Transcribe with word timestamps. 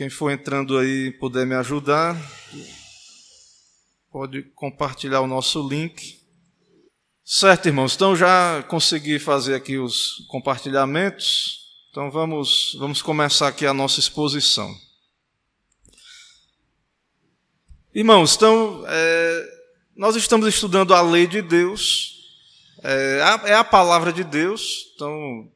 Quem 0.00 0.08
for 0.08 0.30
entrando 0.30 0.78
aí 0.78 1.10
puder 1.10 1.44
me 1.44 1.54
ajudar, 1.56 2.16
pode 4.10 4.44
compartilhar 4.54 5.20
o 5.20 5.26
nosso 5.26 5.68
link. 5.68 6.18
Certo, 7.22 7.66
irmãos. 7.66 7.96
Então 7.96 8.16
já 8.16 8.62
consegui 8.62 9.18
fazer 9.18 9.54
aqui 9.54 9.76
os 9.76 10.26
compartilhamentos. 10.26 11.66
Então 11.90 12.10
vamos, 12.10 12.74
vamos 12.78 13.02
começar 13.02 13.48
aqui 13.48 13.66
a 13.66 13.74
nossa 13.74 14.00
exposição. 14.00 14.74
Irmãos, 17.94 18.36
então 18.36 18.82
é, 18.88 19.48
nós 19.94 20.16
estamos 20.16 20.48
estudando 20.48 20.94
a 20.94 21.02
lei 21.02 21.26
de 21.26 21.42
Deus. 21.42 22.14
É 22.82 23.20
a, 23.22 23.48
é 23.50 23.54
a 23.54 23.64
palavra 23.64 24.14
de 24.14 24.24
Deus. 24.24 24.94
Então 24.94 25.52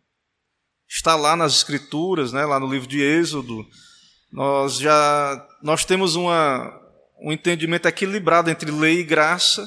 está 0.87 1.17
lá 1.17 1.35
nas 1.35 1.57
Escrituras, 1.57 2.31
né, 2.31 2.45
lá 2.45 2.61
no 2.61 2.71
livro 2.71 2.87
de 2.87 3.01
Êxodo 3.01 3.67
nós 4.35 4.79
já 4.79 5.47
nós 5.63 5.85
temos 5.85 6.17
uma, 6.17 6.77
um 7.23 7.31
entendimento 7.31 7.87
equilibrado 7.87 8.51
entre 8.51 8.69
lei 8.69 8.99
e 8.99 9.05
graça. 9.05 9.65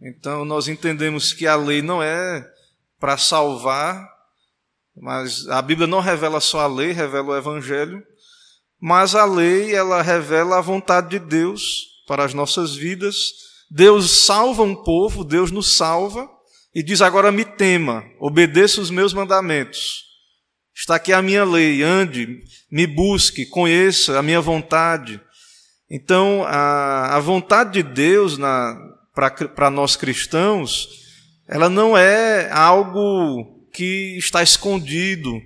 Então 0.00 0.44
nós 0.44 0.68
entendemos 0.68 1.32
que 1.32 1.44
a 1.44 1.56
lei 1.56 1.82
não 1.82 2.00
é 2.00 2.48
para 3.00 3.18
salvar, 3.18 4.08
mas 4.96 5.48
a 5.48 5.60
Bíblia 5.60 5.88
não 5.88 5.98
revela 5.98 6.40
só 6.40 6.60
a 6.60 6.68
lei, 6.68 6.92
revela 6.92 7.30
o 7.30 7.36
evangelho, 7.36 8.00
mas 8.80 9.16
a 9.16 9.24
lei 9.24 9.74
ela 9.74 10.02
revela 10.02 10.58
a 10.58 10.62
vontade 10.62 11.08
de 11.08 11.18
Deus 11.18 11.62
para 12.06 12.24
as 12.24 12.32
nossas 12.32 12.76
vidas. 12.76 13.32
Deus 13.68 14.08
salva 14.08 14.62
um 14.62 14.84
povo, 14.84 15.24
Deus 15.24 15.50
nos 15.50 15.76
salva 15.76 16.30
e 16.72 16.80
diz 16.80 17.02
agora 17.02 17.32
me 17.32 17.44
tema, 17.44 18.04
obedeça 18.20 18.80
os 18.80 18.88
meus 18.88 19.12
mandamentos. 19.12 20.03
Está 20.74 20.96
aqui 20.96 21.12
a 21.12 21.22
minha 21.22 21.44
lei, 21.44 21.82
ande, 21.82 22.42
me 22.70 22.86
busque, 22.86 23.46
conheça 23.46 24.18
a 24.18 24.22
minha 24.22 24.40
vontade. 24.40 25.20
Então, 25.88 26.42
a, 26.46 27.16
a 27.16 27.20
vontade 27.20 27.82
de 27.82 27.82
Deus 27.82 28.36
para 29.54 29.70
nós 29.70 29.94
cristãos, 29.94 30.88
ela 31.46 31.68
não 31.68 31.96
é 31.96 32.50
algo 32.50 33.68
que 33.72 34.16
está 34.18 34.42
escondido, 34.42 35.40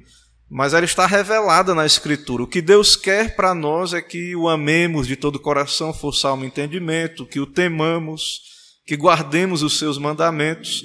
mas 0.51 0.73
ela 0.73 0.87
está 0.87 1.07
revelada 1.07 1.75
na 1.75 1.85
Escritura. 1.85 2.45
O 2.45 2.47
que 2.47 2.63
Deus 2.63 2.97
quer 2.97 3.37
para 3.37 3.55
nós 3.55 3.93
é 3.93 4.01
que 4.01 4.35
o 4.35 4.49
amemos 4.49 5.07
de 5.07 5.17
todo 5.17 5.37
o 5.37 5.41
coração, 5.41 5.93
força 5.93 6.29
alma 6.29 6.45
e 6.45 6.49
entendimento, 6.49 7.27
que 7.27 7.39
o 7.41 7.47
temamos, 7.47 8.41
que 8.87 8.97
guardemos 8.97 9.63
os 9.63 9.79
seus 9.79 9.99
mandamentos, 9.99 10.83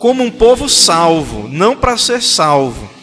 como 0.00 0.22
um 0.22 0.30
povo 0.30 0.68
salvo, 0.68 1.46
não 1.48 1.76
para 1.76 1.98
ser 1.98 2.22
salvo, 2.22 2.95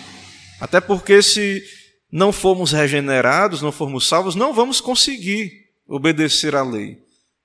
até 0.63 0.79
porque 0.79 1.21
se 1.21 1.61
não 2.09 2.31
formos 2.31 2.71
regenerados, 2.71 3.61
não 3.61 3.69
formos 3.69 4.07
salvos, 4.07 4.33
não 4.33 4.53
vamos 4.53 4.79
conseguir 4.79 5.51
obedecer 5.85 6.55
à 6.55 6.63
lei, 6.63 6.99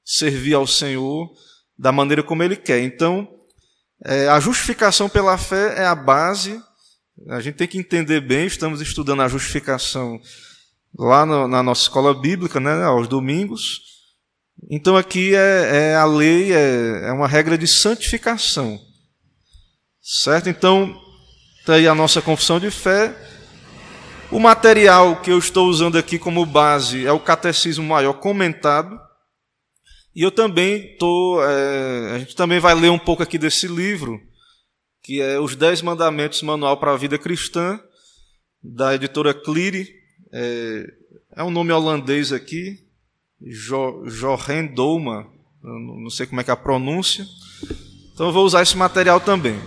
servir 0.05 0.55
ao 0.55 0.69
Senhor 0.69 1.29
da 1.77 1.91
maneira 1.91 2.23
como 2.23 2.45
Ele 2.45 2.55
quer. 2.55 2.81
Então, 2.81 3.29
é, 4.05 4.29
a 4.29 4.39
justificação 4.39 5.09
pela 5.09 5.37
fé 5.37 5.81
é 5.81 5.85
a 5.85 5.97
base. 5.97 6.63
A 7.31 7.41
gente 7.41 7.57
tem 7.57 7.67
que 7.67 7.77
entender 7.77 8.21
bem. 8.21 8.47
Estamos 8.47 8.81
estudando 8.81 9.23
a 9.23 9.29
justificação 9.29 10.21
lá 10.97 11.27
na 11.27 11.61
nossa 11.61 11.83
escola 11.83 12.15
bíblica, 12.15 12.61
né, 12.61 12.85
aos 12.85 13.09
domingos. 13.09 13.81
Então, 14.71 14.97
aqui 14.97 15.35
é, 15.35 15.91
é 15.91 15.97
a 15.97 16.05
lei, 16.05 16.53
é, 16.53 17.09
é 17.09 17.13
uma 17.13 17.27
regra 17.27 17.59
de 17.59 17.67
santificação. 17.67 18.81
Certo? 20.01 20.49
Então, 20.49 21.08
Está 21.69 21.77
aí 21.77 21.87
a 21.87 21.95
nossa 21.95 22.23
confissão 22.23 22.59
de 22.59 22.71
fé. 22.71 23.15
O 24.33 24.41
material 24.41 25.21
que 25.21 25.31
eu 25.31 25.37
estou 25.37 25.69
usando 25.69 25.99
aqui 25.99 26.19
como 26.19 26.47
base 26.47 27.05
é 27.05 27.13
o 27.13 27.21
Catecismo 27.21 27.85
Maior 27.85 28.15
comentado. 28.15 28.99
E 30.17 30.23
eu 30.23 30.31
também 30.31 30.93
estou. 30.93 31.45
É, 31.45 32.13
a 32.15 32.19
gente 32.21 32.35
também 32.35 32.59
vai 32.59 32.75
ler 32.75 32.91
um 32.91 32.99
pouco 32.99 33.23
aqui 33.23 33.37
desse 33.37 33.69
livro, 33.69 34.19
que 35.03 35.21
é 35.21 35.39
Os 35.39 35.55
Dez 35.55 35.83
Mandamentos 35.83 36.41
Manual 36.41 36.79
para 36.79 36.95
a 36.95 36.97
Vida 36.97 37.19
Cristã, 37.19 37.79
da 38.63 38.95
editora 38.95 39.35
Cleary. 39.35 39.91
É, 40.33 40.87
é 41.37 41.45
um 41.45 41.51
nome 41.51 41.71
holandês 41.71 42.33
aqui, 42.33 42.79
jo, 43.43 44.05
Douma, 44.75 45.27
não 45.63 46.09
sei 46.09 46.25
como 46.25 46.41
é 46.41 46.45
que 46.45 46.51
é 46.51 46.55
a 46.55 46.57
pronúncia. 46.57 47.27
Então 48.15 48.29
eu 48.29 48.33
vou 48.33 48.47
usar 48.47 48.63
esse 48.63 48.75
material 48.75 49.21
também. 49.21 49.61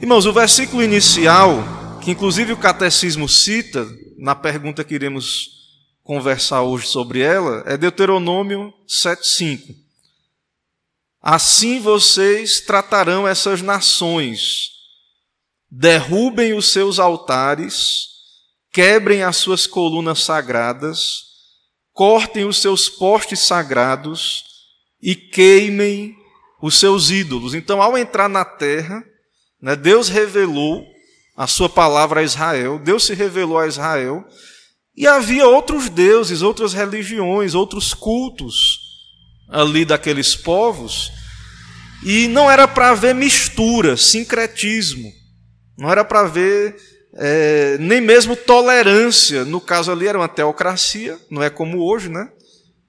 Irmãos, 0.00 0.26
o 0.26 0.32
versículo 0.32 0.82
inicial, 0.82 1.62
que 2.02 2.10
inclusive 2.10 2.52
o 2.52 2.56
catecismo 2.56 3.28
cita, 3.28 3.86
na 4.18 4.34
pergunta 4.34 4.84
que 4.84 4.94
iremos 4.94 5.48
conversar 6.02 6.62
hoje 6.62 6.86
sobre 6.88 7.20
ela, 7.20 7.62
é 7.64 7.76
Deuteronômio 7.76 8.72
7,5. 8.88 9.74
Assim 11.22 11.80
vocês 11.80 12.60
tratarão 12.60 13.26
essas 13.26 13.62
nações, 13.62 14.68
derrubem 15.70 16.52
os 16.52 16.70
seus 16.70 16.98
altares, 16.98 18.08
quebrem 18.72 19.22
as 19.22 19.36
suas 19.36 19.66
colunas 19.66 20.22
sagradas, 20.22 21.22
cortem 21.92 22.44
os 22.44 22.60
seus 22.60 22.88
postes 22.90 23.40
sagrados 23.40 24.44
e 25.00 25.14
queimem 25.14 26.14
os 26.60 26.78
seus 26.78 27.10
ídolos. 27.10 27.54
Então, 27.54 27.80
ao 27.80 27.96
entrar 27.96 28.28
na 28.28 28.44
terra, 28.44 29.02
né? 29.64 29.74
Deus 29.74 30.10
revelou 30.10 30.86
a 31.34 31.46
sua 31.46 31.70
palavra 31.70 32.20
a 32.20 32.22
Israel, 32.22 32.78
Deus 32.78 33.06
se 33.06 33.14
revelou 33.14 33.58
a 33.58 33.66
Israel, 33.66 34.22
e 34.94 35.06
havia 35.06 35.46
outros 35.46 35.88
deuses, 35.88 36.42
outras 36.42 36.74
religiões, 36.74 37.54
outros 37.54 37.94
cultos 37.94 38.78
ali 39.48 39.86
daqueles 39.86 40.36
povos, 40.36 41.10
e 42.04 42.28
não 42.28 42.50
era 42.50 42.68
para 42.68 42.90
haver 42.90 43.14
mistura, 43.14 43.96
sincretismo, 43.96 45.10
não 45.78 45.90
era 45.90 46.04
para 46.04 46.20
haver 46.20 46.76
é, 47.14 47.78
nem 47.80 48.02
mesmo 48.02 48.36
tolerância. 48.36 49.46
No 49.46 49.62
caso 49.62 49.90
ali 49.90 50.06
era 50.06 50.18
uma 50.18 50.28
teocracia, 50.28 51.18
não 51.30 51.42
é 51.42 51.48
como 51.48 51.82
hoje, 51.82 52.10
né? 52.10 52.28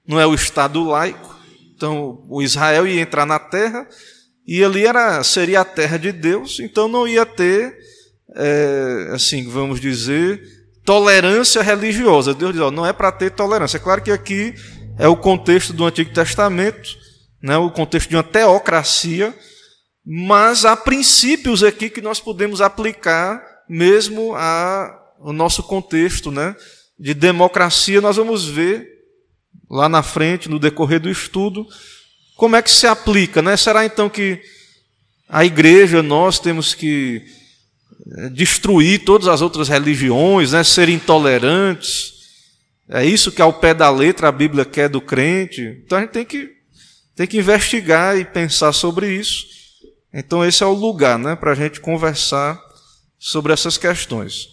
Não 0.06 0.20
é 0.20 0.26
o 0.26 0.34
Estado 0.34 0.84
laico. 0.84 1.34
Então 1.74 2.22
o 2.28 2.42
Israel 2.42 2.86
ia 2.86 3.00
entrar 3.00 3.24
na 3.24 3.38
terra 3.38 3.88
e 4.46 4.62
ali 4.62 4.86
era, 4.86 5.22
seria 5.24 5.62
a 5.62 5.64
terra 5.64 5.98
de 5.98 6.12
Deus, 6.12 6.60
então 6.60 6.86
não 6.86 7.08
ia 7.08 7.26
ter, 7.26 7.76
é, 8.36 9.10
assim, 9.12 9.48
vamos 9.48 9.80
dizer, 9.80 10.40
tolerância 10.84 11.60
religiosa. 11.62 12.32
Deus 12.32 12.52
diz, 12.52 12.62
ó, 12.62 12.70
não 12.70 12.86
é 12.86 12.92
para 12.92 13.10
ter 13.10 13.32
tolerância. 13.32 13.76
É 13.76 13.80
claro 13.80 14.00
que 14.00 14.12
aqui 14.12 14.54
é 14.98 15.08
o 15.08 15.16
contexto 15.16 15.72
do 15.72 15.84
Antigo 15.84 16.12
Testamento, 16.12 16.96
né, 17.42 17.56
o 17.56 17.70
contexto 17.70 18.08
de 18.08 18.16
uma 18.16 18.22
teocracia, 18.22 19.34
mas 20.04 20.64
há 20.64 20.76
princípios 20.76 21.64
aqui 21.64 21.90
que 21.90 22.00
nós 22.00 22.20
podemos 22.20 22.60
aplicar 22.60 23.42
mesmo 23.68 24.32
ao 24.36 25.32
nosso 25.32 25.64
contexto 25.64 26.30
né, 26.30 26.54
de 26.96 27.12
democracia. 27.12 28.00
Nós 28.00 28.16
vamos 28.16 28.46
ver 28.46 28.86
lá 29.68 29.88
na 29.88 30.04
frente, 30.04 30.48
no 30.48 30.60
decorrer 30.60 31.00
do 31.00 31.10
estudo, 31.10 31.66
como 32.36 32.54
é 32.54 32.62
que 32.62 32.70
se 32.70 32.86
aplica? 32.86 33.40
Né? 33.40 33.56
Será 33.56 33.84
então 33.84 34.08
que 34.08 34.40
a 35.28 35.44
igreja, 35.44 36.02
nós 36.02 36.38
temos 36.38 36.74
que 36.74 37.24
eh, 38.18 38.28
destruir 38.28 39.04
todas 39.04 39.26
as 39.26 39.40
outras 39.40 39.68
religiões, 39.68 40.52
né? 40.52 40.62
ser 40.62 40.88
intolerantes? 40.88 42.14
É 42.88 43.04
isso 43.04 43.32
que 43.32 43.42
ao 43.42 43.54
pé 43.54 43.74
da 43.74 43.90
letra 43.90 44.28
a 44.28 44.32
Bíblia 44.32 44.64
quer 44.64 44.88
do 44.88 45.00
crente? 45.00 45.82
Então 45.84 45.98
a 45.98 46.02
gente 46.02 46.10
tem 46.10 46.24
que, 46.24 46.50
tem 47.16 47.26
que 47.26 47.38
investigar 47.38 48.16
e 48.16 48.24
pensar 48.24 48.72
sobre 48.72 49.12
isso. 49.12 49.46
Então 50.12 50.44
esse 50.44 50.62
é 50.62 50.66
o 50.66 50.72
lugar 50.72 51.18
né, 51.18 51.34
para 51.34 51.52
a 51.52 51.54
gente 51.54 51.80
conversar 51.80 52.60
sobre 53.18 53.52
essas 53.52 53.76
questões. 53.76 54.48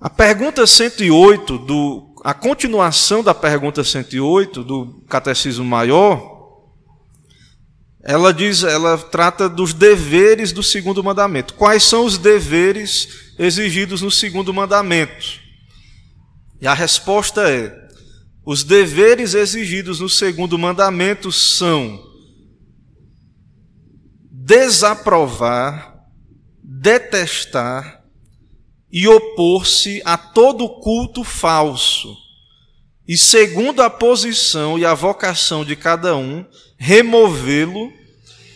A 0.00 0.10
pergunta 0.10 0.66
108, 0.66 1.58
do, 1.58 2.14
a 2.24 2.34
continuação 2.34 3.22
da 3.22 3.32
pergunta 3.32 3.84
108 3.84 4.64
do 4.64 5.04
Catecismo 5.08 5.64
Maior, 5.64 6.33
ela 8.06 8.34
diz, 8.34 8.62
ela 8.62 8.98
trata 8.98 9.48
dos 9.48 9.72
deveres 9.72 10.52
do 10.52 10.62
segundo 10.62 11.02
mandamento. 11.02 11.54
Quais 11.54 11.82
são 11.82 12.04
os 12.04 12.18
deveres 12.18 13.32
exigidos 13.38 14.02
no 14.02 14.10
segundo 14.10 14.52
mandamento? 14.52 15.40
E 16.60 16.66
a 16.66 16.74
resposta 16.74 17.50
é: 17.50 17.74
os 18.44 18.62
deveres 18.62 19.32
exigidos 19.32 20.00
no 20.00 20.08
segundo 20.10 20.58
mandamento 20.58 21.32
são 21.32 21.98
desaprovar, 24.30 25.94
detestar 26.62 28.04
e 28.92 29.08
opor-se 29.08 30.02
a 30.04 30.18
todo 30.18 30.68
culto 30.68 31.24
falso. 31.24 32.14
E 33.08 33.16
segundo 33.16 33.80
a 33.82 33.88
posição 33.88 34.78
e 34.78 34.84
a 34.84 34.92
vocação 34.92 35.64
de 35.64 35.74
cada 35.74 36.14
um, 36.14 36.44
removê-lo 36.76 37.92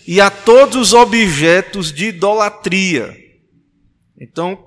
e 0.07 0.21
a 0.21 0.31
todos 0.31 0.77
os 0.77 0.95
objetos 0.95 1.93
de 1.93 2.07
idolatria. 2.07 3.15
Então, 4.19 4.59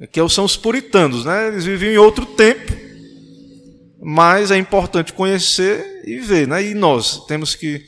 aqui 0.00 0.18
são 0.28 0.44
os 0.44 0.56
puritanos, 0.56 1.24
né? 1.24 1.48
Eles 1.48 1.64
viviam 1.64 1.92
em 1.92 1.98
outro 1.98 2.24
tempo, 2.24 2.72
mas 4.02 4.50
é 4.50 4.56
importante 4.56 5.12
conhecer 5.12 6.02
e 6.06 6.18
ver. 6.18 6.48
Né? 6.48 6.70
E 6.70 6.74
nós 6.74 7.26
temos 7.26 7.54
que. 7.54 7.84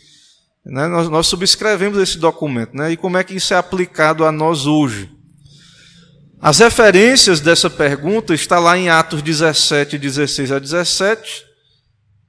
Né, 0.64 0.86
nós, 0.86 1.08
nós, 1.08 1.26
subscrevemos 1.26 1.98
esse 1.98 2.18
documento. 2.18 2.76
Né? 2.76 2.92
E 2.92 2.96
como 2.96 3.16
é 3.16 3.24
que 3.24 3.34
isso 3.34 3.54
é 3.54 3.56
aplicado 3.56 4.24
a 4.24 4.30
nós 4.30 4.66
hoje? 4.66 5.10
As 6.40 6.58
referências 6.58 7.40
dessa 7.40 7.70
pergunta 7.70 8.34
está 8.34 8.58
lá 8.58 8.76
em 8.76 8.90
Atos 8.90 9.22
17, 9.22 9.96
16 9.96 10.52
a 10.52 10.58
17, 10.58 11.46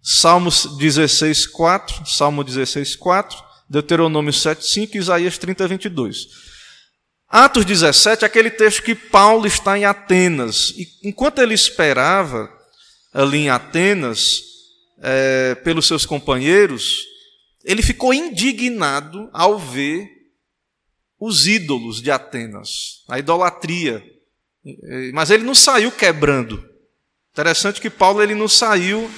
Salmos 0.04 0.66
16, 0.78 1.48
4, 1.48 2.06
Salmo 2.06 2.44
16, 2.44 2.98
4, 2.98 3.42
Deuteronômio 3.70 4.34
7, 4.34 4.68
5 4.68 4.98
e 4.98 5.00
Isaías 5.00 5.38
30, 5.38 5.66
22. 5.66 6.28
Atos 7.30 7.64
17 7.64 8.26
é 8.26 8.28
aquele 8.28 8.52
texto 8.52 8.84
que 8.84 8.94
Paulo 8.94 9.48
está 9.48 9.78
em 9.78 9.86
Atenas. 9.86 10.72
E 10.78 10.88
enquanto 11.06 11.40
ele 11.40 11.54
esperava 11.54 12.52
ali 13.14 13.40
em 13.40 13.50
Atenas, 13.50 14.42
é, 15.02 15.56
pelos 15.56 15.88
seus 15.88 16.06
companheiros, 16.06 17.00
ele 17.64 17.82
ficou 17.82 18.14
indignado 18.14 19.30
ao 19.32 19.58
ver 19.58 20.08
os 21.18 21.48
ídolos 21.48 22.02
de 22.02 22.12
Atenas, 22.12 23.04
a 23.08 23.20
idolatria. 23.20 24.04
Mas 25.14 25.32
ele 25.32 25.44
não 25.44 25.56
saiu 25.56 25.92
quebrando. 25.92 26.64
Interessante 27.32 27.80
que 27.80 27.90
Paulo 27.90 28.22
ele 28.22 28.36
não 28.36 28.48
saiu, 28.48 29.10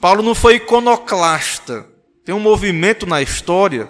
Paulo 0.00 0.22
não 0.22 0.34
foi 0.34 0.54
iconoclasta. 0.56 1.86
Tem 2.24 2.34
um 2.34 2.40
movimento 2.40 3.06
na 3.06 3.20
história 3.20 3.88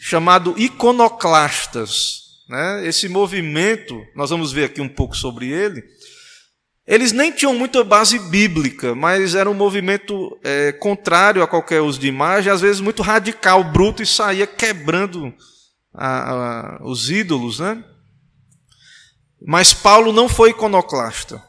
chamado 0.00 0.54
iconoclastas. 0.56 2.22
Né? 2.48 2.86
Esse 2.86 3.08
movimento, 3.08 4.02
nós 4.16 4.30
vamos 4.30 4.52
ver 4.52 4.64
aqui 4.64 4.80
um 4.80 4.88
pouco 4.88 5.14
sobre 5.14 5.48
ele. 5.48 5.84
Eles 6.86 7.12
nem 7.12 7.30
tinham 7.30 7.54
muita 7.54 7.84
base 7.84 8.18
bíblica, 8.18 8.94
mas 8.94 9.34
era 9.34 9.50
um 9.50 9.54
movimento 9.54 10.38
é, 10.42 10.72
contrário 10.72 11.42
a 11.42 11.46
qualquer 11.46 11.82
uso 11.82 11.98
de 11.98 12.06
imagem, 12.06 12.50
às 12.50 12.62
vezes 12.62 12.80
muito 12.80 13.02
radical, 13.02 13.62
bruto, 13.62 14.02
e 14.02 14.06
saía 14.06 14.46
quebrando 14.46 15.34
a, 15.92 16.32
a, 16.32 16.78
os 16.82 17.10
ídolos. 17.10 17.60
Né? 17.60 17.84
Mas 19.46 19.74
Paulo 19.74 20.10
não 20.10 20.26
foi 20.26 20.50
iconoclasta. 20.50 21.44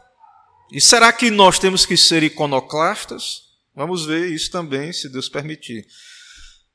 E 0.73 0.81
será 0.81 1.13
que 1.13 1.31
nós 1.31 1.57
temos 1.57 1.85
que 1.85 1.95
ser 1.95 2.21
iconoclastas? 2.23 3.48
Vamos 3.79 4.05
ver 4.05 4.27
isso 4.27 4.51
também, 4.51 4.91
se 4.91 5.07
Deus 5.07 5.29
permitir. 5.29 5.87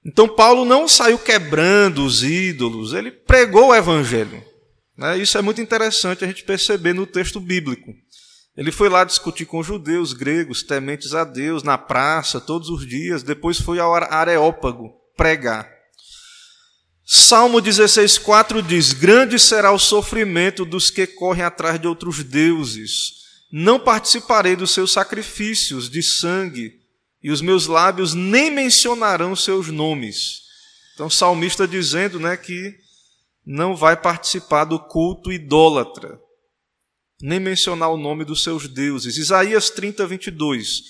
Então, 0.02 0.26
Paulo 0.26 0.64
não 0.64 0.88
saiu 0.88 1.18
quebrando 1.18 2.02
os 2.02 2.22
ídolos, 2.22 2.94
ele 2.94 3.10
pregou 3.10 3.68
o 3.68 3.74
evangelho. 3.74 4.42
Né? 4.96 5.18
Isso 5.18 5.36
é 5.36 5.42
muito 5.42 5.60
interessante 5.60 6.24
a 6.24 6.26
gente 6.26 6.44
perceber 6.44 6.94
no 6.94 7.06
texto 7.06 7.38
bíblico. 7.38 7.92
Ele 8.56 8.72
foi 8.72 8.88
lá 8.88 9.04
discutir 9.04 9.44
com 9.44 9.62
judeus, 9.62 10.14
gregos, 10.14 10.62
tementes 10.62 11.14
a 11.14 11.24
Deus, 11.24 11.62
na 11.62 11.76
praça, 11.76 12.40
todos 12.40 12.70
os 12.70 12.88
dias. 12.88 13.22
Depois 13.22 13.60
foi 13.60 13.78
ao 13.78 13.92
Areópago 13.94 14.94
pregar. 15.14 15.70
Salmo 17.04 17.58
16,4 17.60 18.66
diz: 18.66 18.94
Grande 18.94 19.38
será 19.38 19.72
o 19.72 19.78
sofrimento 19.78 20.64
dos 20.64 20.88
que 20.88 21.06
correm 21.06 21.44
atrás 21.44 21.78
de 21.78 21.86
outros 21.86 22.24
deuses. 22.24 23.12
Não 23.52 23.78
participarei 23.78 24.56
dos 24.56 24.70
seus 24.70 24.90
sacrifícios 24.90 25.90
de 25.90 26.02
sangue 26.02 26.82
e 27.24 27.30
os 27.30 27.40
meus 27.40 27.66
lábios 27.66 28.12
nem 28.12 28.50
mencionarão 28.50 29.34
seus 29.34 29.68
nomes. 29.68 30.42
Então, 30.92 31.06
o 31.06 31.10
salmista 31.10 31.66
dizendo 31.66 32.20
né, 32.20 32.36
que 32.36 32.74
não 33.46 33.74
vai 33.74 33.96
participar 33.96 34.64
do 34.64 34.78
culto 34.78 35.32
idólatra, 35.32 36.20
nem 37.22 37.40
mencionar 37.40 37.88
o 37.88 37.96
nome 37.96 38.26
dos 38.26 38.42
seus 38.42 38.68
deuses. 38.68 39.16
Isaías 39.16 39.70
30, 39.70 40.06
22. 40.06 40.82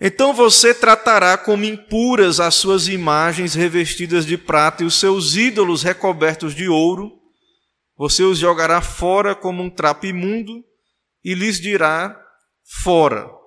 Então 0.00 0.32
você 0.32 0.72
tratará 0.72 1.36
como 1.36 1.64
impuras 1.64 2.40
as 2.40 2.54
suas 2.54 2.88
imagens 2.88 3.54
revestidas 3.54 4.24
de 4.24 4.38
prata 4.38 4.82
e 4.82 4.86
os 4.86 4.98
seus 4.98 5.36
ídolos 5.36 5.82
recobertos 5.82 6.54
de 6.54 6.68
ouro. 6.68 7.12
Você 7.96 8.22
os 8.22 8.38
jogará 8.38 8.80
fora 8.80 9.34
como 9.34 9.62
um 9.62 9.70
trapo 9.70 10.06
imundo 10.06 10.64
e 11.22 11.34
lhes 11.34 11.60
dirá: 11.60 12.18
fora. 12.82 13.43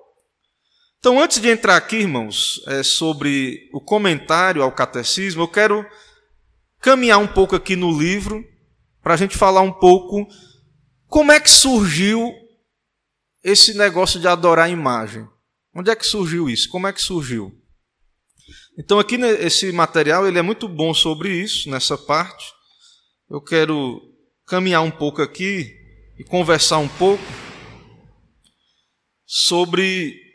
Então, 0.98 1.20
antes 1.20 1.40
de 1.40 1.48
entrar 1.48 1.76
aqui, 1.76 1.96
irmãos, 1.96 2.60
é, 2.66 2.82
sobre 2.82 3.70
o 3.72 3.80
comentário 3.80 4.62
ao 4.62 4.72
catecismo, 4.72 5.42
eu 5.42 5.48
quero 5.48 5.86
caminhar 6.80 7.18
um 7.18 7.26
pouco 7.26 7.54
aqui 7.54 7.76
no 7.76 7.96
livro 7.96 8.44
para 9.00 9.14
a 9.14 9.16
gente 9.16 9.36
falar 9.36 9.60
um 9.60 9.72
pouco 9.72 10.26
como 11.06 11.30
é 11.30 11.38
que 11.38 11.50
surgiu 11.50 12.34
esse 13.44 13.74
negócio 13.74 14.18
de 14.18 14.26
adorar 14.26 14.66
a 14.66 14.70
imagem. 14.70 15.26
Onde 15.72 15.88
é 15.88 15.94
que 15.94 16.04
surgiu 16.04 16.50
isso? 16.50 16.68
Como 16.68 16.88
é 16.88 16.92
que 16.92 17.00
surgiu? 17.00 17.52
Então, 18.76 18.98
aqui 18.98 19.14
esse 19.14 19.70
material 19.70 20.26
ele 20.26 20.38
é 20.38 20.42
muito 20.42 20.68
bom 20.68 20.92
sobre 20.92 21.32
isso, 21.32 21.70
nessa 21.70 21.96
parte. 21.96 22.44
Eu 23.30 23.40
quero 23.40 24.02
caminhar 24.44 24.82
um 24.82 24.90
pouco 24.90 25.22
aqui 25.22 25.76
e 26.18 26.24
conversar 26.24 26.78
um 26.78 26.88
pouco 26.88 27.22
sobre 29.24 30.27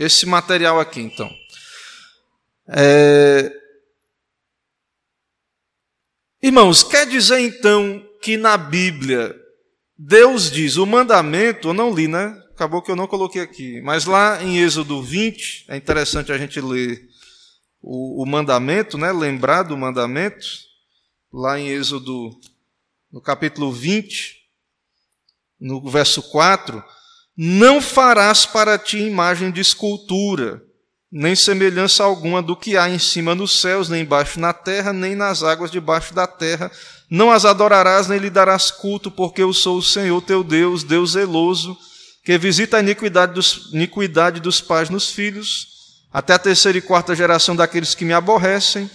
esse 0.00 0.24
material 0.24 0.80
aqui, 0.80 1.02
então. 1.02 1.30
É... 2.66 3.52
Irmãos, 6.42 6.82
quer 6.82 7.06
dizer 7.06 7.40
então 7.40 8.02
que 8.22 8.38
na 8.38 8.56
Bíblia 8.56 9.38
Deus 9.98 10.50
diz 10.50 10.78
o 10.78 10.86
mandamento, 10.86 11.68
eu 11.68 11.74
não 11.74 11.92
li, 11.92 12.08
né? 12.08 12.34
Acabou 12.52 12.80
que 12.80 12.90
eu 12.90 12.96
não 12.96 13.06
coloquei 13.06 13.42
aqui, 13.42 13.82
mas 13.82 14.06
lá 14.06 14.42
em 14.42 14.58
Êxodo 14.58 15.02
20, 15.02 15.66
é 15.68 15.76
interessante 15.76 16.32
a 16.32 16.38
gente 16.38 16.58
ler 16.62 17.06
o, 17.82 18.22
o 18.22 18.26
mandamento, 18.26 18.96
né? 18.96 19.12
Lembrar 19.12 19.64
do 19.64 19.76
mandamento, 19.76 20.46
lá 21.30 21.60
em 21.60 21.68
Êxodo, 21.68 22.30
no 23.12 23.20
capítulo 23.20 23.70
20, 23.70 24.38
no 25.60 25.90
verso 25.90 26.22
4 26.22 26.82
não 27.42 27.80
farás 27.80 28.44
para 28.44 28.76
ti 28.76 28.98
imagem 28.98 29.50
de 29.50 29.62
escultura, 29.62 30.62
nem 31.10 31.34
semelhança 31.34 32.04
alguma 32.04 32.42
do 32.42 32.54
que 32.54 32.76
há 32.76 32.86
em 32.90 32.98
cima 32.98 33.34
nos 33.34 33.62
céus, 33.62 33.88
nem 33.88 34.02
embaixo 34.02 34.38
na 34.38 34.52
terra, 34.52 34.92
nem 34.92 35.16
nas 35.16 35.42
águas 35.42 35.70
debaixo 35.70 36.12
da 36.12 36.26
terra. 36.26 36.70
Não 37.08 37.30
as 37.30 37.46
adorarás, 37.46 38.08
nem 38.08 38.18
lhe 38.18 38.28
darás 38.28 38.70
culto, 38.70 39.10
porque 39.10 39.42
eu 39.42 39.54
sou 39.54 39.78
o 39.78 39.82
Senhor 39.82 40.20
teu 40.20 40.44
Deus, 40.44 40.84
Deus 40.84 41.12
zeloso, 41.12 41.78
que 42.26 42.36
visita 42.36 42.76
a 42.76 42.80
iniquidade 42.80 43.32
dos, 43.32 43.70
iniquidade 43.72 44.38
dos 44.38 44.60
pais 44.60 44.90
nos 44.90 45.08
filhos, 45.08 45.66
até 46.12 46.34
a 46.34 46.38
terceira 46.38 46.76
e 46.76 46.82
quarta 46.82 47.16
geração 47.16 47.56
daqueles 47.56 47.94
que 47.94 48.04
me 48.04 48.12
aborrecem, 48.12 48.90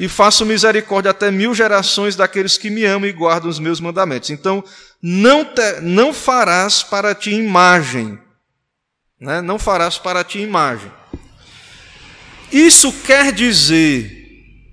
e 0.00 0.08
faço 0.08 0.46
misericórdia 0.46 1.10
até 1.10 1.30
mil 1.30 1.54
gerações 1.54 2.16
daqueles 2.16 2.56
que 2.56 2.70
me 2.70 2.86
amam 2.86 3.06
e 3.06 3.12
guardam 3.12 3.50
os 3.50 3.58
meus 3.58 3.80
mandamentos. 3.80 4.30
Então, 4.30 4.64
não, 5.02 5.44
te, 5.44 5.82
não 5.82 6.14
farás 6.14 6.82
para 6.82 7.14
ti 7.14 7.32
imagem. 7.32 8.18
Né? 9.20 9.42
Não 9.42 9.58
farás 9.58 9.98
para 9.98 10.24
ti 10.24 10.38
imagem. 10.38 10.90
Isso 12.50 12.90
quer 13.02 13.30
dizer, 13.30 14.10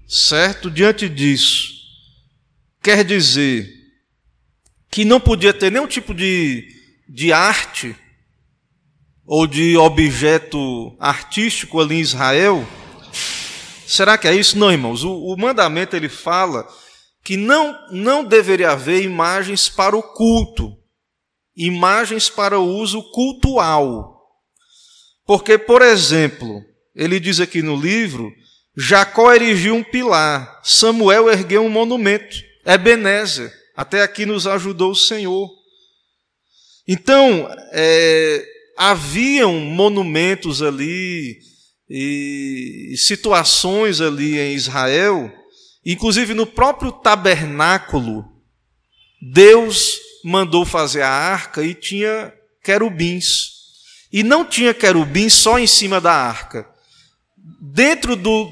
certo? 0.08 0.72
Diante 0.72 1.10
disso, 1.10 1.74
quer 2.82 3.04
dizer 3.04 3.70
que 4.90 5.04
não 5.04 5.20
podia 5.20 5.54
ter 5.54 5.70
nenhum 5.70 5.88
tipo 5.88 6.14
de, 6.14 6.74
de 7.06 7.34
arte 7.34 7.94
ou 9.26 9.46
de 9.46 9.76
objeto 9.76 10.96
artístico 10.98 11.82
ali 11.82 11.96
em 11.96 12.00
Israel. 12.00 12.66
Será 13.88 14.18
que 14.18 14.28
é 14.28 14.36
isso? 14.36 14.58
Não, 14.58 14.70
irmãos. 14.70 15.06
O, 15.06 15.14
o 15.14 15.38
mandamento 15.38 15.96
ele 15.96 16.10
fala 16.10 16.68
que 17.24 17.38
não, 17.38 17.74
não 17.90 18.22
deveria 18.22 18.72
haver 18.72 19.02
imagens 19.02 19.70
para 19.70 19.96
o 19.96 20.04
culto, 20.04 20.78
imagens 21.56 22.30
para 22.30 22.60
o 22.60 22.66
uso 22.66 23.02
cultual. 23.12 24.14
Porque, 25.26 25.58
por 25.58 25.82
exemplo, 25.82 26.62
ele 26.94 27.18
diz 27.18 27.40
aqui 27.40 27.62
no 27.62 27.78
livro: 27.78 28.30
Jacó 28.76 29.34
erigiu 29.34 29.74
um 29.74 29.84
pilar, 29.84 30.60
Samuel 30.64 31.30
ergueu 31.30 31.64
um 31.64 31.70
monumento, 31.70 32.36
Ebenezer, 32.66 33.54
até 33.74 34.02
aqui 34.02 34.26
nos 34.26 34.46
ajudou 34.46 34.92
o 34.92 34.96
Senhor. 34.96 35.50
Então, 36.86 37.50
é, 37.72 38.46
haviam 38.78 39.54
monumentos 39.54 40.62
ali 40.62 41.38
e 41.90 42.96
situações 42.98 44.02
ali 44.02 44.38
em 44.38 44.54
Israel 44.54 45.34
Inclusive 45.90 46.34
no 46.34 46.46
próprio 46.46 46.92
tabernáculo, 46.92 48.26
Deus 49.22 49.98
mandou 50.22 50.66
fazer 50.66 51.02
a 51.02 51.10
arca 51.10 51.64
e 51.64 51.74
tinha 51.74 52.34
querubins. 52.62 53.54
E 54.12 54.22
não 54.22 54.44
tinha 54.44 54.74
querubins 54.74 55.32
só 55.32 55.58
em 55.58 55.66
cima 55.66 56.02
da 56.02 56.12
arca. 56.12 56.70
Dentro 57.62 58.18
do 58.18 58.52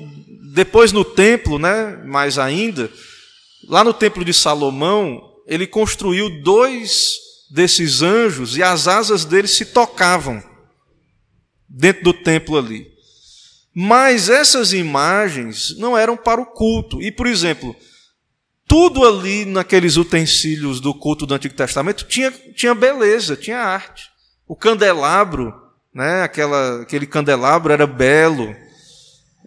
depois 0.54 0.94
no 0.94 1.04
templo, 1.04 1.60
né, 1.60 2.01
mais 2.06 2.38
ainda, 2.38 2.89
lá 3.68 3.84
no 3.84 3.94
templo 3.94 4.24
de 4.24 4.34
Salomão, 4.34 5.22
ele 5.46 5.68
construiu 5.68 6.42
dois 6.42 7.18
desses 7.51 8.01
anjos 8.01 8.56
e 8.56 8.63
as 8.63 8.88
asas 8.88 9.25
deles 9.25 9.51
se 9.51 9.65
tocavam. 9.65 10.42
dentro 11.68 12.06
do 12.06 12.13
templo 12.13 12.58
ali. 12.58 12.94
Mas 13.77 14.29
essas 14.29 14.72
imagens 14.72 15.77
não 15.77 15.98
eram 15.98 16.15
para 16.15 16.39
o 16.39 16.46
culto. 16.46 17.01
E, 17.01 17.12
por 17.12 17.27
exemplo, 17.27 17.75
tudo 18.65 19.05
ali 19.05 19.44
naqueles 19.44 19.98
utensílios 19.98 20.79
do 20.79 20.94
culto 20.94 21.25
do 21.25 21.34
Antigo 21.34 21.53
Testamento 21.53 22.05
tinha, 22.05 22.32
tinha 22.32 22.74
beleza, 22.74 23.36
tinha 23.36 23.60
arte. 23.60 24.10
O 24.48 24.55
candelabro, 24.55 25.53
né, 25.94 26.24
aquela, 26.24 26.84
aquele 26.84 27.05
candelabro 27.05 27.74
era 27.74 27.86
belo. 27.86 28.55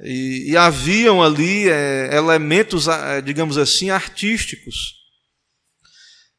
E, 0.02 0.50
e 0.50 0.56
haviam 0.58 1.22
ali 1.22 1.66
é, 1.68 2.10
elementos, 2.12 2.86
é, 2.86 3.22
digamos 3.22 3.56
assim, 3.56 3.88
artísticos. 3.88 4.98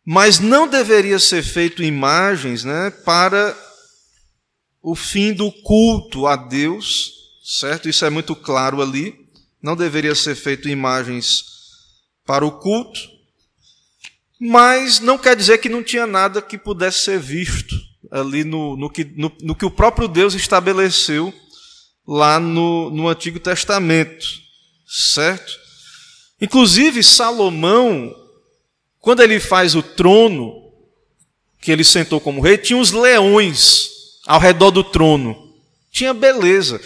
Mas 0.06 0.40
não 0.40 0.68
deveria 0.68 1.18
ser 1.18 1.42
feito 1.42 1.82
imagens 1.82 2.64
né, 2.64 2.92
para 3.04 3.58
o 4.80 4.96
fim 4.96 5.34
do 5.34 5.52
culto 5.52 6.28
a 6.28 6.36
Deus, 6.36 7.19
certo? 7.50 7.90
Isso 7.90 8.06
é 8.06 8.10
muito 8.12 8.36
claro 8.36 8.82
ali. 8.82 9.28
Não 9.62 9.76
deveria 9.76 10.14
ser 10.14 10.36
feito 10.36 10.70
imagens 10.70 11.46
para 12.26 12.46
o 12.46 12.52
culto, 12.52 13.00
mas 14.40 15.00
não 15.00 15.18
quer 15.18 15.36
dizer 15.36 15.58
que 15.58 15.68
não 15.68 15.84
tinha 15.84 16.06
nada 16.06 16.42
que 16.44 16.58
pudesse 16.58 17.00
ser 17.00 17.20
visto 17.20 17.76
ali 18.12 18.44
no, 18.44 18.78
no, 18.78 18.90
que, 18.90 19.04
no, 19.04 19.32
no 19.42 19.56
que 19.56 19.66
o 19.66 19.72
próprio 19.72 20.08
Deus 20.08 20.36
estabeleceu 20.36 21.34
lá 22.08 22.40
no, 22.40 22.90
no 22.92 23.08
Antigo 23.10 23.40
Testamento, 23.40 24.26
certo? 24.88 25.60
Inclusive, 26.40 27.04
Salomão, 27.04 28.16
quando 29.00 29.22
ele 29.22 29.40
faz 29.40 29.76
o 29.76 29.82
trono, 29.82 30.72
que 31.60 31.72
ele 31.72 31.84
sentou 31.84 32.22
como 32.22 32.42
rei, 32.42 32.58
tinha 32.58 32.80
os 32.80 32.92
leões 32.92 33.90
ao 34.26 34.40
redor 34.40 34.72
do 34.72 34.84
trono. 34.84 35.54
Tinha 35.92 36.14
beleza. 36.14 36.80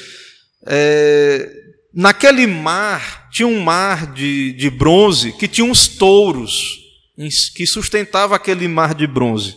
É, 0.66 1.50
naquele 1.94 2.48
mar, 2.48 3.30
tinha 3.30 3.48
um 3.48 3.60
mar 3.62 4.14
de, 4.14 4.54
de 4.54 4.70
bronze 4.70 5.34
que 5.34 5.48
tinha 5.48 5.66
uns 5.66 5.88
touros 5.88 6.80
que 7.56 7.66
sustentava 7.68 8.36
aquele 8.36 8.68
mar 8.68 8.96
de 8.96 9.06
bronze. 9.06 9.56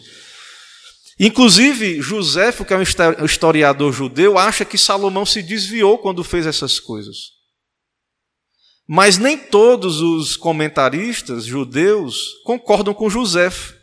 Inclusive, 1.19 2.03
Joséfo, 2.03 2.65
que 2.65 2.75
é 2.75 2.77
um 2.77 3.25
historiador 3.25 3.93
judeu, 3.93 4.37
acha 4.37 4.65
que 4.65 4.77
Salomão 4.77 5.25
se 5.25 5.43
desviou 5.43 5.97
quando 5.97 6.23
fez 6.23 6.47
essas 6.47 6.79
coisas. 6.79 7.37
Mas 8.87 9.17
nem 9.17 9.37
todos 9.37 10.01
os 10.01 10.37
comentaristas 10.37 11.45
judeus 11.45 12.35
concordam 12.45 12.93
com 12.93 13.09
Joséfo. 13.09 13.75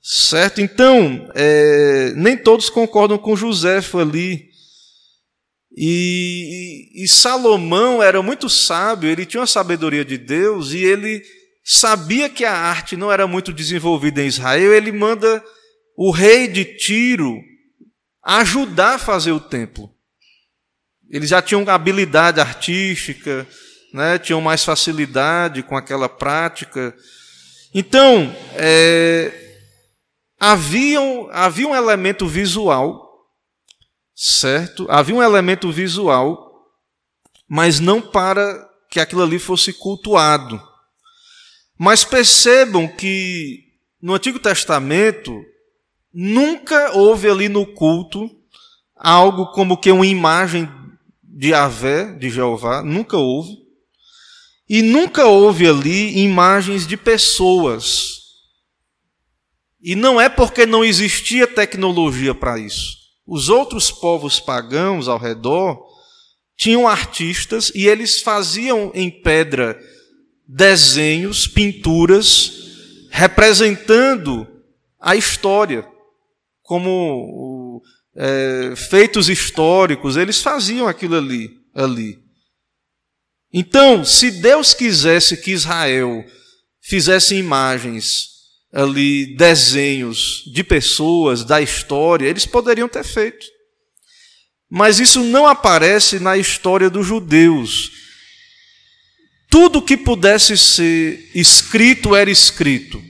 Certo? 0.00 0.60
Então, 0.60 1.28
é, 1.34 2.12
nem 2.16 2.36
todos 2.36 2.70
concordam 2.70 3.18
com 3.18 3.36
Joséfo 3.36 3.98
ali. 3.98 4.51
E, 5.76 6.90
e, 7.02 7.08
Salomão 7.08 8.02
era 8.02 8.22
muito 8.22 8.48
sábio, 8.48 9.08
ele 9.08 9.24
tinha 9.24 9.40
uma 9.40 9.46
sabedoria 9.46 10.04
de 10.04 10.18
Deus 10.18 10.72
e 10.72 10.84
ele 10.84 11.22
sabia 11.64 12.28
que 12.28 12.44
a 12.44 12.54
arte 12.54 12.96
não 12.96 13.10
era 13.10 13.26
muito 13.26 13.52
desenvolvida 13.52 14.22
em 14.22 14.26
Israel, 14.26 14.74
ele 14.74 14.92
manda 14.92 15.42
o 15.96 16.10
rei 16.10 16.46
de 16.46 16.64
Tiro 16.64 17.40
ajudar 18.22 18.96
a 18.96 18.98
fazer 18.98 19.32
o 19.32 19.40
templo. 19.40 19.90
Eles 21.10 21.30
já 21.30 21.40
tinham 21.40 21.68
habilidade 21.68 22.40
artística, 22.40 23.46
né, 23.92 24.18
tinham 24.18 24.40
mais 24.40 24.64
facilidade 24.64 25.62
com 25.62 25.76
aquela 25.76 26.08
prática. 26.08 26.94
Então, 27.74 28.34
é, 28.54 29.58
havia, 30.38 31.00
havia 31.30 31.68
um 31.68 31.74
elemento 31.74 32.26
visual, 32.26 33.11
certo? 34.24 34.86
Havia 34.90 35.14
um 35.14 35.22
elemento 35.22 35.72
visual, 35.72 36.70
mas 37.48 37.80
não 37.80 38.00
para 38.00 38.68
que 38.90 39.00
aquilo 39.00 39.22
ali 39.22 39.38
fosse 39.38 39.72
cultuado. 39.72 40.62
Mas 41.78 42.04
percebam 42.04 42.86
que 42.86 43.64
no 44.00 44.14
Antigo 44.14 44.38
Testamento 44.38 45.32
Nunca 46.12 46.92
houve 46.92 47.28
ali 47.30 47.48
no 47.48 47.64
culto 47.64 48.30
algo 48.94 49.46
como 49.52 49.78
que 49.78 49.90
uma 49.90 50.06
imagem 50.06 50.68
de 51.22 51.54
Avé, 51.54 52.12
de 52.12 52.28
Jeová, 52.28 52.82
nunca 52.82 53.16
houve. 53.16 53.56
E 54.68 54.82
nunca 54.82 55.26
houve 55.26 55.66
ali 55.66 56.18
imagens 56.18 56.86
de 56.86 56.96
pessoas. 56.96 58.20
E 59.80 59.94
não 59.94 60.20
é 60.20 60.28
porque 60.28 60.66
não 60.66 60.84
existia 60.84 61.46
tecnologia 61.46 62.34
para 62.34 62.58
isso. 62.58 63.01
Os 63.26 63.48
outros 63.48 63.90
povos 63.90 64.40
pagãos 64.40 65.08
ao 65.08 65.18
redor 65.18 65.84
tinham 66.56 66.86
artistas 66.86 67.72
e 67.74 67.86
eles 67.86 68.20
faziam 68.20 68.90
em 68.94 69.10
pedra 69.10 69.78
desenhos, 70.46 71.46
pinturas, 71.46 72.52
representando 73.10 74.46
a 75.00 75.16
história 75.16 75.86
como 76.62 77.82
é, 78.14 78.74
feitos 78.76 79.28
históricos, 79.28 80.16
eles 80.16 80.40
faziam 80.40 80.86
aquilo 80.86 81.16
ali, 81.16 81.50
ali. 81.74 82.18
Então, 83.52 84.04
se 84.04 84.30
Deus 84.30 84.72
quisesse 84.72 85.36
que 85.36 85.50
Israel 85.50 86.24
fizesse 86.80 87.34
imagens 87.34 88.31
ali, 88.72 89.36
desenhos 89.36 90.42
de 90.46 90.64
pessoas, 90.64 91.44
da 91.44 91.60
história, 91.60 92.26
eles 92.26 92.46
poderiam 92.46 92.88
ter 92.88 93.04
feito. 93.04 93.46
Mas 94.70 94.98
isso 94.98 95.22
não 95.22 95.46
aparece 95.46 96.18
na 96.18 96.36
história 96.38 96.88
dos 96.88 97.06
judeus. 97.06 97.90
Tudo 99.50 99.82
que 99.82 99.98
pudesse 99.98 100.56
ser 100.56 101.30
escrito 101.34 102.16
era 102.16 102.30
escrito 102.30 103.02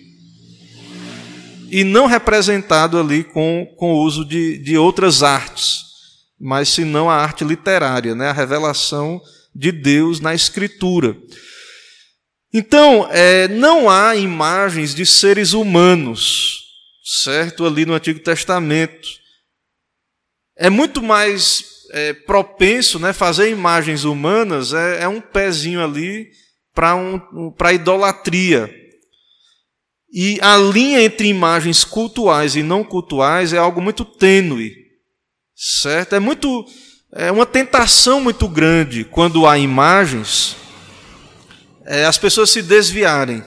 e 1.73 1.85
não 1.85 2.05
representado 2.05 3.01
ali 3.01 3.25
com, 3.25 3.67
com 3.79 3.95
o 3.95 4.03
uso 4.03 4.27
de, 4.27 4.59
de 4.59 4.77
outras 4.77 5.23
artes, 5.23 5.85
mas 6.39 6.69
senão 6.69 7.09
a 7.09 7.15
arte 7.15 7.45
literária, 7.45 8.15
né? 8.15 8.29
a 8.29 8.33
revelação 8.33 9.23
de 9.55 9.73
Deus 9.73 10.21
na 10.21 10.35
Escritura. 10.35 11.17
Então, 12.53 13.09
é, 13.11 13.49
não 13.49 13.89
há 13.89 14.15
imagens 14.15 14.95
de 14.95 15.07
seres 15.07 15.53
humanos, 15.53 16.65
certo? 17.23 17.65
Ali 17.65 17.87
no 17.87 17.95
Antigo 17.95 18.21
Testamento. 18.21 19.09
É 20.57 20.69
muito 20.69 21.03
mais 21.03 21.65
é, 21.93 22.13
propenso, 22.13 22.99
né? 22.99 23.13
Fazer 23.13 23.51
imagens 23.51 24.05
humanas 24.05 24.75
é, 24.75 25.03
é 25.03 25.09
um 25.09 25.21
pezinho 25.21 25.83
ali 25.83 26.31
para 26.75 26.95
um, 26.95 27.21
idolatria. 27.73 28.73
E 30.13 30.39
a 30.43 30.57
linha 30.59 31.03
entre 31.03 31.29
imagens 31.29 31.85
cultuais 31.85 32.55
e 32.55 32.63
não 32.63 32.85
cultuais 32.85 33.55
é 33.55 33.59
algo 33.59 33.81
muito 33.81 34.05
tênue, 34.05 34.75
certo? 35.55 36.15
É 36.15 36.21
muito 36.21 36.67
é 37.15 37.31
uma 37.31 37.45
tentação 37.45 38.23
muito 38.23 38.49
grande 38.49 39.05
quando 39.05 39.47
há 39.47 39.59
imagens, 39.59 40.57
é, 41.87 42.05
as 42.05 42.19
pessoas 42.19 42.51
se 42.51 42.63
desviarem. 42.63 43.43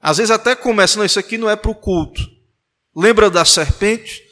Às 0.00 0.18
vezes 0.18 0.30
até 0.30 0.54
começam, 0.54 0.98
não, 0.98 1.06
isso 1.06 1.18
aqui 1.18 1.36
não 1.36 1.50
é 1.50 1.56
para 1.56 1.70
o 1.70 1.74
culto. 1.74 2.22
Lembra 2.94 3.30
da 3.30 3.44
serpente? 3.44 4.22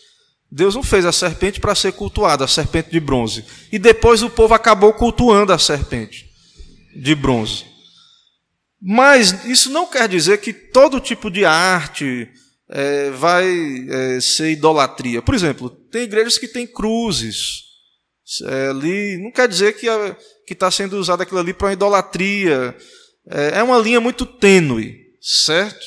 Deus 0.50 0.74
não 0.74 0.82
fez 0.82 1.04
a 1.04 1.12
serpente 1.12 1.60
para 1.60 1.74
ser 1.74 1.92
cultuada, 1.92 2.44
a 2.44 2.48
serpente 2.48 2.90
de 2.90 3.00
bronze. 3.00 3.44
E 3.70 3.78
depois 3.78 4.22
o 4.22 4.30
povo 4.30 4.54
acabou 4.54 4.92
cultuando 4.92 5.52
a 5.52 5.58
serpente 5.58 6.30
de 6.94 7.14
bronze. 7.14 7.64
Mas 8.80 9.44
isso 9.44 9.70
não 9.70 9.86
quer 9.86 10.08
dizer 10.08 10.38
que 10.38 10.52
todo 10.52 11.00
tipo 11.00 11.30
de 11.30 11.44
arte 11.44 12.28
é, 12.68 13.10
vai 13.10 13.48
é, 13.88 14.20
ser 14.20 14.50
idolatria. 14.50 15.20
Por 15.20 15.34
exemplo, 15.34 15.70
tem 15.70 16.02
igrejas 16.02 16.38
que 16.38 16.48
têm 16.48 16.66
cruzes 16.66 17.64
é, 18.44 18.68
ali, 18.68 19.18
não 19.18 19.30
quer 19.30 19.48
dizer 19.48 19.74
que 19.74 20.52
está 20.52 20.70
sendo 20.70 20.96
usado 20.96 21.22
aquilo 21.22 21.40
ali 21.40 21.52
para 21.52 21.72
idolatria. 21.72 22.76
É, 23.30 23.58
é 23.58 23.62
uma 23.62 23.78
linha 23.78 24.00
muito 24.00 24.24
tênue, 24.24 24.96
certo? 25.20 25.84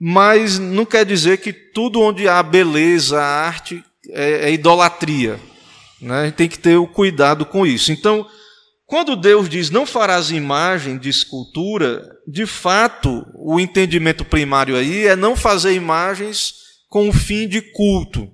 Mas 0.00 0.58
não 0.58 0.84
quer 0.84 1.04
dizer 1.04 1.38
que 1.38 1.52
tudo 1.52 2.00
onde 2.00 2.28
há 2.28 2.42
beleza, 2.42 3.20
arte, 3.20 3.84
é, 4.10 4.48
é 4.48 4.52
idolatria. 4.52 5.40
Né? 6.00 6.20
A 6.20 6.24
gente 6.26 6.34
tem 6.34 6.48
que 6.48 6.58
ter 6.58 6.76
o 6.76 6.86
cuidado 6.86 7.44
com 7.44 7.66
isso. 7.66 7.92
Então, 7.92 8.26
quando 8.86 9.16
Deus 9.16 9.48
diz 9.48 9.70
não 9.70 9.84
farás 9.84 10.30
imagem 10.30 10.96
de 10.96 11.08
escultura, 11.08 12.08
de 12.26 12.46
fato, 12.46 13.26
o 13.34 13.58
entendimento 13.58 14.24
primário 14.24 14.76
aí 14.76 15.06
é 15.06 15.16
não 15.16 15.36
fazer 15.36 15.74
imagens 15.74 16.54
com 16.88 17.08
o 17.08 17.12
fim 17.12 17.46
de 17.46 17.60
culto. 17.60 18.30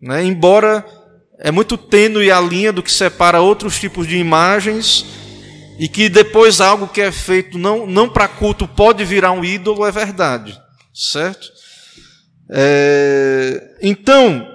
Né? 0.00 0.24
Embora 0.24 0.84
é 1.38 1.50
muito 1.50 1.76
tênue 1.76 2.30
a 2.30 2.40
linha 2.40 2.72
do 2.72 2.82
que 2.82 2.92
separa 2.92 3.40
outros 3.40 3.78
tipos 3.78 4.06
de 4.06 4.16
imagens 4.16 5.04
e 5.78 5.88
que 5.88 6.08
depois 6.08 6.60
algo 6.60 6.88
que 6.88 7.00
é 7.00 7.12
feito 7.12 7.56
não, 7.56 7.86
não 7.86 8.08
para 8.08 8.26
culto 8.28 8.66
pode 8.66 9.04
virar 9.04 9.32
um 9.32 9.44
ídolo, 9.44 9.86
é 9.86 9.92
verdade. 9.92 10.58
Certo? 10.92 11.48
É, 12.50 13.76
então, 13.80 14.46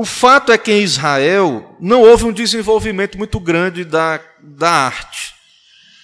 O 0.00 0.04
fato 0.04 0.50
é 0.50 0.56
que 0.56 0.72
em 0.72 0.82
Israel 0.82 1.76
não 1.78 2.00
houve 2.00 2.24
um 2.24 2.32
desenvolvimento 2.32 3.18
muito 3.18 3.38
grande 3.38 3.84
da, 3.84 4.18
da 4.42 4.70
arte, 4.70 5.34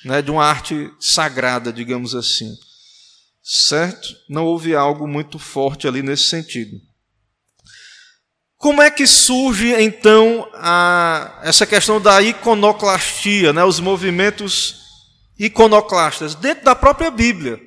né, 0.05 0.21
de 0.21 0.31
uma 0.31 0.45
arte 0.45 0.91
sagrada, 1.01 1.73
digamos 1.73 2.15
assim. 2.15 2.53
Certo? 3.43 4.09
Não 4.29 4.45
houve 4.45 4.75
algo 4.75 5.07
muito 5.07 5.39
forte 5.39 5.89
ali 5.89 6.03
nesse 6.03 6.25
sentido. 6.25 6.77
Como 8.67 8.83
é 8.83 8.91
que 8.91 9.07
surge 9.07 9.73
então 9.81 10.51
a, 10.53 11.39
essa 11.45 11.65
questão 11.65 12.01
da 12.01 12.21
iconoclastia, 12.21 13.53
né, 13.53 13.65
os 13.65 13.79
movimentos 13.79 14.75
iconoclastas? 15.39 16.35
Dentro 16.35 16.65
da 16.65 16.75
própria 16.75 17.09
Bíblia. 17.09 17.61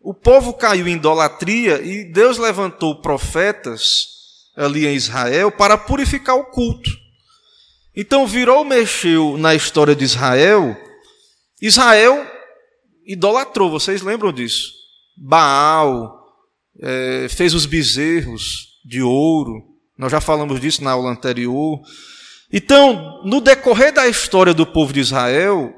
O 0.00 0.12
povo 0.12 0.52
caiu 0.52 0.88
em 0.88 0.96
idolatria 0.96 1.80
e 1.80 2.02
Deus 2.02 2.36
levantou 2.36 3.00
profetas 3.00 4.08
ali 4.56 4.88
em 4.88 4.96
Israel 4.96 5.52
para 5.52 5.78
purificar 5.78 6.34
o 6.34 6.46
culto. 6.46 6.90
Então 7.94 8.26
virou, 8.26 8.64
mexeu 8.64 9.38
na 9.38 9.54
história 9.54 9.94
de 9.94 10.02
Israel. 10.02 10.76
Israel 11.62 12.26
idolatrou, 13.06 13.70
vocês 13.70 14.02
lembram 14.02 14.32
disso? 14.32 14.72
Baal, 15.16 16.26
é, 16.82 17.28
fez 17.30 17.54
os 17.54 17.66
bezerros 17.66 18.80
de 18.84 19.00
ouro, 19.00 19.69
nós 20.00 20.10
já 20.10 20.20
falamos 20.20 20.58
disso 20.58 20.82
na 20.82 20.92
aula 20.92 21.10
anterior. 21.10 21.78
Então, 22.50 23.20
no 23.22 23.38
decorrer 23.38 23.92
da 23.92 24.08
história 24.08 24.54
do 24.54 24.66
povo 24.66 24.94
de 24.94 25.00
Israel, 25.00 25.74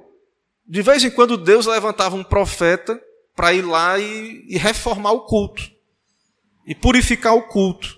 de 0.64 0.80
vez 0.80 1.02
em 1.02 1.10
quando 1.10 1.36
Deus 1.36 1.66
levantava 1.66 2.14
um 2.14 2.22
profeta 2.22 2.98
para 3.34 3.52
ir 3.52 3.62
lá 3.62 3.98
e, 3.98 4.44
e, 4.48 4.56
reformar 4.56 5.10
o 5.10 5.26
culto 5.26 5.68
e 6.64 6.72
purificar 6.72 7.34
o 7.34 7.42
culto. 7.42 7.96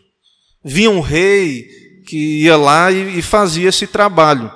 Vinha 0.65 0.91
um 0.91 1.01
rei 1.01 1.69
que 2.07 2.43
ia 2.43 2.57
lá 2.57 2.91
e, 2.91 3.19
e 3.19 3.23
fazia 3.23 3.69
esse 3.69 3.87
trabalho. 3.87 4.51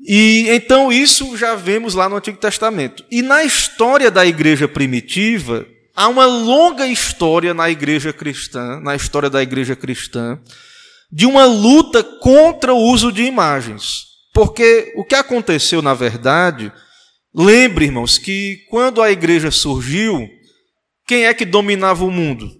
E 0.00 0.46
então 0.48 0.90
isso 0.90 1.36
já 1.36 1.54
vemos 1.54 1.94
lá 1.94 2.08
no 2.08 2.16
Antigo 2.16 2.38
Testamento. 2.38 3.04
E 3.10 3.20
na 3.20 3.44
história 3.44 4.10
da 4.10 4.24
igreja 4.24 4.66
primitiva, 4.66 5.66
Há 5.96 6.08
uma 6.08 6.26
longa 6.26 6.88
história 6.88 7.54
na 7.54 7.70
igreja 7.70 8.12
cristã, 8.12 8.80
na 8.80 8.96
história 8.96 9.30
da 9.30 9.40
igreja 9.40 9.76
cristã, 9.76 10.40
de 11.10 11.24
uma 11.24 11.44
luta 11.44 12.02
contra 12.02 12.74
o 12.74 12.78
uso 12.78 13.12
de 13.12 13.22
imagens. 13.22 14.06
Porque 14.32 14.92
o 14.96 15.04
que 15.04 15.14
aconteceu, 15.14 15.80
na 15.80 15.94
verdade, 15.94 16.72
lembre, 17.32 17.84
irmãos, 17.84 18.18
que 18.18 18.64
quando 18.68 19.00
a 19.00 19.12
igreja 19.12 19.52
surgiu, 19.52 20.28
quem 21.06 21.26
é 21.26 21.32
que 21.32 21.44
dominava 21.44 22.04
o 22.04 22.10
mundo? 22.10 22.50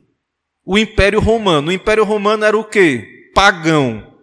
O 0.64 0.78
Império 0.78 1.18
Romano. 1.18 1.68
O 1.68 1.72
Império 1.72 2.04
Romano 2.04 2.44
era 2.44 2.56
o 2.56 2.62
quê? 2.62 3.30
Pagão. 3.34 4.14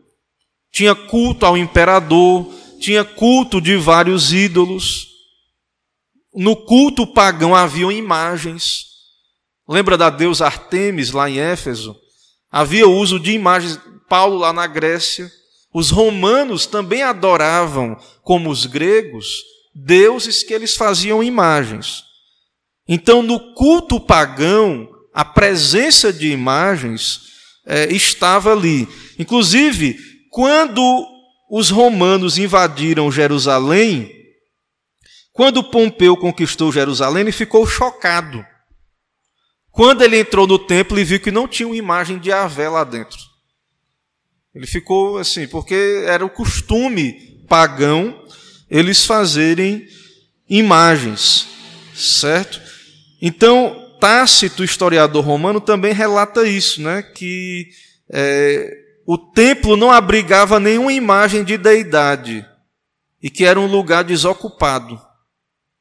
Tinha 0.72 0.96
culto 0.96 1.46
ao 1.46 1.58
imperador, 1.58 2.50
tinha 2.80 3.03
culto 3.03 3.60
de 3.60 3.75
vários 3.75 4.32
ídolos. 4.32 5.08
No 6.34 6.56
culto 6.56 7.06
pagão 7.06 7.53
haviam 7.53 7.91
imagens. 7.91 8.91
Lembra 9.72 9.98
da 9.98 10.10
deusa 10.10 10.46
Artemis 10.46 11.12
lá 11.12 11.30
em 11.30 11.40
Éfeso? 11.40 11.96
Havia 12.51 12.86
uso 12.86 13.18
de 13.18 13.32
imagens. 13.32 13.80
Paulo 14.10 14.38
lá 14.38 14.51
na 14.51 14.68
Grécia. 14.68 15.32
Os 15.74 15.90
romanos 15.90 16.66
também 16.66 17.01
adoravam, 17.01 17.98
como 18.22 18.50
os 18.50 18.66
gregos, 18.66 19.42
deuses 19.74 20.44
que 20.44 20.54
eles 20.54 20.75
faziam 20.75 21.24
imagens. 21.24 22.04
Então, 22.86 23.24
no 23.24 23.54
culto 23.54 23.98
pagão, 23.98 24.90
a 25.13 25.24
presença 25.24 26.12
de 26.12 26.30
imagens 26.30 27.22
é, 27.66 27.86
estava 27.94 28.51
ali. 28.51 28.86
Inclusive, 29.18 29.98
quando 30.30 30.84
os 31.50 31.70
romanos 31.70 32.38
invadiram 32.38 33.10
Jerusalém, 33.10 34.12
quando 35.31 35.64
Pompeu 35.64 36.18
conquistou 36.18 36.74
Jerusalém, 36.74 37.22
ele 37.22 37.31
ficou 37.31 37.66
chocado. 37.66 38.46
Quando 39.72 40.03
ele 40.03 40.20
entrou 40.20 40.46
no 40.46 40.60
templo 40.60 41.00
e 41.00 41.03
viu 41.03 41.20
que 41.20 41.31
não 41.31 41.48
tinha 41.48 41.68
uma 41.68 41.75
imagem 41.75 42.20
de 42.20 42.31
Avé 42.31 42.68
lá 42.68 42.84
dentro. 42.84 43.18
Ele 44.53 44.68
ficou 44.68 45.18
assim, 45.18 45.48
porque 45.48 46.03
era 46.05 46.25
o 46.25 46.29
costume 46.29 47.46
pagão 47.48 48.22
eles 48.70 49.05
fazerem 49.05 49.86
imagens, 50.50 51.48
certo? 51.94 52.62
Então, 53.22 53.81
Tácito, 54.00 54.64
historiador 54.64 55.24
romano, 55.24 55.62
também 55.62 55.94
relata 55.94 56.48
isso, 56.48 56.81
né? 56.81 57.03
que 57.03 57.68
é, 58.12 58.74
o 59.05 59.18
templo 59.18 59.77
não 59.77 59.92
abrigava 59.92 60.60
nenhuma 60.60 60.92
imagem 60.92 61.44
de 61.44 61.57
deidade 61.57 62.46
e 63.22 63.29
que 63.29 63.46
era 63.46 63.60
um 63.60 63.68
lugar 63.68 64.03
desocupado. 64.03 65.00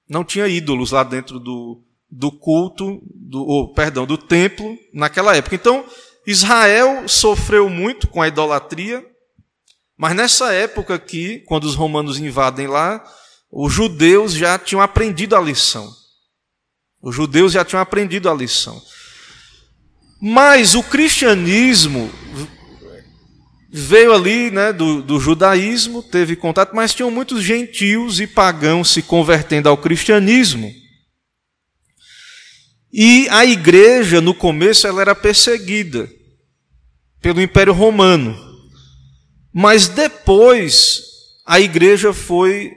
Não 0.09 0.23
tinha 0.23 0.47
ídolos 0.47 0.91
lá 0.91 1.03
dentro 1.03 1.41
do, 1.41 1.83
do 2.11 2.33
culto, 2.33 3.01
do, 3.05 3.73
perdão, 3.75 4.07
do 4.07 4.19
templo 4.19 4.77
naquela 4.93 5.37
época. 5.37 5.55
Então, 5.55 5.85
Israel 6.27 7.09
sofreu 7.09 7.69
muito 7.69 8.09
com 8.09 8.21
a 8.21 8.29
idolatria, 8.29 9.05
mas 9.97 10.15
nessa 10.15 10.53
época 10.53 10.95
aqui, 10.95 11.43
quando 11.47 11.65
os 11.65 11.75
romanos 11.75 12.19
invadem 12.19 12.67
lá, 12.67 13.03
os 13.53 13.73
judeus 13.73 14.33
já 14.33 14.59
tinham 14.59 14.81
aprendido 14.81 15.37
a 15.37 15.41
lição. 15.41 15.91
Os 17.03 17.15
judeus 17.15 17.53
já 17.53 17.65
tinham 17.65 17.81
aprendido 17.81 18.29
a 18.29 18.35
lição. 18.35 18.81
Mas 20.21 20.75
o 20.75 20.83
cristianismo 20.83 22.11
veio 23.73 24.13
ali 24.13 24.51
né, 24.51 24.73
do, 24.73 25.03
do 25.03 25.21
judaísmo, 25.21 26.03
teve 26.03 26.37
contato, 26.37 26.75
mas 26.75 26.93
tinham 26.93 27.11
muitos 27.11 27.43
gentios 27.43 28.21
e 28.21 28.27
pagãos 28.27 28.91
se 28.91 29.03
convertendo 29.03 29.69
ao 29.69 29.79
cristianismo. 29.79 30.80
E 32.93 33.29
a 33.31 33.45
igreja, 33.45 34.21
no 34.21 34.35
começo, 34.35 34.87
ela 34.87 35.01
era 35.01 35.15
perseguida 35.15 36.11
pelo 37.21 37.41
Império 37.41 37.73
Romano. 37.73 38.37
Mas 39.53 39.89
depois, 39.89 41.03
a 41.47 41.61
igreja 41.61 42.13
foi 42.13 42.73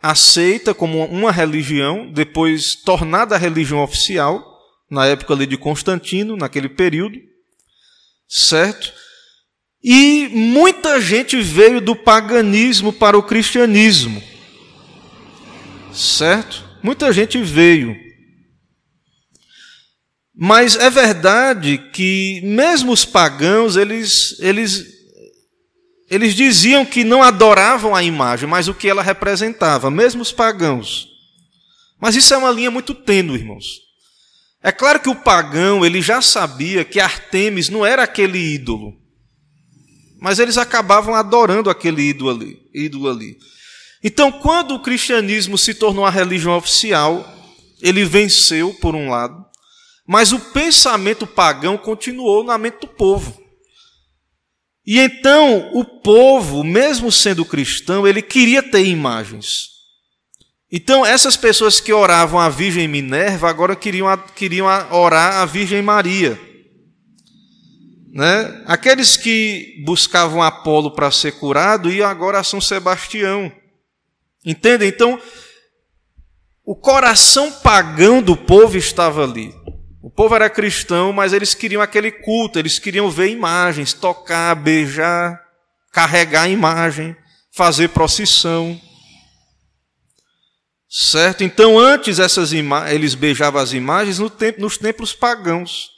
aceita 0.00 0.72
como 0.72 1.04
uma 1.06 1.32
religião, 1.32 2.10
depois 2.12 2.76
tornada 2.76 3.34
a 3.34 3.38
religião 3.38 3.82
oficial, 3.82 4.44
na 4.90 5.06
época 5.06 5.34
ali 5.34 5.46
de 5.46 5.56
Constantino, 5.56 6.36
naquele 6.36 6.68
período, 6.68 7.18
certo? 8.28 8.92
E 9.82 10.28
muita 10.32 11.00
gente 11.00 11.40
veio 11.40 11.80
do 11.80 11.96
paganismo 11.96 12.92
para 12.92 13.18
o 13.18 13.22
cristianismo, 13.22 14.22
certo? 15.92 16.64
Muita 16.82 17.12
gente 17.12 17.38
veio. 17.42 18.05
Mas 20.36 20.76
é 20.76 20.90
verdade 20.90 21.78
que 21.92 22.42
mesmo 22.44 22.92
os 22.92 23.06
pagãos, 23.06 23.74
eles, 23.74 24.36
eles, 24.38 24.84
eles 26.10 26.34
diziam 26.34 26.84
que 26.84 27.04
não 27.04 27.22
adoravam 27.22 27.94
a 27.94 28.02
imagem, 28.02 28.46
mas 28.46 28.68
o 28.68 28.74
que 28.74 28.86
ela 28.86 29.02
representava, 29.02 29.90
mesmo 29.90 30.20
os 30.20 30.32
pagãos. 30.32 31.08
Mas 31.98 32.14
isso 32.14 32.34
é 32.34 32.36
uma 32.36 32.50
linha 32.50 32.70
muito 32.70 32.94
tênue, 32.94 33.38
irmãos. 33.38 33.86
É 34.62 34.70
claro 34.70 35.00
que 35.00 35.08
o 35.08 35.14
pagão, 35.14 35.86
ele 35.86 36.02
já 36.02 36.20
sabia 36.20 36.84
que 36.84 37.00
Artemis 37.00 37.70
não 37.70 37.86
era 37.86 38.02
aquele 38.02 38.38
ídolo. 38.38 38.92
Mas 40.20 40.38
eles 40.38 40.58
acabavam 40.58 41.14
adorando 41.14 41.70
aquele 41.70 42.02
ídolo 42.02 42.30
ali. 42.30 42.58
Ídolo 42.74 43.08
ali. 43.08 43.38
Então, 44.04 44.30
quando 44.30 44.74
o 44.74 44.82
cristianismo 44.82 45.56
se 45.56 45.72
tornou 45.72 46.04
a 46.04 46.10
religião 46.10 46.54
oficial, 46.56 47.26
ele 47.80 48.04
venceu, 48.04 48.74
por 48.74 48.94
um 48.94 49.08
lado, 49.08 49.46
mas 50.06 50.32
o 50.32 50.38
pensamento 50.38 51.26
pagão 51.26 51.76
continuou 51.76 52.44
na 52.44 52.56
mente 52.56 52.80
do 52.80 52.86
povo. 52.86 53.36
E 54.86 55.00
então 55.00 55.70
o 55.74 55.84
povo, 55.84 56.62
mesmo 56.62 57.10
sendo 57.10 57.44
cristão, 57.44 58.06
ele 58.06 58.22
queria 58.22 58.62
ter 58.62 58.86
imagens. 58.86 59.70
Então 60.70 61.04
essas 61.04 61.36
pessoas 61.36 61.80
que 61.80 61.92
oravam 61.92 62.38
a 62.38 62.48
Virgem 62.48 62.86
Minerva 62.86 63.50
agora 63.50 63.74
queriam, 63.74 64.16
queriam 64.34 64.66
orar 64.92 65.38
a 65.38 65.44
Virgem 65.44 65.82
Maria. 65.82 66.38
Né? 68.12 68.62
Aqueles 68.66 69.16
que 69.16 69.82
buscavam 69.84 70.42
Apolo 70.42 70.92
para 70.92 71.10
ser 71.10 71.32
curado 71.32 71.90
iam 71.90 72.08
agora 72.08 72.38
a 72.38 72.44
São 72.44 72.60
Sebastião. 72.60 73.52
Entendem? 74.44 74.88
Então, 74.88 75.20
o 76.64 76.74
coração 76.74 77.52
pagão 77.52 78.22
do 78.22 78.36
povo 78.36 78.78
estava 78.78 79.24
ali. 79.24 79.52
O 80.06 80.10
povo 80.10 80.36
era 80.36 80.48
cristão, 80.48 81.12
mas 81.12 81.32
eles 81.32 81.52
queriam 81.52 81.82
aquele 81.82 82.12
culto, 82.12 82.60
eles 82.60 82.78
queriam 82.78 83.10
ver 83.10 83.26
imagens, 83.26 83.92
tocar, 83.92 84.54
beijar, 84.54 85.36
carregar 85.92 86.42
a 86.42 86.48
imagem, 86.48 87.16
fazer 87.50 87.88
procissão. 87.88 88.80
Certo? 90.88 91.42
Então, 91.42 91.76
antes 91.76 92.20
essas 92.20 92.52
eles 92.52 93.16
beijavam 93.16 93.60
as 93.60 93.72
imagens 93.72 94.20
no 94.20 94.30
tempo, 94.30 94.60
nos 94.60 94.78
templos 94.78 95.12
pagãos. 95.12 95.90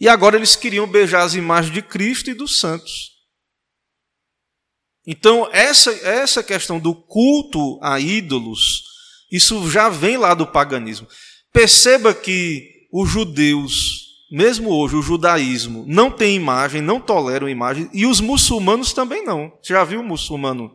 E 0.00 0.08
agora 0.08 0.36
eles 0.36 0.56
queriam 0.56 0.86
beijar 0.86 1.20
as 1.20 1.34
imagens 1.34 1.74
de 1.74 1.82
Cristo 1.82 2.30
e 2.30 2.34
dos 2.34 2.58
santos. 2.58 3.10
Então, 5.06 5.50
essa, 5.52 5.92
essa 6.02 6.42
questão 6.42 6.80
do 6.80 6.94
culto 6.94 7.78
a 7.82 8.00
ídolos, 8.00 8.84
isso 9.30 9.70
já 9.70 9.90
vem 9.90 10.16
lá 10.16 10.32
do 10.32 10.46
paganismo. 10.46 11.06
Perceba 11.52 12.14
que 12.14 12.71
os 12.92 13.08
judeus, 13.08 14.02
mesmo 14.30 14.68
hoje, 14.70 14.94
o 14.94 15.02
judaísmo, 15.02 15.84
não 15.88 16.10
tem 16.10 16.36
imagem, 16.36 16.82
não 16.82 17.00
toleram 17.00 17.48
imagem, 17.48 17.88
e 17.92 18.04
os 18.04 18.20
muçulmanos 18.20 18.92
também 18.92 19.24
não. 19.24 19.50
Você 19.62 19.72
já 19.72 19.82
viu 19.82 20.00
o 20.00 20.04
muçulmano? 20.04 20.70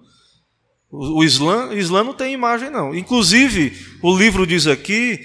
O, 0.90 1.20
o 1.20 1.24
Islã, 1.24 1.68
o 1.68 1.78
Islã 1.78 2.04
não 2.04 2.14
tem 2.14 2.34
imagem, 2.34 2.72
não. 2.72 2.96
Inclusive, 2.96 3.78
o 4.02 4.18
livro 4.18 4.48
diz 4.48 4.66
aqui 4.66 5.20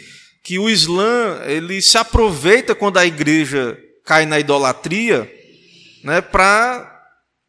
que 0.44 0.58
o 0.58 0.68
Islã 0.68 1.40
ele 1.46 1.80
se 1.80 1.96
aproveita 1.96 2.74
quando 2.74 2.98
a 2.98 3.06
igreja 3.06 3.78
cai 4.04 4.26
na 4.26 4.38
idolatria 4.38 5.32
né, 6.04 6.20
para 6.20 6.90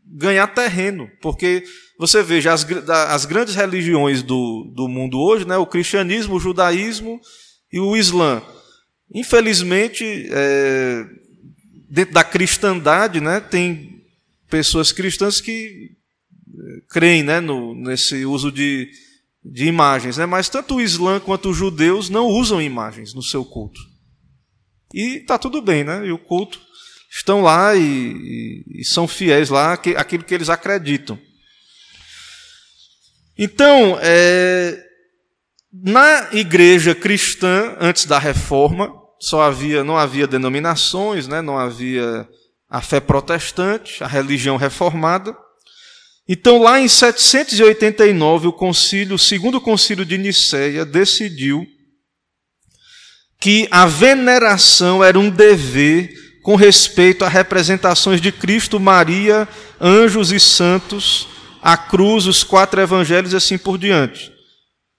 ganhar 0.06 0.48
terreno, 0.48 1.10
porque 1.22 1.64
você 1.98 2.22
veja 2.22 2.54
as, 2.54 2.66
as 3.10 3.26
grandes 3.26 3.56
religiões 3.56 4.22
do, 4.22 4.72
do 4.74 4.88
mundo 4.88 5.20
hoje, 5.20 5.46
né, 5.46 5.58
o 5.58 5.66
cristianismo, 5.66 6.36
o 6.36 6.40
judaísmo 6.40 7.20
e 7.72 7.80
o 7.80 7.98
islã. 7.98 8.42
Infelizmente, 9.12 10.04
é, 10.32 11.06
dentro 11.90 12.14
da 12.14 12.24
cristandade, 12.24 13.20
né, 13.20 13.40
tem 13.40 14.04
pessoas 14.50 14.92
cristãs 14.92 15.42
que 15.42 15.92
é, 16.48 16.82
creem 16.90 17.24
né, 17.24 17.40
no, 17.40 17.74
nesse 17.76 18.26
uso 18.26 18.52
de, 18.52 18.90
de 19.44 19.66
imagens, 19.66 20.18
né, 20.18 20.26
mas 20.26 20.50
tanto 20.50 20.76
o 20.76 20.82
islã 20.82 21.20
quanto 21.20 21.50
os 21.50 21.58
judeus 21.58 22.10
não 22.10 22.28
usam 22.28 22.62
imagens 22.62 23.14
no 23.14 23.22
seu 23.22 23.44
culto. 23.44 23.80
E 24.94 25.18
está 25.18 25.40
tudo 25.40 25.62
bem, 25.62 25.84
né? 25.84 26.06
E 26.06 26.12
o 26.12 26.20
culto 26.20 26.62
estão 27.10 27.42
lá 27.42 27.76
e, 27.76 28.64
e, 28.68 28.86
são 28.86 29.08
fiéis 29.08 29.50
lá 29.50 29.74
àquilo 29.74 30.24
que 30.24 30.34
eles 30.34 30.50
acreditam. 30.50 31.20
Então, 33.38 33.98
é, 34.02 34.80
na 35.74 36.30
igreja 36.32 36.94
cristã, 36.94 37.76
antes 37.80 38.06
da 38.06 38.20
reforma, 38.20 38.94
só 39.20 39.42
havia, 39.42 39.84
não 39.84 39.98
havia 39.98 40.28
denominações, 40.28 41.28
né, 41.28 41.42
não 41.42 41.58
havia 41.58 42.28
a 42.70 42.82
fé 42.82 43.00
protestante, 43.00 44.04
a 44.04 44.08
religião 44.08 44.56
reformada. 44.56 45.36
Então, 46.28 46.62
lá 46.62 46.80
em 46.80 46.88
789, 46.88 48.48
o 48.48 48.54
concílio, 48.54 49.16
o 49.16 49.20
segundo 49.20 49.60
concílio 49.60 50.06
de 50.06 50.18
Nicéia, 50.18 50.86
decidiu 50.86 51.66
que 53.40 53.68
a 53.72 53.86
veneração 53.86 55.04
era 55.04 55.20
um 55.20 55.30
dever 55.30 56.14
com 56.44 56.56
respeito 56.56 57.26
a 57.26 57.30
representações 57.30 58.22
de 58.22 58.32
Cristo, 58.32 58.80
Maria, 58.80 59.48
anjos 59.80 60.32
e 60.32 60.40
santos, 60.40 61.28
a 61.62 61.76
cruz, 61.76 62.28
os 62.28 62.44
quatro 62.44 62.80
evangelhos 62.80 63.34
e 63.34 63.38
assim 63.38 63.58
por 63.58 63.78
diante. 63.78 64.33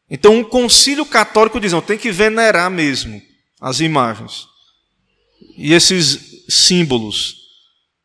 Então, 0.08 0.34
um 0.34 0.44
concílio 0.44 1.06
católico 1.06 1.60
diz: 1.60 1.72
não, 1.72 1.80
tem 1.80 1.98
que 1.98 2.10
venerar 2.10 2.70
mesmo 2.70 3.20
as 3.60 3.80
imagens 3.80 4.46
e 5.56 5.72
esses 5.72 6.44
símbolos. 6.48 7.42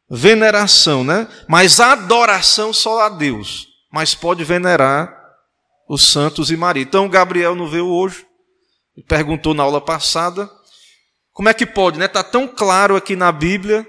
Veneração, 0.09 1.03
né? 1.03 1.27
Mas 1.47 1.79
adoração 1.79 2.73
só 2.73 3.01
a 3.01 3.09
Deus. 3.09 3.67
Mas 3.91 4.15
pode 4.15 4.43
venerar 4.43 5.15
os 5.87 6.07
santos 6.07 6.49
e 6.49 6.57
Maria. 6.57 6.81
Então, 6.81 7.07
Gabriel 7.07 7.55
não 7.55 7.67
veio 7.67 7.87
hoje, 7.87 8.25
perguntou 9.07 9.53
na 9.53 9.63
aula 9.63 9.81
passada 9.81 10.49
como 11.39 11.47
é 11.47 11.53
que 11.53 11.65
pode, 11.65 11.97
né? 11.97 12.05
Está 12.05 12.21
tão 12.21 12.47
claro 12.47 12.97
aqui 12.97 13.15
na 13.15 13.31
Bíblia 13.31 13.87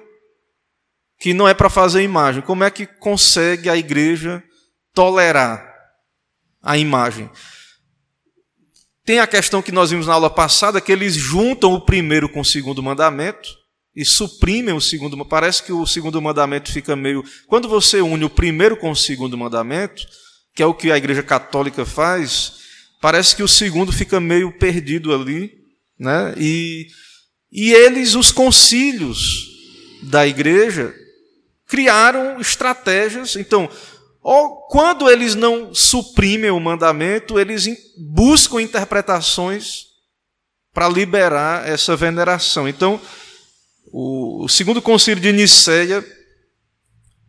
que 1.18 1.34
não 1.34 1.48
é 1.48 1.52
para 1.52 1.68
fazer 1.68 2.00
imagem. 2.00 2.42
Como 2.42 2.62
é 2.62 2.70
que 2.70 2.86
consegue 2.86 3.68
a 3.68 3.76
igreja 3.76 4.40
tolerar 4.94 5.68
a 6.62 6.78
imagem? 6.78 7.28
Tem 9.10 9.18
a 9.18 9.26
questão 9.26 9.60
que 9.60 9.72
nós 9.72 9.90
vimos 9.90 10.06
na 10.06 10.12
aula 10.12 10.30
passada, 10.30 10.80
que 10.80 10.92
eles 10.92 11.16
juntam 11.16 11.72
o 11.72 11.80
primeiro 11.80 12.28
com 12.28 12.42
o 12.42 12.44
segundo 12.44 12.80
mandamento 12.80 13.48
e 13.92 14.04
suprimem 14.04 14.72
o 14.72 14.80
segundo. 14.80 15.26
Parece 15.26 15.64
que 15.64 15.72
o 15.72 15.84
segundo 15.84 16.22
mandamento 16.22 16.70
fica 16.70 16.94
meio. 16.94 17.24
Quando 17.48 17.68
você 17.68 18.00
une 18.00 18.24
o 18.24 18.30
primeiro 18.30 18.76
com 18.76 18.88
o 18.88 18.94
segundo 18.94 19.36
mandamento, 19.36 20.06
que 20.54 20.62
é 20.62 20.66
o 20.66 20.72
que 20.72 20.92
a 20.92 20.96
igreja 20.96 21.24
católica 21.24 21.84
faz, 21.84 22.52
parece 23.00 23.34
que 23.34 23.42
o 23.42 23.48
segundo 23.48 23.90
fica 23.90 24.20
meio 24.20 24.52
perdido 24.52 25.12
ali, 25.12 25.54
né? 25.98 26.32
E 26.38 26.86
e 27.50 27.72
eles, 27.72 28.14
os 28.14 28.30
concílios 28.30 29.48
da 30.04 30.24
igreja, 30.24 30.94
criaram 31.66 32.40
estratégias. 32.40 33.34
Então, 33.34 33.68
quando 34.22 35.10
eles 35.10 35.34
não 35.34 35.74
suprimem 35.74 36.50
o 36.50 36.60
mandamento, 36.60 37.38
eles 37.38 37.66
buscam 37.96 38.60
interpretações 38.60 39.86
para 40.72 40.88
liberar 40.88 41.66
essa 41.66 41.96
veneração. 41.96 42.68
Então, 42.68 43.00
o 43.92 44.46
segundo 44.48 44.82
concílio 44.82 45.22
de 45.22 45.32
Nicéia 45.32 46.04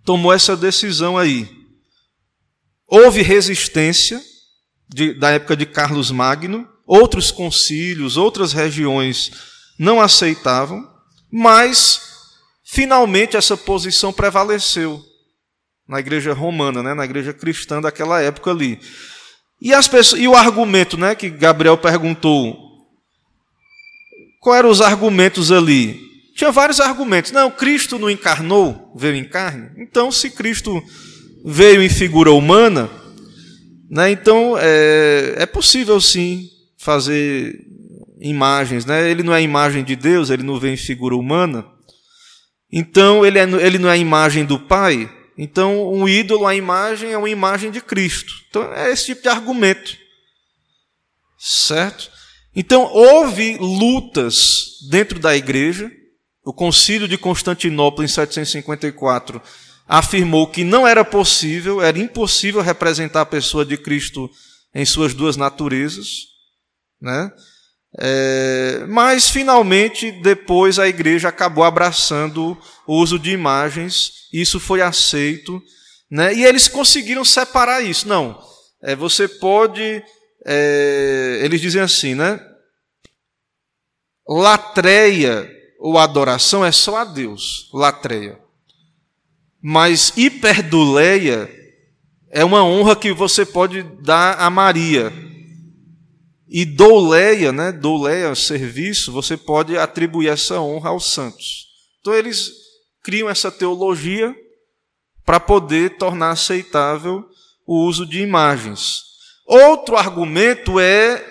tomou 0.03 0.33
essa 0.33 0.55
decisão 0.55 1.17
aí. 1.17 1.49
Houve 2.87 3.21
resistência 3.21 4.21
de, 4.89 5.13
da 5.13 5.31
época 5.31 5.55
de 5.55 5.65
Carlos 5.65 6.11
Magno, 6.11 6.67
outros 6.85 7.31
concílios, 7.31 8.17
outras 8.17 8.51
regiões 8.51 9.31
não 9.79 10.01
aceitavam, 10.01 10.85
mas 11.31 12.01
finalmente 12.65 13.37
essa 13.37 13.55
posição 13.55 14.11
prevaleceu 14.11 15.10
na 15.91 15.99
igreja 15.99 16.31
romana, 16.31 16.81
né, 16.81 16.93
na 16.93 17.03
igreja 17.03 17.33
cristã 17.33 17.81
daquela 17.81 18.21
época 18.21 18.49
ali. 18.49 18.79
E, 19.61 19.73
as 19.73 19.89
pessoas, 19.89 20.21
e 20.21 20.25
o 20.25 20.33
argumento 20.33 20.97
né, 20.97 21.13
que 21.13 21.29
Gabriel 21.29 21.77
perguntou, 21.77 22.57
quais 24.39 24.59
eram 24.59 24.69
os 24.69 24.79
argumentos 24.79 25.51
ali? 25.51 25.99
Tinha 26.33 26.49
vários 26.49 26.79
argumentos. 26.79 27.33
Não, 27.33 27.51
Cristo 27.51 27.99
não 27.99 28.09
encarnou, 28.09 28.93
veio 28.95 29.15
em 29.15 29.25
carne. 29.25 29.69
Então, 29.77 30.09
se 30.09 30.29
Cristo 30.29 30.81
veio 31.43 31.83
em 31.83 31.89
figura 31.89 32.31
humana, 32.31 32.89
né, 33.89 34.11
então 34.11 34.55
é, 34.57 35.35
é 35.39 35.45
possível 35.45 35.99
sim 35.99 36.49
fazer 36.77 37.59
imagens, 38.21 38.85
né? 38.85 39.11
Ele 39.11 39.23
não 39.23 39.33
é 39.33 39.41
imagem 39.41 39.83
de 39.83 39.95
Deus, 39.97 40.29
ele 40.29 40.43
não 40.43 40.57
vem 40.57 40.75
em 40.75 40.77
figura 40.77 41.15
humana. 41.15 41.65
Então 42.71 43.25
ele, 43.25 43.37
é, 43.37 43.43
ele 43.43 43.77
não 43.77 43.89
é 43.89 43.97
imagem 43.97 44.45
do 44.45 44.57
Pai. 44.57 45.09
Então 45.37 45.91
um 45.91 46.07
ídolo, 46.07 46.45
a 46.45 46.55
imagem 46.55 47.11
é 47.11 47.17
uma 47.17 47.29
imagem 47.29 47.71
de 47.71 47.81
Cristo. 47.81 48.33
Então 48.49 48.73
é 48.73 48.91
esse 48.91 49.07
tipo 49.07 49.21
de 49.21 49.29
argumento, 49.29 49.97
certo? 51.37 52.11
Então 52.55 52.83
houve 52.83 53.57
lutas 53.57 54.77
dentro 54.89 55.19
da 55.19 55.35
igreja. 55.35 55.91
O 56.43 56.53
Concílio 56.53 57.07
de 57.07 57.17
Constantinopla 57.17 58.03
em 58.03 58.07
754 58.07 59.41
afirmou 59.87 60.47
que 60.47 60.63
não 60.63 60.87
era 60.87 61.03
possível, 61.03 61.81
era 61.81 61.99
impossível 61.99 62.61
representar 62.61 63.21
a 63.21 63.25
pessoa 63.25 63.65
de 63.65 63.77
Cristo 63.77 64.29
em 64.73 64.85
suas 64.85 65.13
duas 65.13 65.35
naturezas, 65.37 66.27
né? 66.99 67.31
É, 67.99 68.85
mas 68.87 69.29
finalmente, 69.29 70.11
depois 70.11 70.79
a 70.79 70.87
igreja 70.87 71.27
acabou 71.27 71.63
abraçando 71.63 72.57
o 72.87 72.95
uso 72.95 73.19
de 73.19 73.31
imagens, 73.31 74.27
isso 74.31 74.59
foi 74.59 74.81
aceito, 74.81 75.61
né? 76.09 76.33
e 76.33 76.45
eles 76.45 76.67
conseguiram 76.67 77.25
separar 77.25 77.81
isso. 77.81 78.07
Não, 78.07 78.39
é, 78.81 78.95
você 78.95 79.27
pode. 79.27 80.03
É, 80.45 81.41
eles 81.43 81.59
dizem 81.59 81.81
assim, 81.81 82.15
né? 82.15 82.39
Latreia 84.27 85.49
ou 85.79 85.97
adoração 85.97 86.63
é 86.63 86.71
só 86.71 86.97
a 86.97 87.03
Deus, 87.03 87.69
latreia. 87.73 88.39
Mas 89.61 90.13
hiperduleia 90.15 91.49
é 92.31 92.43
uma 92.43 92.63
honra 92.63 92.95
que 92.95 93.11
você 93.11 93.45
pode 93.45 93.83
dar 93.83 94.39
a 94.39 94.49
Maria, 94.49 95.11
e 96.53 96.65
douleia, 96.65 97.53
né, 97.53 97.71
douleia, 97.71 98.35
serviço, 98.35 99.09
você 99.09 99.37
pode 99.37 99.77
atribuir 99.77 100.27
essa 100.27 100.59
honra 100.59 100.89
aos 100.89 101.05
santos. 101.05 101.67
Então 102.01 102.13
eles 102.13 102.51
criam 103.01 103.29
essa 103.29 103.49
teologia 103.49 104.35
para 105.25 105.39
poder 105.39 105.97
tornar 105.97 106.31
aceitável 106.31 107.23
o 107.65 107.85
uso 107.85 108.05
de 108.05 108.19
imagens. 108.19 109.01
Outro 109.45 109.95
argumento 109.95 110.77
é 110.77 111.25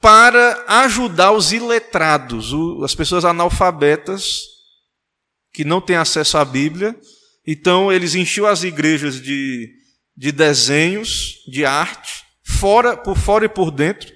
para 0.00 0.64
ajudar 0.84 1.32
os 1.32 1.52
iletrados, 1.52 2.52
as 2.84 2.94
pessoas 2.94 3.24
analfabetas 3.24 4.42
que 5.52 5.64
não 5.64 5.80
têm 5.80 5.96
acesso 5.96 6.38
à 6.38 6.44
Bíblia. 6.44 6.94
Então 7.44 7.92
eles 7.92 8.14
enchiam 8.14 8.46
as 8.46 8.62
igrejas 8.62 9.20
de, 9.20 9.68
de 10.16 10.30
desenhos, 10.30 11.42
de 11.48 11.64
arte, 11.64 12.25
fora, 12.46 12.96
por 12.96 13.18
fora 13.18 13.44
e 13.44 13.48
por 13.48 13.70
dentro. 13.70 14.14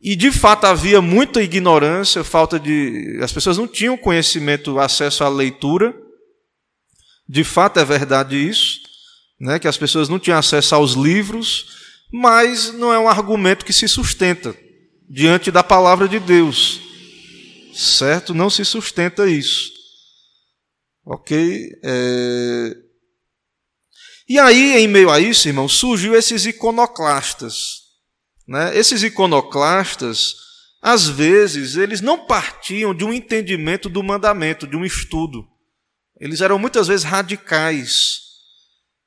E 0.00 0.16
de 0.16 0.30
fato 0.32 0.64
havia 0.64 1.00
muita 1.00 1.42
ignorância, 1.42 2.24
falta 2.24 2.58
de. 2.58 3.18
As 3.22 3.32
pessoas 3.32 3.58
não 3.58 3.66
tinham 3.68 3.96
conhecimento, 3.96 4.78
acesso 4.78 5.24
à 5.24 5.28
leitura. 5.28 5.94
De 7.28 7.42
fato 7.42 7.78
é 7.80 7.84
verdade 7.84 8.36
isso, 8.36 8.80
né, 9.40 9.58
que 9.58 9.66
as 9.66 9.78
pessoas 9.78 10.08
não 10.08 10.18
tinham 10.18 10.38
acesso 10.38 10.74
aos 10.74 10.92
livros, 10.92 11.66
mas 12.12 12.72
não 12.74 12.92
é 12.92 12.98
um 12.98 13.08
argumento 13.08 13.64
que 13.64 13.72
se 13.72 13.88
sustenta 13.88 14.54
diante 15.08 15.50
da 15.50 15.64
palavra 15.64 16.06
de 16.06 16.18
Deus. 16.20 16.80
Certo? 17.72 18.34
Não 18.34 18.50
se 18.50 18.62
sustenta 18.64 19.28
isso. 19.28 19.72
Ok? 21.06 21.70
É... 21.82 22.83
E 24.26 24.38
aí, 24.38 24.78
em 24.78 24.88
meio 24.88 25.10
a 25.10 25.20
isso, 25.20 25.48
irmão, 25.48 25.68
surgiu 25.68 26.14
esses 26.14 26.46
iconoclastas. 26.46 27.82
Né? 28.48 28.76
Esses 28.76 29.02
iconoclastas, 29.02 30.34
às 30.80 31.08
vezes, 31.08 31.76
eles 31.76 32.00
não 32.00 32.26
partiam 32.26 32.94
de 32.94 33.04
um 33.04 33.12
entendimento 33.12 33.88
do 33.88 34.02
mandamento, 34.02 34.66
de 34.66 34.76
um 34.76 34.84
estudo. 34.84 35.46
Eles 36.18 36.40
eram 36.40 36.58
muitas 36.58 36.86
vezes 36.86 37.04
radicais, 37.04 38.20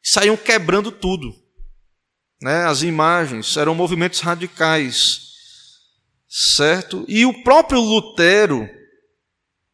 saíam 0.03 0.37
quebrando 0.37 0.91
tudo. 0.91 1.33
Né? 2.41 2.65
As 2.65 2.83
imagens 2.83 3.57
eram 3.57 3.73
movimentos 3.73 4.19
radicais, 4.19 5.21
certo? 6.29 7.03
E 7.07 7.25
o 7.25 7.43
próprio 7.43 7.79
Lutero, 7.79 8.69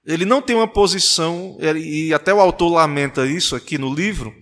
ele 0.06 0.23
não 0.23 0.41
tem 0.41 0.56
uma 0.56 0.67
posição, 0.67 1.58
e 1.60 2.13
até 2.13 2.34
o 2.34 2.39
autor 2.39 2.69
lamenta 2.69 3.25
isso 3.25 3.56
aqui 3.56 3.77
no 3.77 3.93
livro, 3.93 4.34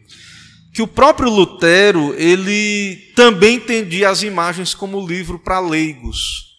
que 0.73 0.81
o 0.81 0.87
próprio 0.87 1.29
Lutero 1.29 2.15
ele 2.17 3.11
também 3.15 3.55
entendia 3.55 4.09
as 4.09 4.23
imagens 4.23 4.73
como 4.73 5.05
livro 5.05 5.37
para 5.37 5.59
leigos. 5.59 6.51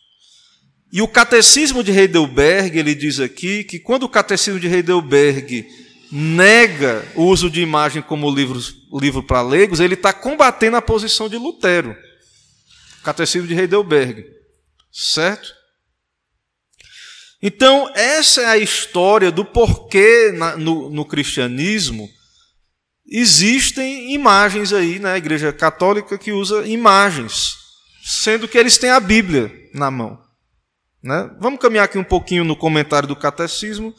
E 0.93 1.01
o 1.01 1.09
Catecismo 1.09 1.83
de 1.83 1.91
Heidelberg, 1.91 2.79
ele 2.79 2.95
diz 2.95 3.19
aqui 3.19 3.65
que 3.65 3.79
quando 3.79 4.03
o 4.03 4.09
Catecismo 4.09 4.61
de 4.61 4.67
Heidelberg 4.67 5.67
nega 6.11 7.11
o 7.15 7.25
uso 7.25 7.49
de 7.49 7.63
imagem 7.63 8.03
como 8.03 8.31
livro, 8.31 8.61
livro 9.01 9.23
para 9.23 9.41
leigos, 9.41 9.81
ele 9.81 9.95
está 9.95 10.13
combatendo 10.13 10.77
a 10.77 10.83
posição 10.83 11.31
de 11.31 11.39
Lutero. 11.39 11.97
Catecismo 13.03 13.49
de 13.49 13.55
Heidelberg. 13.55 14.27
Certo? 14.93 15.55
Então, 17.43 17.91
essa 17.95 18.43
é 18.43 18.47
a 18.47 18.59
história 18.59 19.33
do 19.33 19.45
porquê 19.47 20.31
na, 20.35 20.57
no, 20.57 20.91
no 20.91 21.05
cristianismo 21.07 22.09
existem 23.13 24.15
imagens 24.15 24.73
aí 24.73 24.99
na 24.99 25.19
Igreja 25.19 25.53
Católica 25.53 26.17
que 26.17 26.33
usa 26.33 26.67
imagens, 26.67 27.57
sendo 28.03 28.49
que 28.49 28.57
eles 28.57 28.79
têm 28.79 28.91
a 28.91 28.99
Bíblia 28.99 29.53
na 29.75 29.91
mão. 29.91 30.19
Né? 31.03 31.31
Vamos 31.39 31.61
caminhar 31.61 31.85
aqui 31.85 31.99
um 31.99 32.05
pouquinho 32.05 32.43
no 32.43 32.57
comentário 32.57 33.07
do 33.07 33.15
Catecismo. 33.15 33.93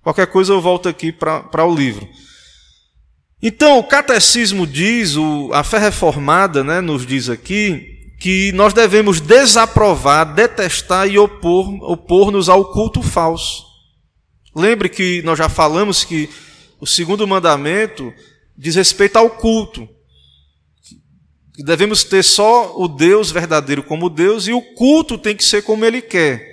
Qualquer 0.00 0.28
coisa 0.28 0.52
eu 0.52 0.60
volto 0.60 0.88
aqui 0.88 1.10
para 1.10 1.64
o 1.64 1.74
livro. 1.74 2.08
Então, 3.42 3.78
o 3.78 3.84
Catecismo 3.84 4.64
diz, 4.64 5.16
o, 5.16 5.50
a 5.52 5.64
fé 5.64 5.78
reformada 5.78 6.62
né, 6.62 6.80
nos 6.80 7.04
diz 7.04 7.28
aqui, 7.28 7.92
que 8.20 8.52
nós 8.52 8.72
devemos 8.72 9.20
desaprovar, 9.20 10.32
detestar 10.32 11.08
e 11.08 11.18
opor, 11.18 11.68
opor-nos 11.90 12.48
ao 12.48 12.66
culto 12.72 13.02
falso. 13.02 13.64
Lembre 14.54 14.88
que 14.88 15.20
nós 15.22 15.36
já 15.36 15.48
falamos 15.48 16.04
que 16.04 16.30
o 16.78 16.86
segundo 16.86 17.26
mandamento 17.26 18.12
diz 18.62 18.76
respeito 18.76 19.16
ao 19.16 19.28
culto. 19.28 19.88
Devemos 21.58 22.04
ter 22.04 22.22
só 22.22 22.78
o 22.80 22.86
Deus 22.86 23.30
verdadeiro 23.30 23.82
como 23.82 24.08
Deus 24.08 24.46
e 24.46 24.52
o 24.52 24.62
culto 24.74 25.18
tem 25.18 25.36
que 25.36 25.44
ser 25.44 25.62
como 25.62 25.84
Ele 25.84 26.00
quer. 26.00 26.52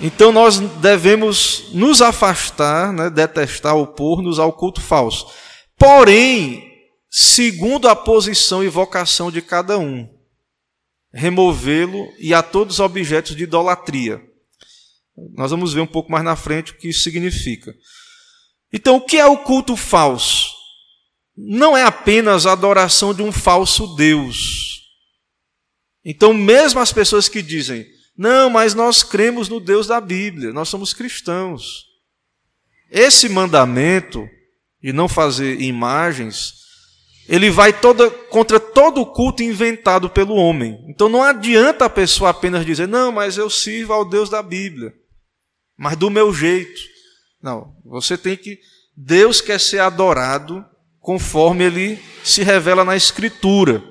Então 0.00 0.32
nós 0.32 0.58
devemos 0.58 1.70
nos 1.74 2.00
afastar, 2.00 2.90
né, 2.90 3.10
detestar, 3.10 3.76
opor-nos 3.76 4.38
ao 4.38 4.50
culto 4.50 4.80
falso. 4.80 5.26
Porém, 5.78 6.64
segundo 7.10 7.86
a 7.86 7.94
posição 7.94 8.64
e 8.64 8.68
vocação 8.68 9.30
de 9.30 9.42
cada 9.42 9.78
um, 9.78 10.08
removê-lo 11.12 12.08
e 12.18 12.32
a 12.32 12.42
todos 12.42 12.76
os 12.76 12.80
objetos 12.80 13.36
de 13.36 13.44
idolatria. 13.44 14.22
Nós 15.34 15.50
vamos 15.50 15.74
ver 15.74 15.82
um 15.82 15.86
pouco 15.86 16.10
mais 16.10 16.24
na 16.24 16.34
frente 16.34 16.72
o 16.72 16.78
que 16.78 16.88
isso 16.88 17.02
significa. 17.02 17.74
Então, 18.72 18.96
o 18.96 19.00
que 19.00 19.18
é 19.18 19.26
o 19.26 19.38
culto 19.38 19.76
falso? 19.76 20.54
Não 21.36 21.76
é 21.76 21.82
apenas 21.82 22.46
a 22.46 22.52
adoração 22.52 23.14
de 23.14 23.22
um 23.22 23.32
falso 23.32 23.94
Deus. 23.96 24.82
Então, 26.04 26.32
mesmo 26.32 26.80
as 26.80 26.92
pessoas 26.92 27.28
que 27.28 27.42
dizem, 27.42 27.86
não, 28.16 28.50
mas 28.50 28.74
nós 28.74 29.02
cremos 29.02 29.48
no 29.48 29.58
Deus 29.60 29.86
da 29.86 30.00
Bíblia, 30.00 30.52
nós 30.52 30.68
somos 30.68 30.92
cristãos. 30.92 31.86
Esse 32.90 33.28
mandamento 33.28 34.28
de 34.82 34.92
não 34.92 35.08
fazer 35.08 35.60
imagens, 35.60 36.54
ele 37.28 37.50
vai 37.50 37.72
toda, 37.72 38.10
contra 38.10 38.58
todo 38.58 39.00
o 39.00 39.06
culto 39.06 39.42
inventado 39.42 40.10
pelo 40.10 40.34
homem. 40.34 40.84
Então 40.88 41.08
não 41.08 41.22
adianta 41.22 41.84
a 41.84 41.90
pessoa 41.90 42.30
apenas 42.30 42.66
dizer, 42.66 42.88
não, 42.88 43.12
mas 43.12 43.36
eu 43.36 43.48
sirvo 43.48 43.92
ao 43.92 44.04
Deus 44.04 44.28
da 44.28 44.42
Bíblia, 44.42 44.92
mas 45.78 45.96
do 45.96 46.10
meu 46.10 46.32
jeito. 46.32 46.80
Não, 47.42 47.74
você 47.84 48.18
tem 48.18 48.36
que. 48.36 48.58
Deus 48.96 49.40
quer 49.40 49.58
ser 49.58 49.78
adorado 49.78 50.64
conforme 51.00 51.64
ele 51.64 51.98
se 52.22 52.42
revela 52.42 52.84
na 52.84 52.94
Escritura, 52.94 53.82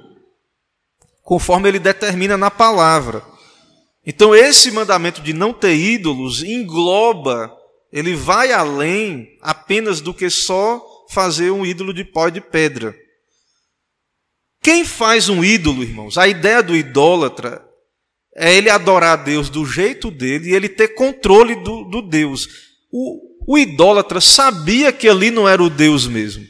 conforme 1.23 1.67
ele 1.67 1.79
determina 1.79 2.37
na 2.37 2.51
palavra. 2.51 3.23
Então, 4.05 4.35
esse 4.35 4.71
mandamento 4.71 5.21
de 5.21 5.33
não 5.33 5.51
ter 5.51 5.75
ídolos 5.75 6.43
engloba, 6.43 7.51
ele 7.91 8.15
vai 8.15 8.51
além 8.51 9.37
apenas 9.41 9.99
do 9.99 10.13
que 10.13 10.29
só 10.29 10.81
fazer 11.09 11.51
um 11.51 11.65
ídolo 11.65 11.93
de 11.93 12.05
pó 12.05 12.27
e 12.27 12.31
de 12.31 12.41
pedra. 12.41 12.95
Quem 14.61 14.85
faz 14.85 15.29
um 15.29 15.43
ídolo, 15.43 15.83
irmãos? 15.83 16.17
A 16.17 16.27
ideia 16.27 16.61
do 16.61 16.75
idólatra 16.75 17.65
é 18.35 18.55
ele 18.55 18.69
adorar 18.69 19.13
a 19.19 19.21
Deus 19.21 19.49
do 19.49 19.65
jeito 19.65 20.11
dele 20.11 20.49
e 20.49 20.53
ele 20.53 20.69
ter 20.69 20.89
controle 20.89 21.55
do, 21.55 21.83
do 21.85 22.01
Deus. 22.01 22.47
O, 22.91 23.28
o 23.49 23.57
idólatra 23.57 24.21
sabia 24.21 24.93
que 24.93 25.09
ali 25.09 25.31
não 25.31 25.49
era 25.49 25.63
o 25.63 25.71
Deus 25.71 26.05
mesmo. 26.05 26.45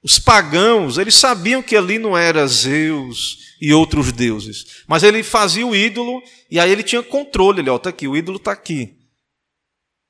Os 0.00 0.20
pagãos, 0.20 0.98
eles 0.98 1.16
sabiam 1.16 1.60
que 1.60 1.74
ali 1.74 1.98
não 1.98 2.16
era 2.16 2.46
Zeus 2.46 3.56
e 3.60 3.74
outros 3.74 4.12
deuses. 4.12 4.84
Mas 4.86 5.02
ele 5.02 5.24
fazia 5.24 5.66
o 5.66 5.74
ídolo 5.74 6.22
e 6.48 6.60
aí 6.60 6.70
ele 6.70 6.84
tinha 6.84 7.02
controle. 7.02 7.60
Ele, 7.60 7.70
ó, 7.70 7.76
tá 7.76 7.90
aqui, 7.90 8.06
o 8.06 8.16
ídolo 8.16 8.36
está 8.36 8.52
aqui. 8.52 8.98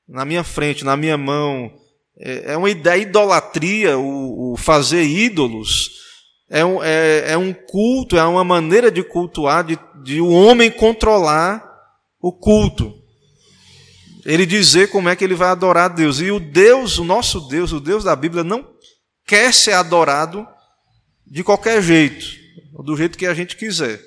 Na 0.07 0.27
minha 0.27 0.45
frente, 0.45 0.85
na 0.85 0.99
minha 0.99 1.17
mão. 1.17 1.73
É, 2.19 2.53
é 2.53 2.57
uma 2.59 2.69
ideia, 2.69 3.01
idolatria, 3.01 3.99
o, 3.99 4.53
o 4.53 4.57
fazer 4.59 5.05
ídolos. 5.05 5.93
É 6.51 6.63
um, 6.63 6.85
é, 6.85 7.33
é 7.33 7.39
um, 7.39 7.55
culto, 7.55 8.19
é 8.19 8.25
uma 8.27 8.45
maneira 8.45 8.91
de 8.91 9.03
cultuar, 9.03 9.65
de, 9.65 9.79
de 10.05 10.21
o 10.21 10.29
homem 10.29 10.71
controlar 10.71 11.65
o 12.21 12.31
culto 12.31 13.00
ele 14.25 14.47
dizer 14.47 14.91
como 14.91 15.09
é 15.09 15.17
que 15.17 15.25
ele 15.25 15.35
vai 15.35 15.49
adorar 15.49 15.91
a 15.91 15.95
Deus. 15.95 16.21
E 16.21 16.31
o 16.31 16.41
Deus, 16.41 16.99
o 16.99 17.05
nosso 17.05 17.41
Deus, 17.49 17.73
o 17.73 17.81
Deus 17.81 18.05
da 18.05 18.15
Bíblia, 18.15 18.45
não 18.45 18.69
quer 19.27 19.53
ser 19.53 19.73
adorado 19.73 20.47
de 21.27 21.45
qualquer 21.45 21.83
jeito, 21.83 22.27
do 22.85 22.97
jeito 22.97 23.17
que 23.17 23.27
a 23.27 23.35
gente 23.35 23.57
quiser. 23.57 24.03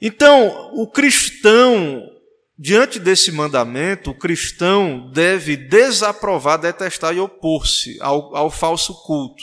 Então, 0.00 0.70
o 0.74 0.90
cristão, 0.90 2.02
diante 2.58 2.98
desse 2.98 3.30
mandamento, 3.32 4.10
o 4.10 4.18
cristão 4.18 5.10
deve 5.12 5.56
desaprovar, 5.56 6.58
detestar 6.58 7.14
e 7.14 7.20
opor-se 7.20 7.96
ao, 8.00 8.34
ao 8.36 8.50
falso 8.50 8.94
culto. 9.04 9.42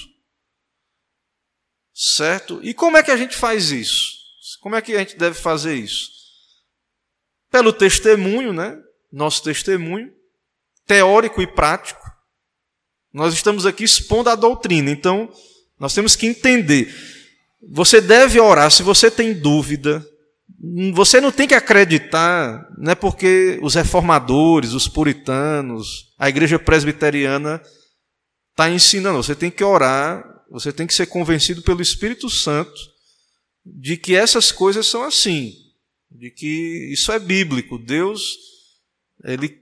Certo? 1.94 2.60
E 2.64 2.74
como 2.74 2.98
é 2.98 3.04
que 3.04 3.12
a 3.12 3.18
gente 3.18 3.36
faz 3.36 3.72
isso? 3.72 4.12
Como 4.60 4.76
é 4.76 4.82
que 4.82 4.94
a 4.94 5.00
gente 5.00 5.18
deve 5.18 5.36
fazer 5.40 5.76
isso? 5.76 6.21
Pelo 7.52 7.74
testemunho, 7.74 8.54
né? 8.54 8.78
Nosso 9.12 9.44
testemunho, 9.44 10.10
teórico 10.88 11.42
e 11.42 11.48
prático. 11.48 12.02
Nós 13.14 13.34
estamos 13.34 13.66
aqui 13.66 13.84
expondo 13.84 14.30
a 14.30 14.36
doutrina, 14.36 14.90
então 14.90 15.30
nós 15.78 15.94
temos 15.94 16.16
que 16.16 16.26
entender. 16.26 16.96
Você 17.70 18.00
deve 18.00 18.40
orar, 18.40 18.72
se 18.72 18.82
você 18.82 19.12
tem 19.12 19.34
dúvida, 19.34 20.04
você 20.94 21.20
não 21.20 21.32
tem 21.32 21.48
que 21.48 21.54
acreditar, 21.54 22.66
não 22.78 22.94
é 22.94 22.96
porque 22.96 23.60
os 23.62 23.76
reformadores, 23.76 24.74
os 24.74 24.88
puritanos, 24.88 26.14
a 26.18 26.30
igreja 26.30 26.58
presbiteriana 26.58 27.62
está 28.52 28.70
ensinando. 28.70 29.22
Você 29.22 29.36
tem 29.36 29.52
que 29.52 29.64
orar, 29.64 30.24
você 30.50 30.72
tem 30.72 30.88
que 30.88 30.94
ser 30.94 31.08
convencido 31.08 31.62
pelo 31.62 31.82
Espírito 31.82 32.30
Santo 32.30 32.80
de 33.66 33.98
que 33.98 34.16
essas 34.16 34.52
coisas 34.52 34.88
são 34.88 35.04
assim 35.04 35.54
de 36.12 36.30
que 36.30 36.92
isso 36.92 37.12
é 37.12 37.18
bíblico. 37.18 37.78
Deus, 37.78 38.38
ele 39.24 39.58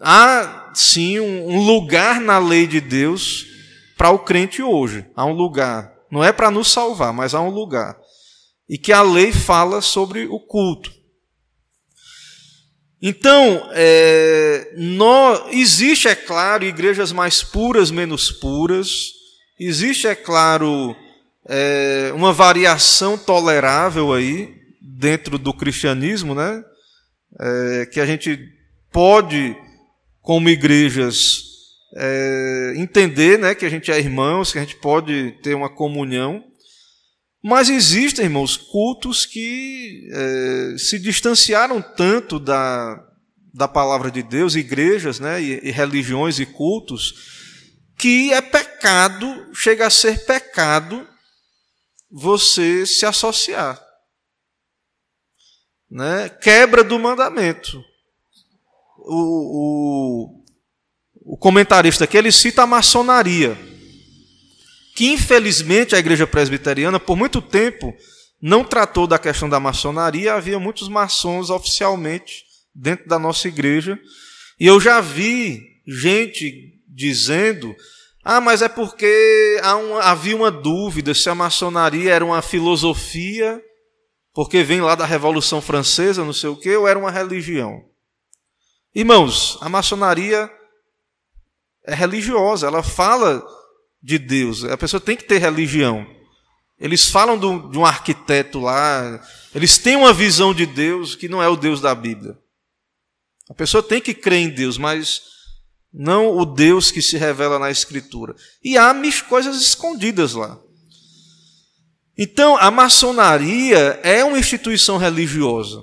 há 0.00 0.72
sim 0.74 1.20
um 1.20 1.60
lugar 1.64 2.20
na 2.20 2.38
lei 2.38 2.66
de 2.66 2.80
Deus 2.80 3.46
para 3.96 4.10
o 4.10 4.18
crente 4.18 4.62
hoje. 4.62 5.06
Há 5.14 5.26
um 5.26 5.34
lugar. 5.34 5.92
Não 6.10 6.24
é 6.24 6.32
para 6.32 6.50
nos 6.50 6.72
salvar, 6.72 7.12
mas 7.12 7.34
há 7.34 7.40
um 7.40 7.50
lugar. 7.50 7.96
e 8.68 8.78
que 8.78 8.92
a 8.92 9.02
lei 9.02 9.32
fala 9.32 9.82
sobre 9.82 10.26
o 10.26 10.38
culto. 10.38 10.92
Então, 13.02 13.68
é, 13.72 14.72
existe, 15.50 16.06
é 16.06 16.14
claro, 16.14 16.64
igrejas 16.64 17.10
mais 17.10 17.42
puras, 17.42 17.90
menos 17.90 18.30
puras, 18.30 19.10
existe, 19.58 20.06
é 20.06 20.14
claro, 20.14 20.94
é, 21.48 22.12
uma 22.14 22.32
variação 22.32 23.18
tolerável 23.18 24.12
aí 24.12 24.59
dentro 24.80 25.38
do 25.38 25.52
cristianismo, 25.52 26.34
né? 26.34 26.64
É, 27.38 27.86
que 27.86 28.00
a 28.00 28.06
gente 28.06 28.38
pode, 28.90 29.56
como 30.20 30.48
igrejas, 30.48 31.44
é, 31.96 32.74
entender 32.76 33.38
né, 33.38 33.54
que 33.54 33.66
a 33.66 33.68
gente 33.68 33.90
é 33.90 33.98
irmãos, 33.98 34.52
que 34.52 34.58
a 34.58 34.62
gente 34.62 34.76
pode 34.76 35.32
ter 35.42 35.54
uma 35.54 35.68
comunhão. 35.68 36.44
Mas 37.42 37.70
existem, 37.70 38.26
irmãos, 38.26 38.56
cultos 38.56 39.24
que 39.24 40.08
é, 40.12 40.78
se 40.78 40.98
distanciaram 40.98 41.80
tanto 41.80 42.38
da, 42.38 43.02
da 43.52 43.66
palavra 43.66 44.10
de 44.10 44.22
Deus, 44.22 44.54
igrejas, 44.54 45.18
né, 45.18 45.40
e, 45.42 45.68
e 45.68 45.70
religiões 45.70 46.38
e 46.38 46.46
cultos, 46.46 47.14
que 47.96 48.32
é 48.32 48.40
pecado, 48.40 49.48
chega 49.54 49.86
a 49.86 49.90
ser 49.90 50.24
pecado 50.24 51.06
você 52.10 52.84
se 52.84 53.06
associar. 53.06 53.80
Né? 55.90 56.28
Quebra 56.28 56.84
do 56.84 56.98
mandamento. 56.98 57.84
O, 58.98 60.44
o, 61.24 61.34
o 61.34 61.36
comentarista 61.36 62.04
aqui 62.04 62.16
ele 62.16 62.30
cita 62.30 62.62
a 62.62 62.66
maçonaria 62.66 63.56
que 65.00 65.06
infelizmente 65.06 65.94
a 65.94 65.98
igreja 65.98 66.26
presbiteriana, 66.26 67.00
por 67.00 67.16
muito 67.16 67.40
tempo, 67.40 67.96
não 68.38 68.62
tratou 68.62 69.06
da 69.06 69.18
questão 69.18 69.48
da 69.48 69.58
maçonaria, 69.58 70.34
havia 70.34 70.58
muitos 70.58 70.88
maçons 70.88 71.48
oficialmente 71.48 72.44
dentro 72.74 73.08
da 73.08 73.18
nossa 73.18 73.48
igreja, 73.48 73.98
e 74.58 74.66
eu 74.66 74.78
já 74.78 75.00
vi 75.00 75.62
gente 75.86 76.74
dizendo: 76.86 77.74
ah, 78.22 78.42
mas 78.42 78.60
é 78.60 78.68
porque 78.68 79.58
havia 80.02 80.36
uma 80.36 80.50
dúvida 80.50 81.14
se 81.14 81.30
a 81.30 81.34
maçonaria 81.34 82.12
era 82.12 82.24
uma 82.24 82.42
filosofia, 82.42 83.58
porque 84.32 84.62
vem 84.62 84.80
lá 84.80 84.94
da 84.94 85.04
Revolução 85.04 85.60
Francesa, 85.60 86.24
não 86.24 86.32
sei 86.32 86.50
o 86.50 86.56
quê, 86.56 86.76
ou 86.76 86.86
era 86.86 86.98
uma 86.98 87.10
religião. 87.10 87.84
Irmãos, 88.94 89.58
a 89.60 89.68
maçonaria 89.68 90.50
é 91.84 91.94
religiosa, 91.94 92.66
ela 92.66 92.82
fala 92.82 93.42
de 94.02 94.18
Deus. 94.18 94.64
A 94.64 94.76
pessoa 94.76 95.00
tem 95.00 95.16
que 95.16 95.24
ter 95.24 95.38
religião. 95.38 96.06
Eles 96.78 97.10
falam 97.10 97.38
de 97.38 97.78
um 97.78 97.84
arquiteto 97.84 98.58
lá, 98.58 99.22
eles 99.54 99.76
têm 99.76 99.96
uma 99.96 100.14
visão 100.14 100.54
de 100.54 100.64
Deus 100.64 101.14
que 101.14 101.28
não 101.28 101.42
é 101.42 101.48
o 101.48 101.56
Deus 101.56 101.80
da 101.80 101.94
Bíblia. 101.94 102.38
A 103.50 103.54
pessoa 103.54 103.82
tem 103.82 104.00
que 104.00 104.14
crer 104.14 104.38
em 104.38 104.48
Deus, 104.48 104.78
mas 104.78 105.20
não 105.92 106.38
o 106.38 106.46
Deus 106.46 106.90
que 106.90 107.02
se 107.02 107.18
revela 107.18 107.58
na 107.58 107.70
Escritura. 107.70 108.34
E 108.62 108.78
há 108.78 108.94
coisas 109.28 109.60
escondidas 109.60 110.34
lá. 110.34 110.58
Então, 112.22 112.54
a 112.58 112.70
maçonaria 112.70 113.98
é 114.02 114.22
uma 114.22 114.38
instituição 114.38 114.98
religiosa. 114.98 115.82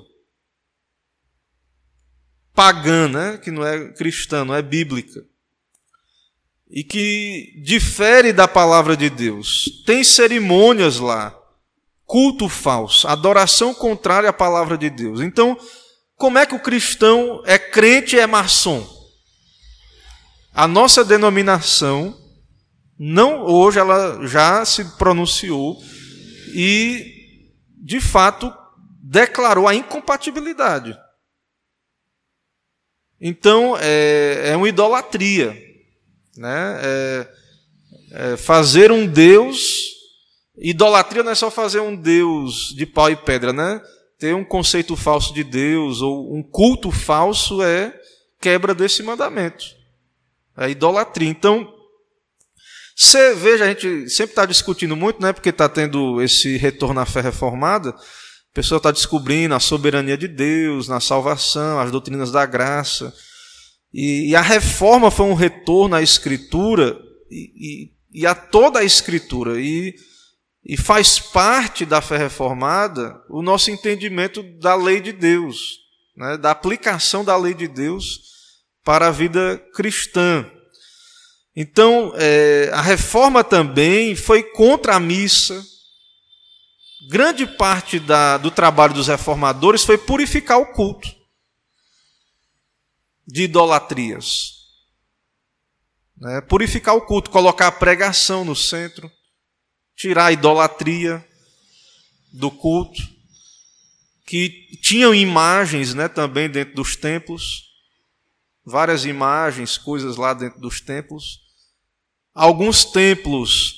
Pagã, 2.53 3.07
né? 3.07 3.37
que 3.39 3.49
não 3.49 3.65
é 3.65 3.91
cristã, 3.93 4.45
não 4.45 4.53
é 4.53 4.61
bíblica 4.61 5.25
e 6.69 6.83
que 6.83 7.53
difere 7.63 8.33
da 8.33 8.47
palavra 8.47 8.95
de 8.95 9.09
Deus. 9.09 9.83
Tem 9.85 10.03
cerimônias 10.03 10.97
lá, 10.97 11.35
culto 12.05 12.47
falso, 12.49 13.07
adoração 13.07 13.73
contrária 13.73 14.29
à 14.29 14.33
palavra 14.33 14.77
de 14.77 14.89
Deus. 14.89 15.21
Então, 15.21 15.57
como 16.15 16.37
é 16.37 16.45
que 16.45 16.55
o 16.55 16.61
cristão 16.61 17.41
é 17.45 17.57
crente 17.57 18.15
e 18.15 18.19
é 18.19 18.27
maçom? 18.27 18.85
A 20.53 20.67
nossa 20.67 21.05
denominação, 21.05 22.15
não 22.99 23.45
hoje, 23.45 23.79
ela 23.79 24.25
já 24.27 24.65
se 24.65 24.83
pronunciou 24.97 25.81
e, 26.53 27.53
de 27.77 27.99
fato, 27.99 28.53
declarou 29.01 29.67
a 29.67 29.75
incompatibilidade. 29.75 30.97
Então, 33.19 33.77
é, 33.79 34.51
é 34.51 34.55
uma 34.55 34.69
idolatria. 34.69 35.57
Né? 36.35 36.79
É, 36.81 37.27
é 38.11 38.37
fazer 38.37 38.91
um 38.91 39.07
Deus. 39.07 39.85
Idolatria 40.57 41.23
não 41.23 41.31
é 41.31 41.35
só 41.35 41.49
fazer 41.49 41.79
um 41.79 41.95
Deus 41.95 42.73
de 42.75 42.85
pau 42.85 43.09
e 43.09 43.15
pedra, 43.15 43.53
né? 43.53 43.81
Ter 44.19 44.33
um 44.33 44.43
conceito 44.43 44.95
falso 44.95 45.33
de 45.33 45.43
Deus 45.43 46.01
ou 46.01 46.35
um 46.35 46.41
culto 46.41 46.91
falso 46.91 47.61
é 47.61 47.93
quebra 48.39 48.73
desse 48.73 49.03
mandamento. 49.03 49.65
É 50.57 50.69
idolatria. 50.69 51.29
Então, 51.29 51.71
você 52.99 53.35
veja, 53.35 53.63
a 53.63 53.67
gente 53.67 54.09
sempre 54.09 54.31
está 54.31 54.43
discutindo 54.43 54.95
muito, 54.95 55.21
né? 55.21 55.31
Porque 55.31 55.49
está 55.49 55.69
tendo 55.69 56.19
esse 56.19 56.57
retorno 56.57 56.99
à 56.99 57.05
fé 57.05 57.21
reformada. 57.21 57.91
A 57.91 57.95
pessoa 58.51 58.77
está 58.77 58.89
descobrindo 58.89 59.53
a 59.53 59.59
soberania 59.59 60.17
de 60.17 60.27
Deus 60.27 60.87
na 60.87 60.99
salvação, 60.99 61.79
as 61.79 61.91
doutrinas 61.91 62.31
da 62.31 62.43
graça. 62.43 63.13
E, 63.93 64.31
e 64.31 64.35
a 64.35 64.41
reforma 64.41 65.11
foi 65.11 65.27
um 65.27 65.35
retorno 65.35 65.95
à 65.95 66.01
Escritura 66.01 66.97
e, 67.29 67.91
e, 68.15 68.21
e 68.21 68.25
a 68.25 68.33
toda 68.33 68.79
a 68.79 68.83
Escritura. 68.83 69.61
E, 69.61 69.93
e 70.65 70.75
faz 70.75 71.19
parte 71.19 71.85
da 71.85 72.01
fé 72.01 72.17
reformada 72.17 73.21
o 73.29 73.43
nosso 73.43 73.69
entendimento 73.69 74.41
da 74.59 74.73
lei 74.73 74.99
de 74.99 75.13
Deus, 75.13 75.77
né, 76.15 76.35
da 76.35 76.49
aplicação 76.49 77.23
da 77.23 77.37
lei 77.37 77.53
de 77.53 77.67
Deus 77.67 78.21
para 78.83 79.07
a 79.07 79.11
vida 79.11 79.63
cristã. 79.75 80.49
Então, 81.59 82.13
é, 82.15 82.69
a 82.71 82.83
reforma 82.83 83.43
também 83.43 84.15
foi 84.15 84.43
contra 84.43 84.95
a 84.95 84.99
missa. 84.99 85.65
Grande 87.09 87.47
parte 87.47 87.99
da, 87.99 88.37
do 88.37 88.51
trabalho 88.51 88.93
dos 88.93 89.07
reformadores 89.07 89.83
foi 89.83 89.97
purificar 89.97 90.59
o 90.59 90.71
culto 90.71 91.09
de 93.25 93.45
idolatrias. 93.45 94.67
Né? 96.15 96.41
Purificar 96.41 96.93
o 96.95 97.01
culto, 97.01 97.31
colocar 97.31 97.65
a 97.65 97.71
pregação 97.71 98.45
no 98.45 98.55
centro, 98.55 99.11
tirar 99.95 100.27
a 100.27 100.31
idolatria 100.31 101.27
do 102.31 102.51
culto, 102.51 103.01
que 104.27 104.77
tinham 104.79 105.15
imagens 105.15 105.95
né, 105.95 106.07
também 106.07 106.47
dentro 106.47 106.75
dos 106.75 106.95
templos, 106.95 107.63
várias 108.63 109.05
imagens, 109.05 109.75
coisas 109.75 110.17
lá 110.17 110.35
dentro 110.35 110.59
dos 110.59 110.79
templos. 110.79 111.46
Alguns 112.37 112.85
templos 112.85 113.73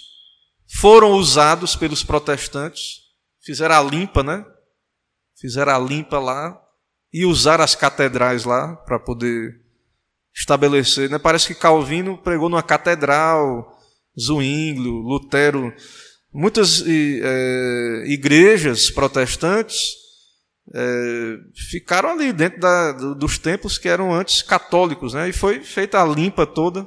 foram 0.79 1.13
usados 1.13 1.75
pelos 1.77 2.03
protestantes, 2.03 2.99
fizeram 3.41 3.75
a 3.75 3.81
limpa, 3.81 4.21
né? 4.21 4.45
Fizeram 5.39 5.73
a 5.73 5.79
limpa 5.79 6.19
lá, 6.19 6.59
e 7.13 7.25
usar 7.25 7.59
as 7.61 7.73
catedrais 7.73 8.43
lá 8.43 8.75
para 8.75 8.99
poder 8.99 9.61
estabelecer. 10.35 11.09
Né? 11.09 11.17
Parece 11.17 11.47
que 11.47 11.55
Calvino 11.55 12.17
pregou 12.17 12.49
numa 12.49 12.61
catedral, 12.61 13.79
Zwinglio, 14.19 14.93
Lutero, 14.93 15.73
muitas 16.31 16.83
é, 16.85 18.03
igrejas 18.07 18.91
protestantes 18.91 19.93
é, 20.73 21.37
ficaram 21.69 22.09
ali 22.11 22.31
dentro 22.31 22.59
da, 22.59 22.91
dos 22.91 23.39
templos 23.39 23.77
que 23.77 23.87
eram 23.87 24.13
antes 24.13 24.41
católicos, 24.41 25.13
né? 25.13 25.29
e 25.29 25.33
foi 25.33 25.63
feita 25.63 26.01
a 26.01 26.05
limpa 26.05 26.45
toda. 26.45 26.85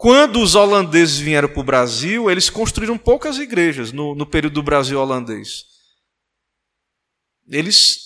Quando 0.00 0.40
os 0.40 0.54
holandeses 0.54 1.18
vieram 1.18 1.46
para 1.46 1.60
o 1.60 1.62
Brasil, 1.62 2.30
eles 2.30 2.48
construíram 2.48 2.96
poucas 2.96 3.36
igrejas 3.36 3.92
no, 3.92 4.14
no 4.14 4.24
período 4.24 4.54
do 4.54 4.62
Brasil 4.62 4.98
holandês. 4.98 5.66
Eles 7.46 7.98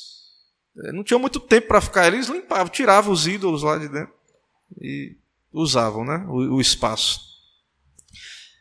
é, 0.76 0.90
não 0.90 1.05
tinham 1.05 1.20
muito 1.20 1.38
tempo 1.38 1.68
para 1.68 1.80
ficar, 1.80 2.09
eles 2.09 2.26
limpavam, 2.26 2.66
tiravam 2.66 3.12
os 3.12 3.28
ídolos 3.28 3.62
lá 3.62 3.78
de 3.78 3.86
dentro 3.86 4.12
e 4.80 5.16
usavam 5.53 6.05
né, 6.05 6.26
o, 6.28 6.57
o 6.57 6.61
espaço. 6.61 7.20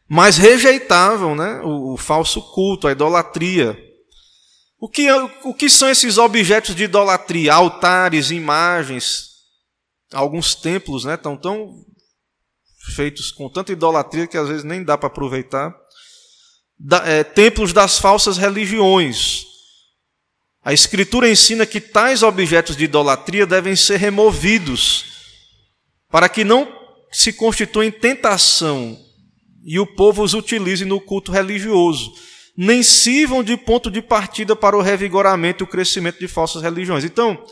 Mas 0.08 0.38
rejeitavam 0.38 1.36
né, 1.36 1.60
o, 1.64 1.94
o, 1.94 1.98
falso 1.98 2.40
culto, 2.54 2.88
a 2.88 2.92
idolatria. 2.92 3.76
O 4.80 4.88
que, 4.88 5.12
o 5.44 5.56
que 5.56 5.72
são 5.72 5.90
esses 5.90 6.20
objetos 6.20 6.76
de 6.76 6.84
idolatria? 6.84 7.56
Altares, 7.56 8.30
imagens. 8.30 9.32
Alguns 10.14 10.54
templos 10.54 11.04
né, 11.04 11.16
estão 11.16 11.36
tão 11.36 11.84
feitos 12.92 13.32
com 13.32 13.50
tanta 13.50 13.72
idolatria 13.72 14.28
que 14.28 14.38
às 14.38 14.48
vezes 14.48 14.64
nem 14.64 14.84
dá 14.84 14.98
para 14.98 15.08
aproveitar. 15.08 15.74
Da, 16.80 16.98
é, 17.08 17.24
templos 17.24 17.72
das 17.72 17.98
falsas 17.98 18.38
religiões 18.38 19.46
a 20.66 20.72
Escritura 20.72 21.30
ensina 21.30 21.66
que 21.66 21.82
tais 21.82 22.24
objetos 22.24 22.78
de 22.78 22.86
idolatria 22.86 23.46
devem 23.46 23.76
ser 23.76 23.98
removidos, 23.98 25.04
para 26.10 26.30
que 26.30 26.46
não 26.46 26.72
se 27.12 27.34
constituam 27.34 27.92
tentação 27.92 28.98
e 29.66 29.78
o 29.78 29.86
povo 29.86 30.24
os 30.24 30.34
utilize 30.34 30.86
no 30.86 31.02
culto 31.02 31.32
religioso. 31.32 32.12
nem 32.56 32.84
sirvam 32.84 33.44
de 33.44 33.58
ponto 33.58 33.90
de 33.90 34.00
partida 34.00 34.56
para 34.56 34.78
o 34.78 34.82
revigoramento 34.82 35.64
e 35.64 35.66
o 35.66 35.68
crescimento 35.68 36.20
de 36.20 36.28
falsas 36.28 36.62
religiões. 36.62 37.04
Então, 37.04 37.44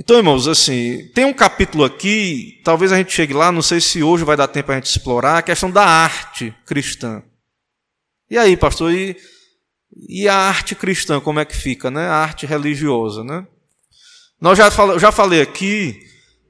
então, 0.00 0.16
irmãos, 0.16 0.48
assim, 0.48 1.10
tem 1.14 1.26
um 1.26 1.32
capítulo 1.34 1.84
aqui, 1.84 2.58
talvez 2.64 2.90
a 2.90 2.96
gente 2.96 3.12
chegue 3.12 3.34
lá, 3.34 3.52
não 3.52 3.60
sei 3.60 3.82
se 3.82 4.02
hoje 4.02 4.24
vai 4.24 4.34
dar 4.34 4.48
tempo 4.48 4.72
a 4.72 4.74
gente 4.74 4.86
explorar, 4.86 5.36
a 5.36 5.42
questão 5.42 5.70
da 5.70 5.84
arte 5.84 6.54
cristã. 6.64 7.22
E 8.30 8.38
aí, 8.38 8.56
pastor, 8.56 8.94
e, 8.94 9.14
e 10.08 10.26
a 10.26 10.34
arte 10.34 10.74
cristã, 10.74 11.20
como 11.20 11.38
é 11.38 11.44
que 11.44 11.54
fica, 11.54 11.90
né? 11.90 12.06
A 12.06 12.14
arte 12.14 12.46
religiosa, 12.46 13.22
né? 13.22 13.46
Nós 14.40 14.56
já, 14.56 14.70
fal, 14.70 14.98
já 14.98 15.12
falei 15.12 15.42
aqui 15.42 16.00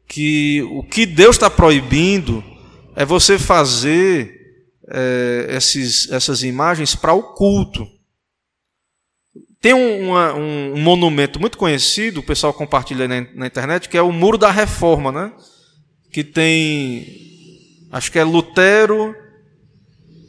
que 0.06 0.62
o 0.70 0.84
que 0.84 1.04
Deus 1.04 1.34
está 1.34 1.50
proibindo 1.50 2.44
é 2.94 3.04
você 3.04 3.36
fazer 3.36 4.32
é, 4.88 5.56
esses, 5.56 6.08
essas 6.12 6.44
imagens 6.44 6.94
para 6.94 7.14
o 7.14 7.34
culto. 7.34 7.84
Tem 9.60 9.74
um, 9.74 10.14
um, 10.14 10.80
monumento 10.80 11.38
muito 11.38 11.58
conhecido, 11.58 12.20
o 12.20 12.22
pessoal 12.22 12.52
compartilha 12.54 13.06
na, 13.06 13.26
na, 13.34 13.46
internet, 13.46 13.88
que 13.88 13.96
é 13.98 14.02
o 14.02 14.10
Muro 14.10 14.38
da 14.38 14.50
Reforma, 14.50 15.12
né? 15.12 15.32
que 16.10 16.24
tem, 16.24 17.86
acho 17.92 18.10
que 18.10 18.18
é 18.18 18.24
Lutero, 18.24 19.14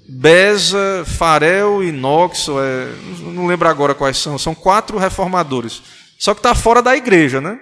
Beza, 0.08 1.06
Farel 1.06 1.84
e 1.84 1.92
Knox, 1.92 2.48
é, 2.50 3.32
não 3.32 3.48
lembro 3.48 3.68
agora 3.68 3.96
quais 3.96 4.18
são, 4.18 4.38
são 4.38 4.54
quatro 4.54 4.98
reformadores. 4.98 5.82
Só 6.20 6.34
que 6.34 6.40
está 6.40 6.54
fora 6.54 6.82
da 6.82 6.96
igreja, 6.96 7.40
né? 7.40 7.58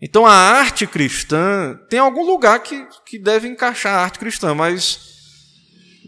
Então 0.00 0.26
a 0.26 0.32
arte 0.32 0.86
cristã 0.86 1.78
tem 1.88 1.98
algum 1.98 2.26
lugar 2.26 2.58
que, 2.58 2.86
que 3.06 3.18
deve 3.18 3.48
encaixar 3.48 3.94
a 3.94 4.02
arte 4.02 4.18
cristã, 4.18 4.54
mas 4.54 5.05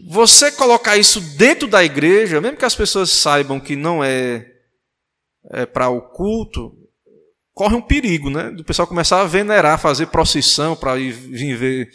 você 0.07 0.51
colocar 0.51 0.97
isso 0.97 1.19
dentro 1.37 1.67
da 1.67 1.83
igreja, 1.83 2.39
mesmo 2.39 2.57
que 2.57 2.65
as 2.65 2.75
pessoas 2.75 3.09
saibam 3.09 3.59
que 3.59 3.75
não 3.75 4.03
é, 4.03 4.45
é 5.51 5.65
para 5.65 5.89
o 5.89 6.01
culto, 6.01 6.75
corre 7.53 7.75
um 7.75 7.81
perigo, 7.81 8.29
né? 8.29 8.51
Do 8.51 8.63
pessoal 8.63 8.87
começar 8.87 9.21
a 9.21 9.25
venerar, 9.25 9.79
fazer 9.79 10.07
procissão 10.07 10.75
para 10.75 10.97
ir 10.97 11.11
vir 11.11 11.55
ver 11.55 11.89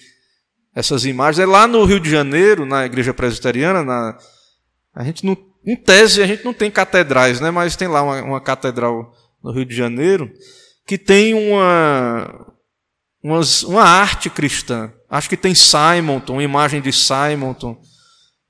essas 0.75 1.05
imagens. 1.05 1.39
É 1.39 1.47
lá 1.47 1.67
no 1.67 1.85
Rio 1.85 2.01
de 2.01 2.11
Janeiro, 2.11 2.67
na 2.67 2.85
igreja 2.85 3.15
presbiteriana, 3.15 3.83
na, 3.83 4.19
a 4.95 5.05
gente 5.05 5.25
não, 5.25 5.37
em 5.65 5.77
tese 5.77 6.23
a 6.23 6.27
gente 6.27 6.45
não 6.45 6.53
tem 6.53 6.71
catedrais, 6.71 7.41
né? 7.41 7.51
Mas 7.51 7.77
tem 7.77 7.89
lá 7.89 8.03
uma, 8.03 8.23
uma 8.23 8.41
catedral 8.41 9.15
no 9.43 9.53
Rio 9.53 9.65
de 9.65 9.75
Janeiro 9.75 10.31
que 10.87 10.99
tem 10.99 11.35
uma, 11.35 12.53
uma 13.23 13.83
arte 13.83 14.29
cristã. 14.29 14.93
Acho 15.09 15.29
que 15.29 15.37
tem 15.37 15.55
Simonton, 15.55 16.35
uma 16.35 16.43
imagem 16.43 16.81
de 16.81 16.93
Simonton. 16.93 17.81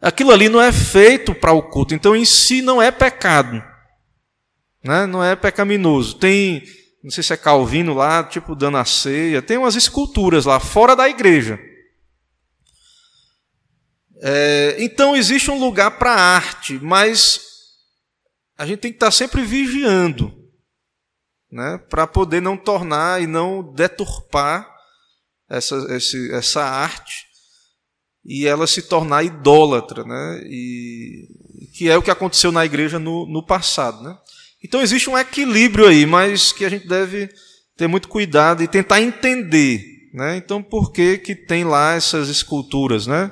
Aquilo 0.05 0.33
ali 0.33 0.51
não 0.51 0.61
é 0.61 0.71
feito 0.71 1.35
para 1.35 1.55
o 1.55 1.63
culto, 1.63 1.95
então 1.95 2.15
em 2.15 2.27
si 2.27 2.61
não 2.61 2.81
é 2.81 2.91
pecado. 2.91 3.65
Né? 4.85 5.07
Não 5.07 5.25
é 5.25 5.35
pecaminoso. 5.35 6.19
Tem, 6.19 6.63
não 7.03 7.11
sei 7.11 7.23
se 7.23 7.33
é 7.33 7.39
Calvino 7.39 7.95
lá, 7.95 8.23
tipo 8.23 8.55
dando 8.55 8.77
a 8.77 8.85
ceia, 8.85 9.41
tem 9.41 9.57
umas 9.57 9.77
esculturas 9.77 10.45
lá, 10.45 10.61
fora 10.61 10.95
da 10.95 11.09
igreja. 11.09 11.59
É, 14.21 14.77
então 14.79 15.17
existe 15.17 15.51
um 15.51 15.59
lugar 15.59 15.93
para 15.93 16.13
arte, 16.13 16.79
mas 16.83 17.41
a 18.59 18.67
gente 18.67 18.81
tem 18.81 18.91
que 18.91 18.97
estar 18.97 19.11
sempre 19.11 19.41
vigiando 19.41 20.31
né, 21.51 21.79
para 21.89 22.07
poder 22.07 22.43
não 22.43 22.59
tornar 22.59 23.23
e 23.23 23.27
não 23.27 23.73
deturpar 23.73 24.71
essa, 25.49 25.77
esse, 25.97 26.31
essa 26.31 26.63
arte 26.63 27.33
e 28.25 28.47
ela 28.47 28.67
se 28.67 28.83
tornar 28.83 29.23
idólatra, 29.23 30.05
né, 30.05 30.43
e, 30.47 31.29
que 31.75 31.91
é 31.91 31.97
o 31.97 32.03
que 32.03 32.11
aconteceu 32.11 32.51
na 32.51 32.65
igreja 32.65 32.99
no, 32.99 33.27
no 33.27 33.45
passado. 33.45 34.03
Né. 34.03 34.17
Então 34.63 34.81
existe 34.81 35.11
um 35.11 35.19
equilíbrio 35.19 35.87
aí, 35.87 36.07
mas 36.07 36.53
que 36.53 36.65
a 36.65 36.69
gente 36.69 36.87
deve 36.87 37.29
ter 37.77 37.87
muito 37.87 38.09
cuidado 38.09 38.63
e 38.63 38.69
tentar 38.69 39.03
entender. 39.03 39.85
Né? 40.13 40.37
Então 40.37 40.63
por 40.63 40.93
que, 40.93 41.19
que 41.19 41.35
tem 41.35 41.65
lá 41.65 41.95
essas 41.95 42.29
esculturas? 42.29 43.07
Né? 43.07 43.31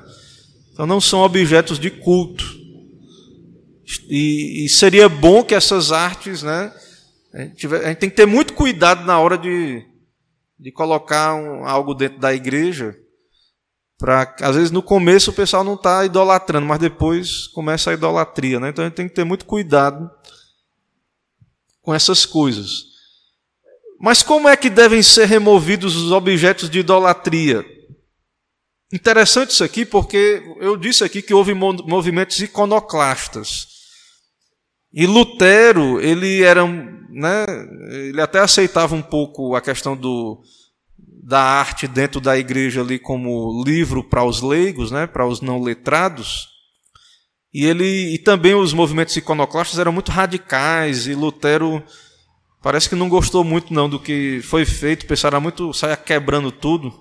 Então 0.72 0.86
não 0.86 1.00
são 1.00 1.20
objetos 1.20 1.78
de 1.78 1.90
culto. 1.90 2.44
E, 4.08 4.64
e 4.64 4.68
seria 4.68 5.08
bom 5.08 5.44
que 5.44 5.54
essas 5.54 5.92
artes 5.92 6.42
né, 6.42 6.72
a 7.32 7.42
gente, 7.42 7.66
a 7.66 7.88
gente 7.88 7.98
tem 7.98 8.10
que 8.10 8.16
ter 8.16 8.26
muito 8.26 8.52
cuidado 8.52 9.06
na 9.06 9.18
hora 9.18 9.38
de, 9.38 9.86
de 10.58 10.70
colocar 10.70 11.34
um, 11.34 11.64
algo 11.64 11.94
dentro 11.94 12.18
da 12.18 12.34
igreja. 12.34 12.94
Pra, 14.02 14.34
às 14.40 14.56
vezes 14.56 14.72
no 14.72 14.82
começo 14.82 15.30
o 15.30 15.32
pessoal 15.32 15.62
não 15.62 15.74
está 15.74 16.04
idolatrando, 16.04 16.66
mas 16.66 16.80
depois 16.80 17.46
começa 17.46 17.88
a 17.88 17.94
idolatria. 17.94 18.58
Né? 18.58 18.70
Então 18.70 18.84
a 18.84 18.88
gente 18.88 18.96
tem 18.96 19.06
que 19.06 19.14
ter 19.14 19.22
muito 19.22 19.44
cuidado 19.44 20.10
com 21.80 21.94
essas 21.94 22.26
coisas. 22.26 22.86
Mas 24.00 24.20
como 24.20 24.48
é 24.48 24.56
que 24.56 24.68
devem 24.68 25.04
ser 25.04 25.26
removidos 25.26 25.94
os 25.94 26.10
objetos 26.10 26.68
de 26.68 26.80
idolatria? 26.80 27.64
Interessante 28.92 29.50
isso 29.50 29.62
aqui, 29.62 29.86
porque 29.86 30.42
eu 30.58 30.76
disse 30.76 31.04
aqui 31.04 31.22
que 31.22 31.32
houve 31.32 31.54
movimentos 31.54 32.40
iconoclastas. 32.40 33.68
E 34.92 35.06
Lutero, 35.06 36.00
ele 36.00 36.42
era, 36.42 36.66
né, 36.66 37.44
ele 37.92 38.20
até 38.20 38.40
aceitava 38.40 38.96
um 38.96 39.02
pouco 39.02 39.54
a 39.54 39.60
questão 39.60 39.96
do, 39.96 40.42
da 41.22 41.40
arte 41.40 41.86
dentro 41.86 42.20
da 42.20 42.36
igreja 42.36 42.80
ali 42.80 42.98
como 42.98 43.62
livro 43.64 44.02
para 44.02 44.24
os 44.24 44.42
leigos, 44.42 44.90
né, 44.90 45.06
para 45.06 45.24
os 45.24 45.40
não 45.40 45.62
letrados. 45.62 46.48
E 47.54 47.64
ele 47.64 48.14
e 48.14 48.18
também 48.18 48.54
os 48.54 48.72
movimentos 48.72 49.16
iconoclastas 49.16 49.78
eram 49.78 49.92
muito 49.92 50.10
radicais 50.10 51.06
e 51.06 51.14
Lutero 51.14 51.82
parece 52.60 52.88
que 52.88 52.96
não 52.96 53.08
gostou 53.08 53.44
muito 53.44 53.72
não 53.72 53.88
do 53.88 54.00
que 54.00 54.40
foi 54.42 54.64
feito, 54.64 55.06
pensava 55.06 55.38
muito 55.38 55.72
saia 55.72 55.96
quebrando 55.96 56.50
tudo. 56.50 56.92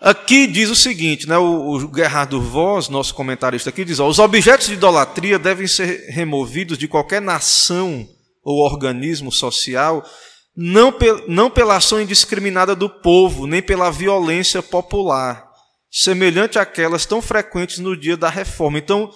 Aqui 0.00 0.46
diz 0.46 0.70
o 0.70 0.76
seguinte, 0.76 1.28
né, 1.28 1.36
o, 1.38 1.76
o 1.76 1.94
Gerardo 1.94 2.40
Voz, 2.40 2.88
nosso 2.88 3.14
comentarista 3.14 3.70
aqui, 3.70 3.84
diz: 3.84 4.00
ó, 4.00 4.08
os 4.08 4.18
objetos 4.18 4.66
de 4.66 4.72
idolatria 4.72 5.38
devem 5.38 5.66
ser 5.66 6.10
removidos 6.10 6.78
de 6.78 6.88
qualquer 6.88 7.20
nação 7.20 8.08
ou 8.42 8.64
organismo 8.64 9.30
social, 9.30 10.02
não, 10.62 10.94
não 11.26 11.48
pela 11.50 11.76
ação 11.76 11.98
indiscriminada 11.98 12.76
do 12.76 12.86
povo, 12.86 13.46
nem 13.46 13.62
pela 13.62 13.90
violência 13.90 14.62
popular, 14.62 15.48
semelhante 15.90 16.58
àquelas 16.58 17.06
tão 17.06 17.22
frequentes 17.22 17.78
no 17.78 17.96
dia 17.96 18.14
da 18.14 18.28
reforma. 18.28 18.76
Então, 18.76 19.10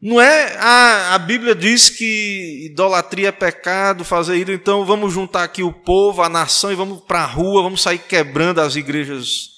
não 0.00 0.18
é 0.18 0.56
a, 0.56 1.14
a 1.14 1.18
Bíblia 1.18 1.54
diz 1.54 1.90
que 1.90 2.68
idolatria 2.70 3.28
é 3.28 3.32
pecado, 3.32 4.02
fazer 4.02 4.36
isso, 4.36 4.50
então 4.50 4.82
vamos 4.86 5.12
juntar 5.12 5.44
aqui 5.44 5.62
o 5.62 5.70
povo, 5.70 6.22
a 6.22 6.28
nação 6.28 6.72
e 6.72 6.74
vamos 6.74 7.02
para 7.02 7.20
a 7.20 7.26
rua, 7.26 7.62
vamos 7.62 7.82
sair 7.82 7.98
quebrando 7.98 8.62
as 8.62 8.76
igrejas 8.76 9.50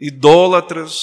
idólatras. 0.00 0.94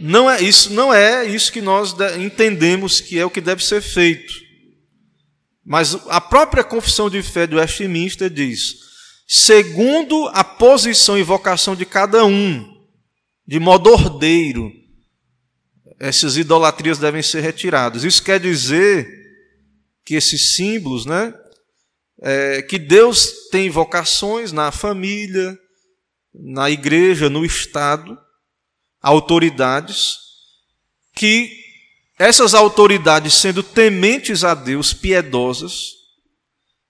Não 0.00 0.30
é 0.30 0.40
isso, 0.40 0.72
não 0.72 0.94
é 0.94 1.26
isso 1.26 1.50
que 1.50 1.60
nós 1.60 1.92
entendemos 2.20 3.00
que 3.00 3.18
é 3.18 3.24
o 3.24 3.30
que 3.30 3.40
deve 3.40 3.64
ser 3.64 3.82
feito. 3.82 4.39
Mas 5.64 5.94
a 6.08 6.20
própria 6.20 6.64
confissão 6.64 7.10
de 7.10 7.22
fé 7.22 7.46
do 7.46 7.56
Westminster 7.56 8.30
diz: 8.30 8.74
segundo 9.26 10.28
a 10.28 10.42
posição 10.42 11.18
e 11.18 11.22
vocação 11.22 11.76
de 11.76 11.84
cada 11.84 12.24
um, 12.24 12.84
de 13.46 13.58
modo 13.60 13.90
ordeiro, 13.90 14.72
essas 15.98 16.36
idolatrias 16.36 16.98
devem 16.98 17.22
ser 17.22 17.40
retiradas. 17.40 18.04
Isso 18.04 18.22
quer 18.22 18.40
dizer 18.40 19.06
que 20.04 20.14
esses 20.14 20.56
símbolos, 20.56 21.04
né, 21.04 21.34
é, 22.22 22.62
que 22.62 22.78
Deus 22.78 23.48
tem 23.50 23.68
vocações 23.68 24.50
na 24.50 24.72
família, 24.72 25.58
na 26.34 26.70
igreja, 26.70 27.28
no 27.28 27.44
Estado, 27.44 28.18
autoridades, 29.02 30.18
que 31.14 31.59
essas 32.20 32.52
autoridades, 32.52 33.32
sendo 33.32 33.62
tementes 33.62 34.44
a 34.44 34.52
Deus, 34.52 34.92
piedosas, 34.92 35.92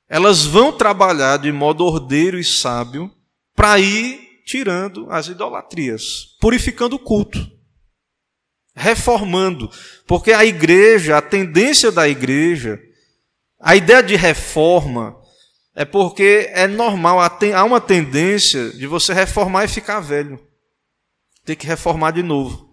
elas 0.08 0.44
vão 0.44 0.72
trabalhar 0.72 1.36
de 1.36 1.52
modo 1.52 1.84
ordeiro 1.84 2.36
e 2.36 2.42
sábio 2.42 3.08
para 3.54 3.78
ir 3.78 4.42
tirando 4.44 5.06
as 5.08 5.28
idolatrias, 5.28 6.36
purificando 6.40 6.96
o 6.96 6.98
culto, 6.98 7.48
reformando, 8.74 9.70
porque 10.04 10.32
a 10.32 10.44
igreja, 10.44 11.16
a 11.16 11.22
tendência 11.22 11.92
da 11.92 12.08
igreja, 12.08 12.80
a 13.60 13.76
ideia 13.76 14.02
de 14.02 14.16
reforma, 14.16 15.16
é 15.76 15.84
porque 15.84 16.50
é 16.52 16.66
normal, 16.66 17.20
há 17.20 17.64
uma 17.64 17.80
tendência 17.80 18.70
de 18.70 18.84
você 18.88 19.12
reformar 19.12 19.64
e 19.64 19.68
ficar 19.68 20.00
velho. 20.00 20.44
Ter 21.44 21.54
que 21.54 21.68
reformar 21.68 22.10
de 22.10 22.24
novo. 22.24 22.69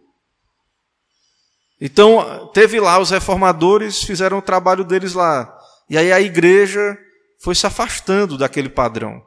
Então, 1.79 2.49
teve 2.53 2.79
lá 2.79 2.99
os 2.99 3.11
reformadores, 3.11 4.03
fizeram 4.03 4.39
o 4.39 4.41
trabalho 4.41 4.83
deles 4.83 5.13
lá. 5.13 5.53
E 5.89 5.97
aí 5.97 6.11
a 6.11 6.19
igreja 6.19 6.97
foi 7.39 7.53
se 7.53 7.67
afastando 7.67 8.37
daquele 8.37 8.69
padrão 8.69 9.21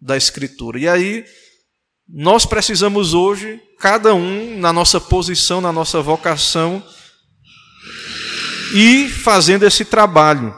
da 0.00 0.16
escritura. 0.16 0.78
E 0.78 0.88
aí 0.88 1.24
nós 2.08 2.46
precisamos 2.46 3.12
hoje, 3.12 3.60
cada 3.78 4.14
um 4.14 4.58
na 4.58 4.72
nossa 4.72 5.00
posição, 5.00 5.60
na 5.60 5.72
nossa 5.72 6.00
vocação, 6.00 6.82
ir 8.72 9.08
fazendo 9.10 9.64
esse 9.64 9.84
trabalho. 9.84 10.54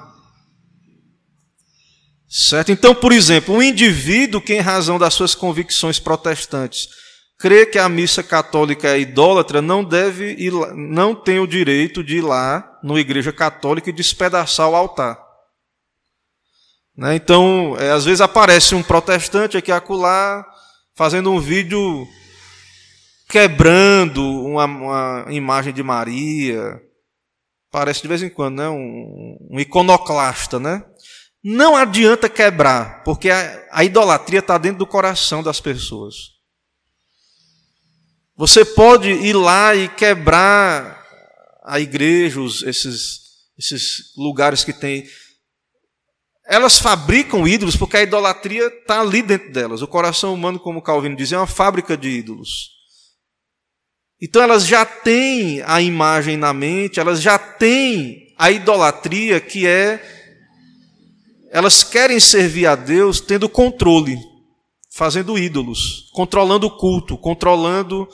Certo? 2.29 2.71
Então, 2.71 2.95
por 2.95 3.11
exemplo, 3.11 3.55
um 3.55 3.63
indivíduo 3.63 4.41
que, 4.41 4.55
em 4.55 4.61
razão 4.61 4.99
das 4.99 5.15
suas 5.15 5.35
convicções 5.35 5.99
protestantes, 5.99 6.89
crê 7.41 7.65
que 7.65 7.79
a 7.79 7.89
missa 7.89 8.23
católica 8.23 8.89
é 8.89 9.01
idólatra, 9.01 9.63
não 9.63 9.83
deve 9.83 10.35
ir, 10.35 10.53
não 10.75 11.15
tem 11.15 11.41
o 11.41 11.47
direito 11.47 12.05
de 12.05 12.19
ir 12.19 12.21
lá 12.21 12.79
na 12.83 13.01
igreja 13.01 13.33
católica 13.33 13.89
e 13.89 13.95
despedaçar 13.95 14.69
o 14.69 14.77
altar. 14.77 15.19
Né? 16.95 17.15
Então, 17.15 17.75
é, 17.79 17.93
às 17.93 18.05
vezes 18.05 18.21
aparece 18.21 18.75
um 18.75 18.83
protestante 18.83 19.57
aqui 19.57 19.73
acolá 19.73 20.47
fazendo 20.95 21.33
um 21.33 21.41
vídeo 21.41 22.07
quebrando 23.27 24.23
uma, 24.23 24.67
uma 24.67 25.27
imagem 25.31 25.73
de 25.73 25.83
Maria. 25.83 26.79
Parece 27.71 28.03
de 28.03 28.09
vez 28.09 28.23
em 28.23 28.29
quando, 28.29 28.57
né? 28.57 28.69
Um, 28.69 29.39
um 29.53 29.61
iconoclasta, 29.61 30.61
né? 30.61 30.85
Não 31.43 31.75
adianta 31.75 32.29
quebrar, 32.29 33.03
porque 33.03 33.31
a, 33.31 33.67
a 33.73 33.83
idolatria 33.83 34.41
está 34.41 34.59
dentro 34.59 34.81
do 34.81 34.87
coração 34.87 35.43
das 35.43 35.59
pessoas. 35.59 36.40
Você 38.41 38.65
pode 38.65 39.11
ir 39.11 39.35
lá 39.35 39.77
e 39.77 39.87
quebrar 39.87 40.99
a 41.63 41.79
igreja, 41.79 42.41
esses, 42.65 43.21
esses 43.59 44.17
lugares 44.17 44.65
que 44.65 44.73
tem. 44.73 45.05
Elas 46.47 46.79
fabricam 46.79 47.47
ídolos 47.47 47.77
porque 47.77 47.99
a 47.99 48.03
idolatria 48.03 48.69
está 48.69 49.03
ali 49.03 49.21
dentro 49.21 49.53
delas. 49.53 49.83
O 49.83 49.87
coração 49.87 50.33
humano, 50.33 50.59
como 50.59 50.81
Calvino 50.81 51.17
dizia, 51.17 51.37
é 51.37 51.41
uma 51.41 51.47
fábrica 51.47 51.99
de 51.99 52.09
ídolos. 52.09 52.71
Então 54.23 54.43
elas 54.43 54.67
já 54.67 54.87
têm 54.87 55.61
a 55.67 55.83
imagem 55.83 56.39
na 56.39 56.55
mente, 56.55 56.99
elas 56.99 57.21
já 57.21 57.39
têm 57.39 58.35
a 58.39 58.51
idolatria 58.51 59.39
que 59.39 59.67
é 59.67 60.03
elas 61.51 61.85
querem 61.85 62.19
servir 62.19 62.65
a 62.65 62.75
Deus 62.75 63.21
tendo 63.21 63.51
controle, 63.51 64.19
fazendo 64.91 65.39
ídolos, 65.39 66.09
controlando 66.15 66.69
o 66.69 66.79
culto, 66.79 67.19
controlando 67.19 68.09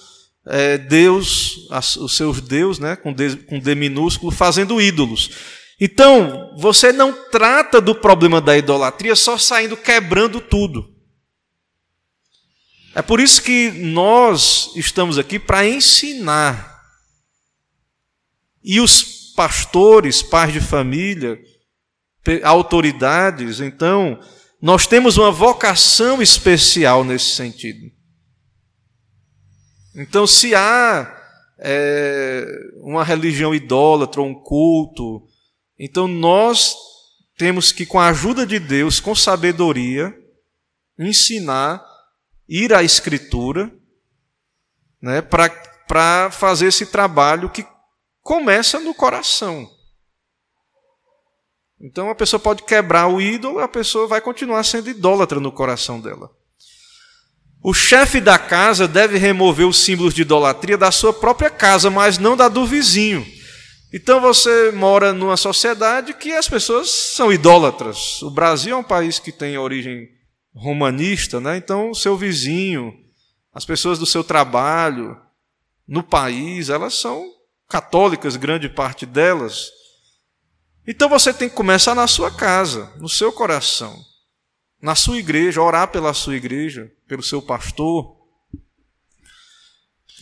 é, 0.46 0.78
Deus, 0.78 1.68
os 1.98 2.16
seus 2.16 2.40
Deus, 2.40 2.78
né, 2.78 2.96
com, 2.96 3.14
com 3.48 3.58
D 3.58 3.74
minúsculo, 3.74 4.30
fazendo 4.30 4.80
ídolos. 4.80 5.30
Então, 5.80 6.54
você 6.56 6.92
não 6.92 7.12
trata 7.30 7.80
do 7.80 7.94
problema 7.94 8.40
da 8.40 8.56
idolatria 8.56 9.14
só 9.14 9.36
saindo 9.36 9.76
quebrando 9.76 10.40
tudo. 10.40 10.94
É 12.94 13.02
por 13.02 13.20
isso 13.20 13.42
que 13.42 13.70
nós 13.72 14.72
estamos 14.74 15.18
aqui 15.18 15.38
para 15.38 15.68
ensinar. 15.68 16.80
E 18.64 18.80
os 18.80 19.32
pastores, 19.36 20.22
pais 20.22 20.52
de 20.52 20.60
família, 20.60 21.38
autoridades. 22.42 23.60
Então, 23.60 24.18
nós 24.62 24.86
temos 24.86 25.18
uma 25.18 25.30
vocação 25.30 26.22
especial 26.22 27.04
nesse 27.04 27.34
sentido. 27.36 27.95
Então, 29.96 30.26
se 30.26 30.54
há 30.54 31.24
é, 31.58 32.46
uma 32.82 33.02
religião 33.02 33.54
idólatra, 33.54 34.20
um 34.20 34.34
culto, 34.34 35.26
então 35.78 36.06
nós 36.06 36.76
temos 37.36 37.72
que, 37.72 37.86
com 37.86 37.98
a 37.98 38.08
ajuda 38.08 38.46
de 38.46 38.58
Deus, 38.58 39.00
com 39.00 39.14
sabedoria, 39.14 40.14
ensinar, 40.98 41.84
ir 42.48 42.74
à 42.74 42.82
Escritura, 42.82 43.72
né, 45.00 45.22
para 45.22 46.30
fazer 46.30 46.66
esse 46.66 46.86
trabalho 46.86 47.50
que 47.50 47.66
começa 48.22 48.78
no 48.80 48.94
coração. 48.94 49.70
Então 51.80 52.10
a 52.10 52.14
pessoa 52.14 52.40
pode 52.40 52.62
quebrar 52.64 53.08
o 53.08 53.20
ídolo, 53.20 53.60
a 53.60 53.68
pessoa 53.68 54.06
vai 54.06 54.20
continuar 54.20 54.64
sendo 54.64 54.88
idólatra 54.88 55.38
no 55.38 55.52
coração 55.52 56.00
dela. 56.00 56.30
O 57.68 57.74
chefe 57.74 58.20
da 58.20 58.38
casa 58.38 58.86
deve 58.86 59.18
remover 59.18 59.66
os 59.66 59.84
símbolos 59.84 60.14
de 60.14 60.22
idolatria 60.22 60.78
da 60.78 60.92
sua 60.92 61.12
própria 61.12 61.50
casa, 61.50 61.90
mas 61.90 62.16
não 62.16 62.36
da 62.36 62.48
do 62.48 62.64
vizinho. 62.64 63.26
Então 63.92 64.20
você 64.20 64.70
mora 64.70 65.12
numa 65.12 65.36
sociedade 65.36 66.14
que 66.14 66.30
as 66.30 66.48
pessoas 66.48 66.88
são 66.88 67.32
idólatras. 67.32 68.22
O 68.22 68.30
Brasil 68.30 68.76
é 68.76 68.78
um 68.78 68.84
país 68.84 69.18
que 69.18 69.32
tem 69.32 69.58
origem 69.58 70.06
romanista, 70.54 71.40
né? 71.40 71.56
Então 71.56 71.90
o 71.90 71.94
seu 71.96 72.16
vizinho, 72.16 72.94
as 73.52 73.64
pessoas 73.64 73.98
do 73.98 74.06
seu 74.06 74.22
trabalho, 74.22 75.20
no 75.88 76.04
país, 76.04 76.70
elas 76.70 76.94
são 76.94 77.26
católicas, 77.68 78.36
grande 78.36 78.68
parte 78.68 79.04
delas. 79.04 79.72
Então 80.86 81.08
você 81.08 81.34
tem 81.34 81.48
que 81.48 81.56
começar 81.56 81.96
na 81.96 82.06
sua 82.06 82.30
casa, 82.30 82.92
no 83.00 83.08
seu 83.08 83.32
coração, 83.32 83.92
na 84.80 84.94
sua 84.94 85.18
igreja, 85.18 85.62
orar 85.62 85.88
pela 85.88 86.12
sua 86.12 86.36
igreja, 86.36 86.90
pelo 87.06 87.22
seu 87.22 87.40
pastor, 87.40 88.16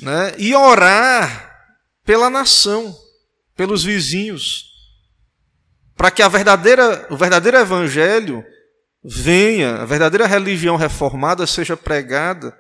né? 0.00 0.34
e 0.38 0.54
orar 0.54 1.52
pela 2.04 2.30
nação, 2.30 2.96
pelos 3.56 3.84
vizinhos, 3.84 4.72
para 5.96 6.10
que 6.10 6.22
a 6.22 6.28
verdadeira, 6.28 7.06
o 7.10 7.16
verdadeiro 7.16 7.56
evangelho 7.56 8.44
venha, 9.02 9.76
a 9.76 9.84
verdadeira 9.84 10.26
religião 10.26 10.76
reformada 10.76 11.46
seja 11.46 11.76
pregada, 11.76 12.56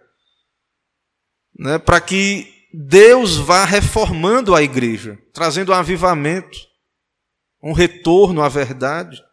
né? 1.58 1.78
para 1.78 2.00
que 2.00 2.52
Deus 2.72 3.36
vá 3.36 3.64
reformando 3.64 4.54
a 4.54 4.62
igreja, 4.62 5.18
trazendo 5.32 5.72
um 5.72 5.74
avivamento 5.74 6.58
um 7.64 7.72
retorno 7.72 8.42
à 8.42 8.48
verdade, 8.48 9.24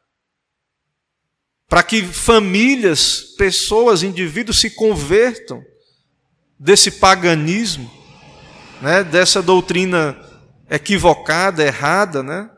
para 1.71 1.83
que 1.83 2.03
famílias, 2.03 3.21
pessoas, 3.37 4.03
indivíduos 4.03 4.59
se 4.59 4.71
convertam 4.71 5.63
desse 6.59 6.91
paganismo, 6.91 7.89
né, 8.81 9.05
dessa 9.05 9.41
doutrina 9.41 10.19
equivocada, 10.69 11.63
errada, 11.63 12.21
né? 12.21 12.51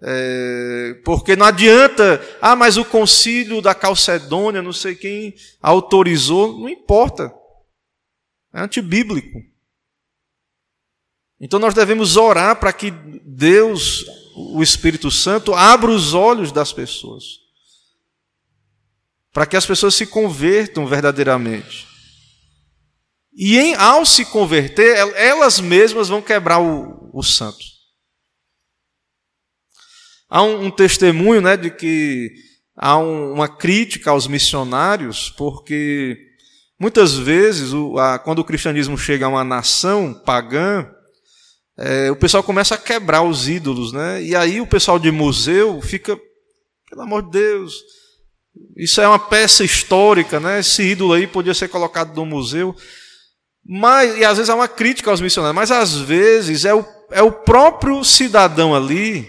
É, 0.00 0.98
porque 1.04 1.36
não 1.36 1.44
adianta, 1.44 2.26
ah, 2.40 2.56
mas 2.56 2.78
o 2.78 2.86
concílio 2.86 3.60
da 3.60 3.74
Calcedônia, 3.74 4.62
não 4.62 4.72
sei 4.72 4.94
quem 4.94 5.34
autorizou, 5.60 6.58
não 6.58 6.70
importa, 6.70 7.30
é 8.54 8.62
antibíblico. 8.62 9.42
Então 11.38 11.60
nós 11.60 11.74
devemos 11.74 12.16
orar 12.16 12.56
para 12.56 12.72
que 12.72 12.90
Deus, 12.90 14.06
o 14.34 14.62
Espírito 14.62 15.10
Santo, 15.10 15.52
abra 15.52 15.90
os 15.90 16.14
olhos 16.14 16.50
das 16.50 16.72
pessoas. 16.72 17.46
Para 19.32 19.46
que 19.46 19.56
as 19.56 19.66
pessoas 19.66 19.94
se 19.94 20.06
convertam 20.06 20.86
verdadeiramente. 20.86 21.86
E 23.40 23.56
em, 23.56 23.74
ao 23.76 24.04
se 24.04 24.24
converter, 24.24 24.96
elas 25.14 25.60
mesmas 25.60 26.08
vão 26.08 26.20
quebrar 26.20 26.60
o, 26.60 27.08
o 27.12 27.22
santo. 27.22 27.64
Há 30.28 30.42
um, 30.42 30.64
um, 30.64 30.70
testemunho 30.70 31.40
né, 31.40 31.56
de 31.56 31.70
que 31.70 32.34
há 32.76 32.98
um, 32.98 33.32
uma 33.34 33.48
crítica 33.48 34.10
aos 34.10 34.26
missionários, 34.26 35.30
porque 35.30 36.18
muitas 36.80 37.14
vezes, 37.14 37.72
o, 37.72 37.96
a, 37.96 38.18
quando 38.18 38.40
o 38.40 38.44
cristianismo 38.44 38.98
chega 38.98 39.26
a 39.26 39.28
uma 39.28 39.44
nação 39.44 40.12
pagã, 40.12 40.90
é, 41.78 42.10
o 42.10 42.16
pessoal 42.16 42.42
começa 42.42 42.74
a 42.74 42.78
quebrar 42.78 43.22
os 43.22 43.48
ídolos, 43.48 43.92
né? 43.92 44.20
E 44.20 44.34
aí 44.34 44.60
o 44.60 44.66
pessoal 44.66 44.98
de 44.98 45.12
museu 45.12 45.80
fica, 45.80 46.18
pelo 46.90 47.02
amor 47.02 47.22
de 47.22 47.30
Deus, 47.30 47.72
isso 48.76 49.00
é 49.00 49.08
uma 49.08 49.18
peça 49.18 49.64
histórica, 49.64 50.38
né? 50.38 50.60
Esse 50.60 50.82
ídolo 50.82 51.12
aí 51.12 51.26
podia 51.26 51.54
ser 51.54 51.68
colocado 51.68 52.14
no 52.14 52.24
museu. 52.24 52.74
Mas, 53.64 54.16
e 54.16 54.24
às 54.24 54.38
vezes 54.38 54.48
há 54.48 54.54
uma 54.54 54.68
crítica 54.68 55.10
aos 55.10 55.20
missionários, 55.20 55.56
mas 55.56 55.70
às 55.70 55.94
vezes 55.98 56.64
é 56.64 56.72
o, 56.74 56.84
é 57.10 57.22
o 57.22 57.32
próprio 57.32 58.02
cidadão 58.04 58.74
ali, 58.74 59.28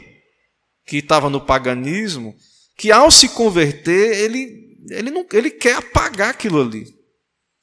que 0.86 0.97
estava 0.97 1.30
no 1.30 1.41
paganismo, 1.41 2.36
que 2.77 2.91
ao 2.91 3.11
se 3.11 3.30
converter, 3.30 4.17
ele, 4.17 4.77
ele, 4.89 5.11
não, 5.11 5.25
ele 5.34 5.49
quer 5.49 5.75
apagar 5.75 6.30
aquilo 6.30 6.61
ali. 6.61 6.82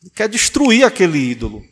Ele 0.02 0.12
quer 0.14 0.28
destruir 0.28 0.84
aquele 0.84 1.18
ídolo. 1.18 1.62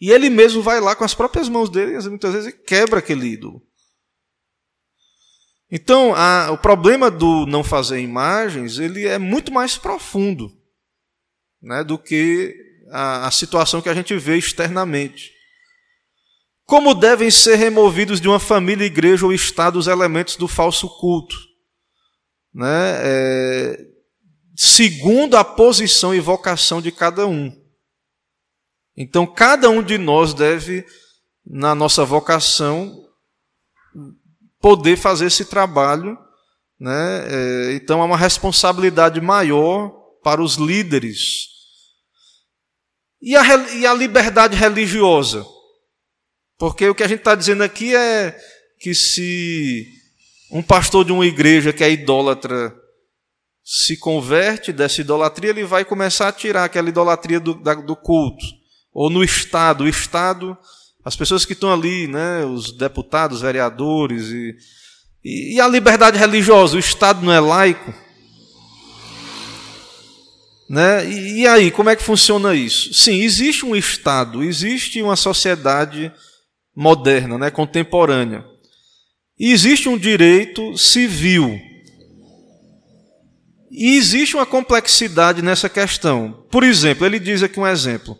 E 0.00 0.10
ele 0.10 0.30
mesmo 0.30 0.62
vai 0.62 0.80
lá 0.80 0.96
com 0.96 1.04
as 1.04 1.14
próprias 1.14 1.48
mãos 1.48 1.68
dele 1.68 1.96
muitas 2.08 2.32
vezes 2.32 2.54
quebra 2.66 2.98
aquele 2.98 3.26
ídolo. 3.26 3.62
Então, 5.74 6.14
a, 6.14 6.50
o 6.50 6.58
problema 6.58 7.10
do 7.10 7.46
não 7.46 7.64
fazer 7.64 7.98
imagens, 7.98 8.78
ele 8.78 9.06
é 9.06 9.16
muito 9.16 9.50
mais 9.50 9.78
profundo 9.78 10.54
né, 11.62 11.82
do 11.82 11.96
que 11.96 12.54
a, 12.90 13.26
a 13.26 13.30
situação 13.30 13.80
que 13.80 13.88
a 13.88 13.94
gente 13.94 14.14
vê 14.18 14.36
externamente. 14.36 15.32
Como 16.66 16.94
devem 16.94 17.30
ser 17.30 17.54
removidos 17.54 18.20
de 18.20 18.28
uma 18.28 18.38
família, 18.38 18.84
igreja 18.84 19.24
ou 19.24 19.32
Estado 19.32 19.78
os 19.78 19.86
elementos 19.86 20.36
do 20.36 20.46
falso 20.46 20.90
culto? 20.98 21.36
Né? 22.52 22.98
É, 23.02 23.86
segundo 24.54 25.38
a 25.38 25.44
posição 25.44 26.14
e 26.14 26.20
vocação 26.20 26.82
de 26.82 26.92
cada 26.92 27.26
um. 27.26 27.50
Então, 28.94 29.26
cada 29.26 29.70
um 29.70 29.82
de 29.82 29.96
nós 29.96 30.34
deve, 30.34 30.84
na 31.46 31.74
nossa 31.74 32.04
vocação, 32.04 33.01
poder 34.62 34.96
fazer 34.96 35.26
esse 35.26 35.44
trabalho. 35.44 36.16
Né? 36.80 37.24
É, 37.26 37.74
então, 37.74 38.00
há 38.00 38.04
uma 38.06 38.16
responsabilidade 38.16 39.20
maior 39.20 39.90
para 40.22 40.40
os 40.40 40.54
líderes. 40.54 41.48
E 43.20 43.36
a, 43.36 43.56
e 43.74 43.86
a 43.86 43.92
liberdade 43.92 44.56
religiosa? 44.56 45.44
Porque 46.58 46.88
o 46.88 46.94
que 46.94 47.02
a 47.02 47.08
gente 47.08 47.18
está 47.18 47.34
dizendo 47.34 47.62
aqui 47.62 47.94
é 47.94 48.36
que 48.78 48.94
se 48.94 49.86
um 50.50 50.62
pastor 50.62 51.04
de 51.04 51.12
uma 51.12 51.26
igreja 51.26 51.72
que 51.72 51.82
é 51.82 51.90
idólatra 51.90 52.74
se 53.64 53.96
converte 53.96 54.72
dessa 54.72 55.00
idolatria, 55.00 55.50
ele 55.50 55.64
vai 55.64 55.84
começar 55.84 56.28
a 56.28 56.32
tirar 56.32 56.64
aquela 56.64 56.88
idolatria 56.88 57.38
do, 57.38 57.54
da, 57.54 57.74
do 57.74 57.94
culto. 57.94 58.44
Ou 58.92 59.08
no 59.08 59.22
Estado. 59.22 59.84
O 59.84 59.88
Estado, 59.88 60.58
as 61.04 61.16
pessoas 61.16 61.44
que 61.44 61.52
estão 61.52 61.72
ali, 61.72 62.06
né, 62.06 62.44
os 62.44 62.72
deputados, 62.72 63.40
vereadores, 63.40 64.28
e, 64.28 64.56
e, 65.24 65.54
e 65.56 65.60
a 65.60 65.66
liberdade 65.66 66.18
religiosa. 66.18 66.76
O 66.76 66.80
Estado 66.80 67.24
não 67.24 67.32
é 67.32 67.40
laico. 67.40 67.92
Né? 70.68 71.06
E, 71.06 71.40
e 71.40 71.46
aí, 71.46 71.70
como 71.70 71.90
é 71.90 71.96
que 71.96 72.02
funciona 72.02 72.54
isso? 72.54 72.94
Sim, 72.94 73.20
existe 73.20 73.64
um 73.64 73.74
Estado, 73.74 74.42
existe 74.42 75.02
uma 75.02 75.16
sociedade 75.16 76.12
moderna, 76.74 77.36
né, 77.36 77.50
contemporânea. 77.50 78.44
E 79.38 79.52
existe 79.52 79.88
um 79.88 79.98
direito 79.98 80.76
civil 80.78 81.60
e 83.74 83.96
existe 83.96 84.36
uma 84.36 84.44
complexidade 84.44 85.40
nessa 85.40 85.66
questão. 85.66 86.46
Por 86.50 86.62
exemplo, 86.62 87.06
ele 87.06 87.18
diz 87.18 87.42
aqui 87.42 87.58
um 87.58 87.66
exemplo. 87.66 88.18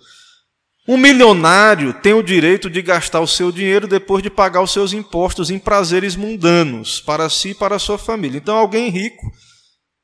Um 0.87 0.97
milionário 0.97 1.95
tem 1.95 2.13
o 2.13 2.23
direito 2.23 2.69
de 2.69 2.83
gastar 2.83 3.21
o 3.21 3.27
seu 3.27 3.53
dinheiro 3.53 3.87
depois 3.87 4.23
de 4.23 4.29
pagar 4.29 4.63
os 4.63 4.73
seus 4.73 4.93
impostos 4.93 5.51
em 5.51 5.59
prazeres 5.59 6.17
mundanos 6.17 7.01
para 7.01 7.29
si 7.31 7.51
e 7.51 7.55
para 7.55 7.77
a 7.77 7.79
sua 7.79 7.97
família. 7.97 8.39
Então, 8.39 8.57
alguém 8.57 8.89
rico 8.89 9.31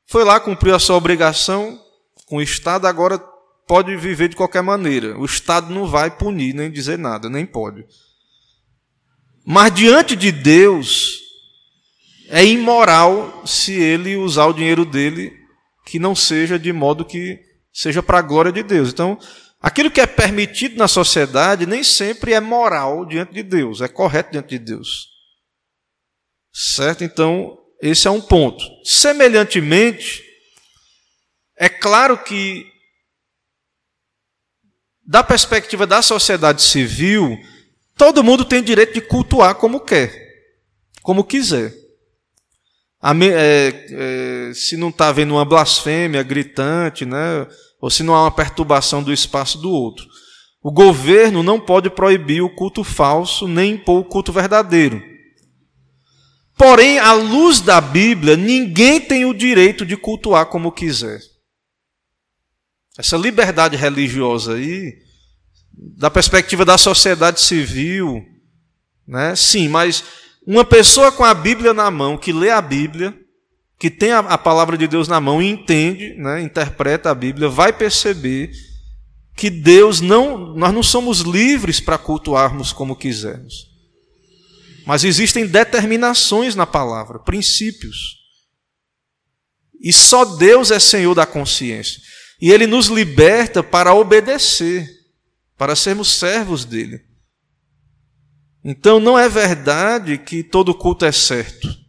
foi 0.07 0.23
lá, 0.23 0.39
cumpriu 0.39 0.73
a 0.73 0.79
sua 0.79 0.95
obrigação 0.95 1.77
com 2.25 2.37
o 2.37 2.41
Estado, 2.41 2.87
agora 2.87 3.21
pode 3.67 3.95
viver 3.97 4.29
de 4.29 4.35
qualquer 4.35 4.63
maneira. 4.63 5.19
O 5.19 5.25
Estado 5.25 5.73
não 5.73 5.85
vai 5.85 6.09
punir 6.09 6.53
nem 6.55 6.71
dizer 6.71 6.97
nada, 6.97 7.29
nem 7.29 7.45
pode. 7.45 7.85
Mas 9.45 9.73
diante 9.73 10.15
de 10.15 10.31
Deus, 10.31 11.19
é 12.29 12.45
imoral 12.45 13.43
se 13.45 13.73
ele 13.73 14.15
usar 14.15 14.45
o 14.45 14.53
dinheiro 14.53 14.85
dele 14.85 15.33
que 15.85 15.99
não 15.99 16.15
seja 16.15 16.57
de 16.57 16.71
modo 16.71 17.03
que 17.03 17.39
seja 17.73 18.01
para 18.01 18.19
a 18.19 18.21
glória 18.21 18.51
de 18.51 18.63
Deus. 18.63 18.89
Então, 18.89 19.17
aquilo 19.59 19.91
que 19.91 20.01
é 20.01 20.07
permitido 20.07 20.77
na 20.77 20.87
sociedade 20.87 21.65
nem 21.65 21.83
sempre 21.83 22.33
é 22.33 22.39
moral 22.39 23.05
diante 23.05 23.33
de 23.33 23.43
Deus, 23.43 23.81
é 23.81 23.87
correto 23.87 24.31
diante 24.31 24.49
de 24.49 24.59
Deus. 24.59 25.09
Certo? 26.53 27.03
Então, 27.03 27.57
esse 27.81 28.07
é 28.07 28.11
um 28.11 28.21
ponto. 28.21 28.63
Semelhantemente, 28.83 30.23
é 31.55 31.69
claro 31.69 32.17
que, 32.17 32.65
da 35.05 35.23
perspectiva 35.23 35.85
da 35.85 36.01
sociedade 36.01 36.61
civil, 36.61 37.37
todo 37.95 38.23
mundo 38.23 38.45
tem 38.45 38.63
direito 38.63 38.93
de 38.93 39.01
cultuar 39.01 39.55
como 39.55 39.81
quer, 39.81 40.11
como 41.01 41.23
quiser. 41.23 41.73
É, 43.01 44.49
é, 44.49 44.53
se 44.53 44.75
não 44.75 44.89
está 44.89 45.07
havendo 45.07 45.35
uma 45.35 45.45
blasfêmia 45.45 46.21
gritante, 46.21 47.05
né, 47.05 47.47
ou 47.81 47.89
se 47.89 48.03
não 48.03 48.13
há 48.13 48.23
uma 48.23 48.31
perturbação 48.31 49.01
do 49.01 49.13
espaço 49.13 49.57
do 49.57 49.71
outro. 49.71 50.05
O 50.61 50.71
governo 50.71 51.41
não 51.41 51.59
pode 51.59 51.89
proibir 51.89 52.41
o 52.41 52.53
culto 52.53 52.83
falso, 52.83 53.47
nem 53.47 53.73
impor 53.73 54.01
o 54.01 54.05
culto 54.05 54.31
verdadeiro. 54.31 55.01
Porém, 56.57 56.99
à 56.99 57.13
luz 57.13 57.61
da 57.61 57.79
Bíblia, 57.79 58.35
ninguém 58.35 58.99
tem 58.99 59.23
o 59.23 59.33
direito 59.33 59.85
de 59.85 59.95
cultuar 59.95 60.47
como 60.47 60.73
quiser. 60.73 61.21
Essa 62.97 63.15
liberdade 63.15 63.77
religiosa 63.77 64.55
aí, 64.55 64.93
da 65.97 66.11
perspectiva 66.11 66.65
da 66.65 66.77
sociedade 66.77 67.39
civil, 67.39 68.21
né? 69.07 69.33
Sim, 69.37 69.69
mas 69.69 70.03
uma 70.45 70.65
pessoa 70.65 71.11
com 71.11 71.23
a 71.23 71.33
Bíblia 71.33 71.73
na 71.73 71.89
mão, 71.89 72.17
que 72.17 72.33
lê 72.33 72.49
a 72.49 72.61
Bíblia, 72.61 73.17
que 73.79 73.89
tem 73.89 74.11
a, 74.11 74.19
a 74.19 74.37
palavra 74.37 74.77
de 74.77 74.85
Deus 74.87 75.07
na 75.07 75.21
mão 75.21 75.41
e 75.41 75.47
entende, 75.47 76.13
né, 76.15 76.41
interpreta 76.41 77.09
a 77.09 77.15
Bíblia, 77.15 77.47
vai 77.47 77.71
perceber 77.71 78.51
que 79.37 79.49
Deus 79.49 80.01
não, 80.01 80.53
nós 80.53 80.73
não 80.73 80.83
somos 80.83 81.21
livres 81.21 81.79
para 81.79 81.97
cultuarmos 81.97 82.73
como 82.73 82.93
quisermos. 82.93 83.69
Mas 84.85 85.05
existem 85.05 85.47
determinações 85.47 86.55
na 86.55 86.67
palavra, 86.67 87.19
princípios. 87.19 88.17
E 89.79 89.93
só 89.93 90.25
Deus 90.25 90.71
é 90.71 90.79
Senhor 90.79 91.15
da 91.15 91.25
consciência. 91.25 92.01
E 92.41 92.51
Ele 92.51 92.67
nos 92.67 92.87
liberta 92.87 93.63
para 93.63 93.93
obedecer, 93.93 94.89
para 95.57 95.73
sermos 95.73 96.11
servos 96.11 96.65
dele. 96.65 96.99
Então 98.61 98.99
não 98.99 99.17
é 99.17 99.29
verdade 99.29 100.17
que 100.17 100.43
todo 100.43 100.75
culto 100.75 101.05
é 101.05 101.13
certo. 101.13 101.79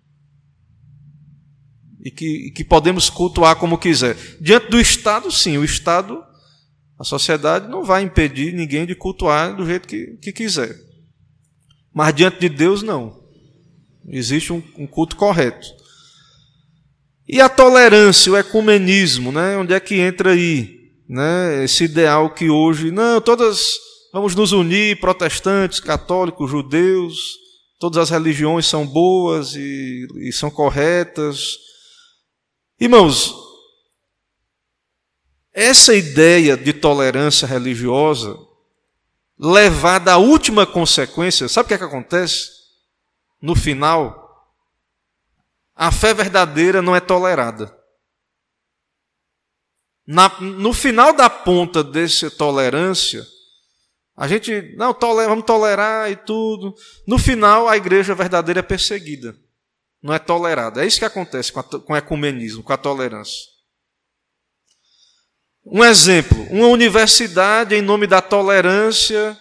E 2.03 2.11
que, 2.11 2.47
e 2.47 2.51
que 2.51 2.65
podemos 2.65 3.11
cultuar 3.11 3.57
como 3.57 3.79
quiser. 3.79 4.17
Diante 4.41 4.71
do 4.71 4.81
Estado, 4.81 5.31
sim, 5.31 5.59
o 5.59 5.65
Estado, 5.65 6.23
a 6.99 7.05
sociedade 7.05 7.69
não 7.69 7.85
vai 7.85 8.03
impedir 8.03 8.55
ninguém 8.55 8.87
de 8.87 8.95
cultuar 8.95 9.55
do 9.55 9.67
jeito 9.67 9.87
que, 9.87 10.17
que 10.23 10.33
quiser. 10.33 10.75
Mas 11.93 12.15
diante 12.15 12.41
de 12.41 12.49
Deus, 12.49 12.83
não. 12.83 13.21
Existe 14.09 14.53
um, 14.53 14.63
um 14.79 14.87
culto 14.87 15.17
correto. 15.17 15.67
E 17.29 17.41
a 17.41 17.49
tolerância, 17.49 18.33
o 18.33 18.37
ecumenismo, 18.37 19.31
né? 19.31 19.57
onde 19.57 19.75
é 19.75 19.81
que 19.81 19.97
entra 19.97 20.33
aí? 20.33 20.79
Né? 21.09 21.65
Esse 21.65 21.85
ideal 21.85 22.31
que 22.31 22.49
hoje, 22.49 22.91
não, 22.91 23.21
todas 23.21 23.79
Vamos 24.13 24.35
nos 24.35 24.51
unir, 24.51 24.99
protestantes, 24.99 25.79
católicos, 25.79 26.51
judeus, 26.51 27.39
todas 27.79 27.97
as 27.97 28.11
religiões 28.11 28.67
são 28.67 28.85
boas 28.85 29.55
e, 29.55 30.09
e 30.19 30.33
são 30.33 30.51
corretas. 30.51 31.57
Irmãos, 32.81 33.35
essa 35.53 35.95
ideia 35.95 36.57
de 36.57 36.72
tolerância 36.72 37.47
religiosa, 37.47 38.39
levada 39.39 40.14
à 40.14 40.16
última 40.16 40.66
consequência, 40.66 41.47
sabe 41.47 41.66
o 41.66 41.68
que, 41.68 41.74
é 41.74 41.78
que 41.78 41.85
acontece? 41.85 42.49
No 43.43 43.55
final, 43.55 44.57
a 45.74 45.93
fé 45.93 46.14
verdadeira 46.14 46.81
não 46.81 46.97
é 46.97 47.01
tolerada. 47.01 47.76
Na, 50.07 50.41
no 50.41 50.72
final 50.72 51.12
da 51.12 51.28
ponta 51.28 51.85
dessa 51.85 52.31
tolerância, 52.31 53.26
a 54.16 54.26
gente, 54.26 54.74
não, 54.76 54.97
vamos 54.99 55.45
tolerar 55.45 56.11
e 56.11 56.16
tudo. 56.16 56.74
No 57.07 57.18
final, 57.18 57.68
a 57.68 57.76
igreja 57.76 58.14
verdadeira 58.14 58.61
é 58.61 58.62
perseguida. 58.62 59.37
Não 60.03 60.15
é 60.15 60.19
tolerada. 60.19 60.83
É 60.83 60.87
isso 60.87 60.99
que 60.99 61.05
acontece 61.05 61.53
com, 61.53 61.61
a, 61.61 61.63
com 61.63 61.93
o 61.93 61.97
ecumenismo, 61.97 62.63
com 62.63 62.73
a 62.73 62.77
tolerância. 62.77 63.45
Um 65.65 65.85
exemplo: 65.85 66.43
uma 66.51 66.69
universidade, 66.69 67.75
em 67.75 67.83
nome 67.83 68.07
da 68.07 68.23
tolerância, 68.23 69.39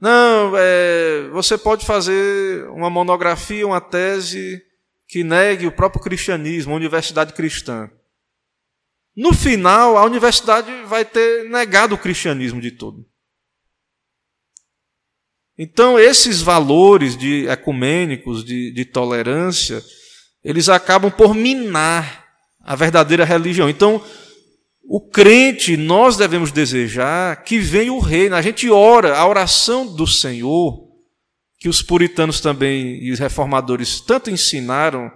não, 0.00 0.52
é, 0.56 1.28
você 1.32 1.56
pode 1.58 1.84
fazer 1.84 2.68
uma 2.70 2.90
monografia, 2.90 3.66
uma 3.66 3.80
tese 3.80 4.62
que 5.08 5.24
negue 5.24 5.66
o 5.66 5.72
próprio 5.72 6.02
cristianismo, 6.02 6.72
a 6.72 6.76
universidade 6.76 7.32
cristã. 7.32 7.90
No 9.16 9.32
final, 9.32 9.96
a 9.96 10.04
universidade 10.04 10.70
vai 10.84 11.04
ter 11.04 11.48
negado 11.48 11.94
o 11.94 11.98
cristianismo 11.98 12.60
de 12.60 12.70
todo. 12.70 13.07
Então, 15.58 15.98
esses 15.98 16.40
valores 16.40 17.16
de 17.16 17.48
ecumênicos, 17.48 18.44
de, 18.44 18.70
de 18.70 18.84
tolerância, 18.84 19.82
eles 20.44 20.68
acabam 20.68 21.10
por 21.10 21.34
minar 21.34 22.26
a 22.60 22.76
verdadeira 22.76 23.24
religião. 23.24 23.68
Então, 23.68 24.00
o 24.84 25.00
crente, 25.00 25.76
nós 25.76 26.16
devemos 26.16 26.52
desejar 26.52 27.42
que 27.42 27.58
venha 27.58 27.92
o 27.92 27.98
reino. 27.98 28.36
A 28.36 28.42
gente 28.42 28.70
ora, 28.70 29.18
a 29.18 29.26
oração 29.26 29.84
do 29.84 30.06
Senhor, 30.06 30.86
que 31.58 31.68
os 31.68 31.82
puritanos 31.82 32.40
também 32.40 33.02
e 33.02 33.10
os 33.10 33.18
reformadores 33.18 34.00
tanto 34.00 34.30
ensinaram, 34.30 35.10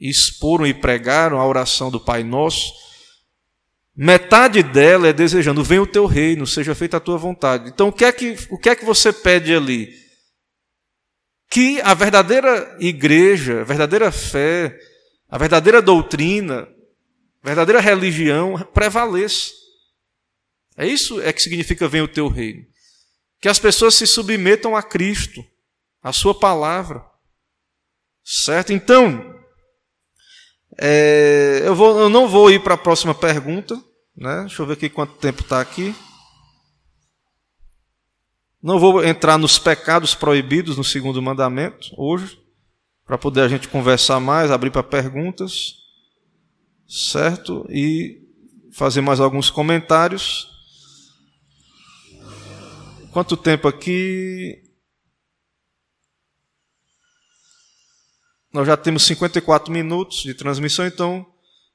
exporam 0.00 0.66
e 0.66 0.74
pregaram 0.74 1.38
a 1.38 1.46
oração 1.46 1.88
do 1.88 2.00
Pai 2.00 2.24
Nosso 2.24 2.87
Metade 4.00 4.62
dela 4.62 5.08
é 5.08 5.12
desejando, 5.12 5.64
venha 5.64 5.82
o 5.82 5.86
teu 5.86 6.06
reino, 6.06 6.46
seja 6.46 6.72
feita 6.72 6.98
a 6.98 7.00
tua 7.00 7.18
vontade. 7.18 7.68
Então, 7.68 7.88
o 7.88 7.92
que 7.92 8.04
é 8.04 8.12
que, 8.12 8.36
o 8.48 8.56
que, 8.56 8.68
é 8.68 8.76
que 8.76 8.84
você 8.84 9.12
pede 9.12 9.52
ali? 9.52 9.92
Que 11.50 11.80
a 11.80 11.94
verdadeira 11.94 12.76
igreja, 12.78 13.62
a 13.62 13.64
verdadeira 13.64 14.12
fé, 14.12 14.78
a 15.28 15.36
verdadeira 15.36 15.82
doutrina 15.82 16.68
verdadeira 17.42 17.80
religião 17.80 18.58
prevaleça. 18.72 19.50
É 20.76 20.86
isso 20.86 21.20
é 21.20 21.32
que 21.32 21.42
significa 21.42 21.88
vem 21.88 22.02
o 22.02 22.08
teu 22.08 22.28
reino. 22.28 22.64
Que 23.40 23.48
as 23.48 23.58
pessoas 23.58 23.94
se 23.94 24.06
submetam 24.06 24.76
a 24.76 24.82
Cristo, 24.82 25.44
a 26.02 26.12
sua 26.12 26.38
palavra. 26.38 27.04
Certo? 28.24 28.72
Então, 28.72 29.34
é, 30.78 31.62
eu, 31.64 31.74
vou, 31.74 31.98
eu 31.98 32.08
não 32.08 32.28
vou 32.28 32.50
ir 32.50 32.62
para 32.62 32.74
a 32.74 32.78
próxima 32.78 33.14
pergunta. 33.14 33.82
Né? 34.18 34.40
Deixa 34.40 34.60
eu 34.60 34.66
ver 34.66 34.72
aqui 34.72 34.88
quanto 34.88 35.14
tempo 35.14 35.42
está 35.42 35.60
aqui. 35.60 35.94
Não 38.60 38.80
vou 38.80 39.04
entrar 39.04 39.38
nos 39.38 39.60
pecados 39.60 40.12
proibidos 40.12 40.76
no 40.76 40.82
segundo 40.82 41.22
mandamento 41.22 41.90
hoje, 41.96 42.36
para 43.06 43.16
poder 43.16 43.42
a 43.42 43.48
gente 43.48 43.68
conversar 43.68 44.18
mais, 44.18 44.50
abrir 44.50 44.72
para 44.72 44.82
perguntas, 44.82 45.76
certo? 46.88 47.64
E 47.70 48.20
fazer 48.72 49.00
mais 49.00 49.20
alguns 49.20 49.50
comentários. 49.50 50.50
Quanto 53.12 53.36
tempo 53.36 53.68
aqui? 53.68 54.60
Nós 58.52 58.66
já 58.66 58.76
temos 58.76 59.04
54 59.04 59.72
minutos 59.72 60.24
de 60.24 60.34
transmissão, 60.34 60.84
então 60.84 61.24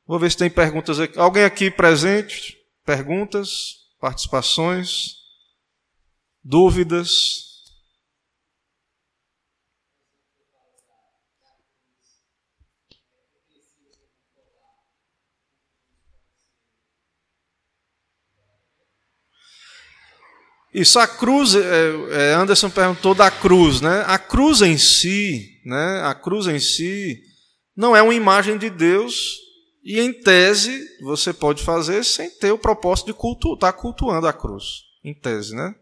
vou 0.05 0.19
ver 0.19 0.31
se 0.31 0.37
tem 0.37 0.49
perguntas 0.49 0.99
aqui. 0.99 1.17
Alguém 1.17 1.43
aqui 1.43 1.71
presente? 1.71 2.57
Perguntas? 2.85 3.75
Participações? 3.99 5.15
Dúvidas? 6.43 7.53
Isso, 20.73 20.97
a 20.97 21.07
cruz, 21.07 21.53
é, 21.53 21.59
é, 22.09 22.33
Anderson 22.33 22.67
perguntou 22.67 23.13
da 23.13 23.29
cruz, 23.29 23.79
né? 23.79 24.03
A 24.07 24.17
cruz 24.17 24.61
em 24.61 24.75
si, 24.75 25.61
né? 25.63 26.01
A 26.03 26.15
cruz 26.15 26.47
em 26.47 26.59
si 26.59 27.21
não 27.77 27.95
é 27.95 28.01
uma 28.01 28.13
imagem 28.13 28.57
de 28.57 28.71
Deus 28.71 29.42
e 29.83 29.99
em 29.99 30.13
tese 30.13 30.85
você 31.01 31.33
pode 31.33 31.63
fazer 31.63 32.03
sem 32.03 32.29
ter 32.29 32.51
o 32.51 32.57
propósito 32.57 33.07
de 33.07 33.13
cultu 33.13 33.53
estar 33.53 33.71
tá 33.71 33.77
cultuando 33.77 34.27
a 34.27 34.33
cruz, 34.33 34.83
em 35.03 35.13
tese, 35.13 35.55
né? 35.55 35.75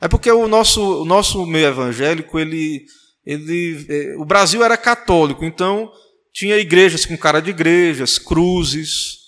É 0.00 0.08
porque 0.08 0.30
o 0.30 0.46
nosso, 0.46 1.02
o 1.02 1.04
nosso 1.04 1.44
meio 1.46 1.68
evangélico, 1.68 2.38
ele, 2.38 2.84
ele, 3.24 3.86
é, 3.88 4.16
o 4.16 4.24
Brasil 4.24 4.62
era 4.62 4.76
católico, 4.76 5.44
então 5.44 5.90
tinha 6.32 6.58
igrejas 6.58 7.06
com 7.06 7.16
cara 7.16 7.40
de 7.40 7.50
igrejas, 7.50 8.18
cruzes, 8.18 9.24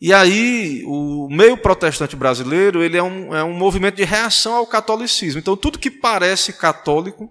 e 0.00 0.12
aí, 0.12 0.84
o 0.86 1.28
meio 1.30 1.56
protestante 1.56 2.14
brasileiro 2.14 2.82
ele 2.82 2.94
é 2.94 3.02
um, 3.02 3.34
é 3.34 3.42
um 3.42 3.54
movimento 3.54 3.96
de 3.96 4.04
reação 4.04 4.54
ao 4.54 4.66
catolicismo. 4.66 5.40
Então, 5.40 5.56
tudo 5.56 5.78
que 5.78 5.90
parece 5.90 6.52
católico, 6.52 7.30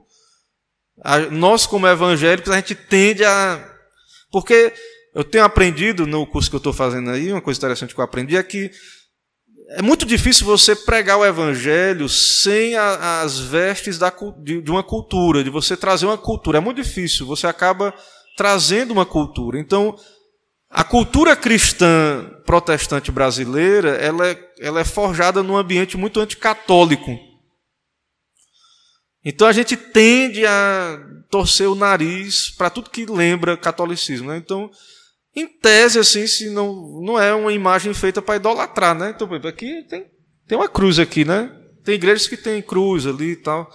a, 1.04 1.20
nós, 1.20 1.68
como 1.68 1.86
evangélicos, 1.86 2.52
a 2.52 2.56
gente 2.56 2.74
tende 2.74 3.24
a. 3.24 3.64
Porque 4.32 4.74
eu 5.14 5.24
tenho 5.24 5.44
aprendido 5.44 6.08
no 6.08 6.26
curso 6.26 6.50
que 6.50 6.56
eu 6.56 6.60
estou 6.60 6.74
fazendo 6.74 7.10
aí, 7.10 7.32
uma 7.32 7.42
coisa 7.42 7.58
interessante 7.58 7.94
que 7.94 8.00
eu 8.00 8.04
aprendi 8.04 8.36
é 8.36 8.44
que 8.44 8.72
é 9.70 9.82
muito 9.82 10.06
difícil 10.06 10.46
você 10.46 10.76
pregar 10.76 11.18
o 11.18 11.26
evangelho 11.26 12.10
sem 12.10 12.76
a, 12.76 13.22
as 13.22 13.40
vestes 13.40 13.98
da, 13.98 14.14
de, 14.40 14.62
de 14.62 14.72
uma 14.72 14.84
cultura, 14.84 15.44
de 15.44 15.50
você 15.50 15.78
trazer 15.78 16.06
uma 16.06 16.18
cultura. 16.18 16.58
É 16.58 16.62
muito 16.62 16.82
difícil, 16.82 17.26
você 17.26 17.48
acaba 17.48 17.94
trazendo 18.36 18.92
uma 18.92 19.06
cultura. 19.06 19.60
Então, 19.60 19.96
a 20.70 20.84
cultura 20.84 21.36
cristã 21.36 22.30
protestante 22.46 23.12
brasileira 23.12 23.92
ela 23.92 24.28
é, 24.28 24.54
ela 24.60 24.80
é 24.80 24.84
forjada 24.84 25.44
num 25.44 25.56
ambiente 25.56 25.96
muito 25.96 26.20
anticatólico. 26.20 27.16
Então 29.24 29.48
a 29.48 29.54
gente 29.54 29.78
tende 29.78 30.46
a 30.46 31.00
torcer 31.30 31.70
o 31.70 31.76
nariz 31.76 32.50
para 32.50 32.70
tudo 32.70 32.90
que 32.90 33.06
lembra 33.06 33.56
catolicismo. 33.56 34.30
Né? 34.30 34.38
Então, 34.38 34.70
em 35.36 35.48
tese, 35.48 36.00
assim, 36.00 36.28
se 36.28 36.50
não, 36.50 37.02
não 37.02 37.20
é 37.20 37.34
uma 37.34 37.52
imagem 37.52 37.94
feita 37.94 38.22
para 38.22 38.36
idolatrar. 38.36 38.96
Né? 38.96 39.16
Então, 39.16 39.30
aqui 39.48 39.84
tem, 39.84 40.06
tem 40.48 40.58
uma 40.58 40.70
cruz 40.70 41.00
aqui, 41.00 41.26
né? 41.26 41.52
Tem 41.84 41.96
igrejas 41.96 42.28
que 42.28 42.38
tem 42.38 42.62
cruz 42.62 43.06
ali 43.06 43.32
e 43.32 43.36
tal. 43.36 43.70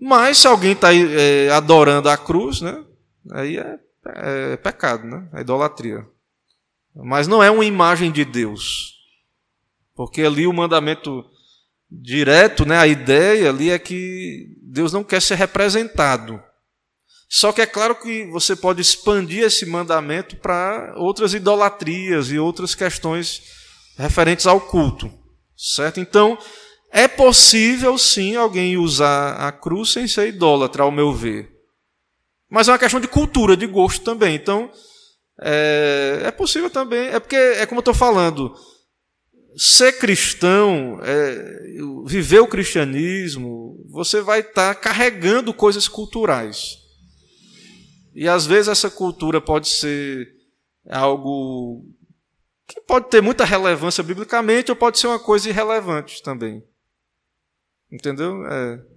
Mas 0.00 0.38
se 0.38 0.46
alguém 0.46 0.72
está 0.72 0.94
é, 0.94 1.50
adorando 1.50 2.08
a 2.08 2.16
cruz, 2.16 2.60
né? 2.60 2.84
Aí 3.32 3.58
é 3.58 3.78
é 4.06 4.56
pecado, 4.56 5.06
né? 5.06 5.28
É 5.32 5.40
idolatria. 5.40 6.06
Mas 6.94 7.26
não 7.26 7.42
é 7.42 7.50
uma 7.50 7.64
imagem 7.64 8.12
de 8.12 8.24
Deus. 8.24 8.94
Porque 9.94 10.22
ali 10.22 10.46
o 10.46 10.52
mandamento 10.52 11.24
direto, 11.90 12.66
né, 12.66 12.76
a 12.76 12.86
ideia 12.86 13.48
ali 13.48 13.70
é 13.70 13.78
que 13.78 14.56
Deus 14.62 14.92
não 14.92 15.04
quer 15.04 15.22
ser 15.22 15.36
representado. 15.36 16.42
Só 17.28 17.52
que 17.52 17.60
é 17.62 17.66
claro 17.66 17.96
que 17.96 18.26
você 18.30 18.54
pode 18.54 18.80
expandir 18.80 19.42
esse 19.42 19.66
mandamento 19.66 20.36
para 20.36 20.94
outras 20.96 21.34
idolatrias 21.34 22.30
e 22.30 22.38
outras 22.38 22.74
questões 22.74 23.42
referentes 23.96 24.46
ao 24.46 24.60
culto, 24.60 25.10
certo? 25.56 26.00
Então, 26.00 26.38
é 26.92 27.08
possível 27.08 27.98
sim 27.98 28.36
alguém 28.36 28.76
usar 28.76 29.34
a 29.34 29.50
cruz 29.50 29.90
sem 29.90 30.06
ser 30.06 30.28
idólatra, 30.28 30.84
ao 30.84 30.92
meu 30.92 31.12
ver. 31.12 31.50
Mas 32.48 32.68
é 32.68 32.72
uma 32.72 32.78
questão 32.78 33.00
de 33.00 33.08
cultura, 33.08 33.56
de 33.56 33.66
gosto 33.66 34.04
também. 34.04 34.36
Então, 34.36 34.70
é, 35.40 36.22
é 36.24 36.30
possível 36.30 36.70
também. 36.70 37.08
É 37.08 37.18
porque, 37.18 37.34
é 37.34 37.66
como 37.66 37.78
eu 37.78 37.82
estou 37.82 37.94
falando, 37.94 38.54
ser 39.56 39.98
cristão, 39.98 41.00
é, 41.02 41.36
viver 42.06 42.40
o 42.40 42.46
cristianismo, 42.46 43.76
você 43.90 44.20
vai 44.20 44.40
estar 44.40 44.74
tá 44.74 44.80
carregando 44.80 45.52
coisas 45.52 45.88
culturais. 45.88 46.83
E 48.14 48.28
às 48.28 48.46
vezes 48.46 48.68
essa 48.68 48.90
cultura 48.90 49.40
pode 49.40 49.68
ser 49.68 50.32
algo 50.88 51.84
que 52.66 52.80
pode 52.80 53.10
ter 53.10 53.20
muita 53.20 53.44
relevância 53.44 54.02
biblicamente 54.02 54.70
ou 54.70 54.76
pode 54.76 54.98
ser 54.98 55.08
uma 55.08 55.18
coisa 55.18 55.48
irrelevante 55.48 56.22
também. 56.22 56.64
Entendeu? 57.90 58.46
É. 58.46 58.93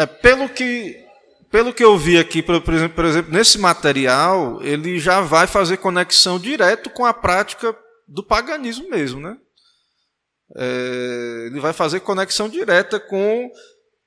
É, 0.00 0.06
pelo 0.06 0.48
que 0.48 0.96
pelo 1.50 1.74
que 1.74 1.84
eu 1.84 1.98
vi 1.98 2.16
aqui, 2.16 2.42
por, 2.42 2.54
exemplo, 2.72 2.94
por 2.94 3.04
exemplo, 3.04 3.32
nesse 3.32 3.58
material, 3.58 4.62
ele 4.62 5.00
já 5.00 5.20
vai 5.20 5.48
fazer 5.48 5.78
conexão 5.78 6.38
direto 6.38 6.88
com 6.88 7.04
a 7.04 7.12
prática 7.12 7.76
do 8.06 8.24
paganismo 8.24 8.88
mesmo, 8.88 9.20
né? 9.20 9.36
É, 10.56 11.46
ele 11.48 11.60
vai 11.60 11.72
fazer 11.72 12.00
conexão 12.00 12.48
direta 12.48 12.98
com 12.98 13.50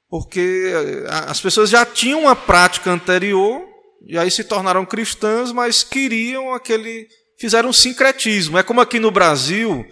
porque 0.09 0.71
é, 0.73 1.13
as 1.29 1.39
pessoas 1.39 1.69
já 1.69 1.85
tinham 1.85 2.21
uma 2.21 2.35
prática 2.35 2.89
anterior 2.89 3.61
e 4.07 4.17
aí 4.17 4.31
se 4.31 4.43
tornaram 4.43 4.85
cristãs, 4.85 5.51
mas 5.51 5.83
queriam 5.83 6.53
aquele 6.53 7.07
fizeram 7.39 7.69
um 7.69 7.73
sincretismo. 7.73 8.57
É 8.57 8.63
como 8.63 8.81
aqui 8.81 8.99
no 8.99 9.11
Brasil, 9.11 9.85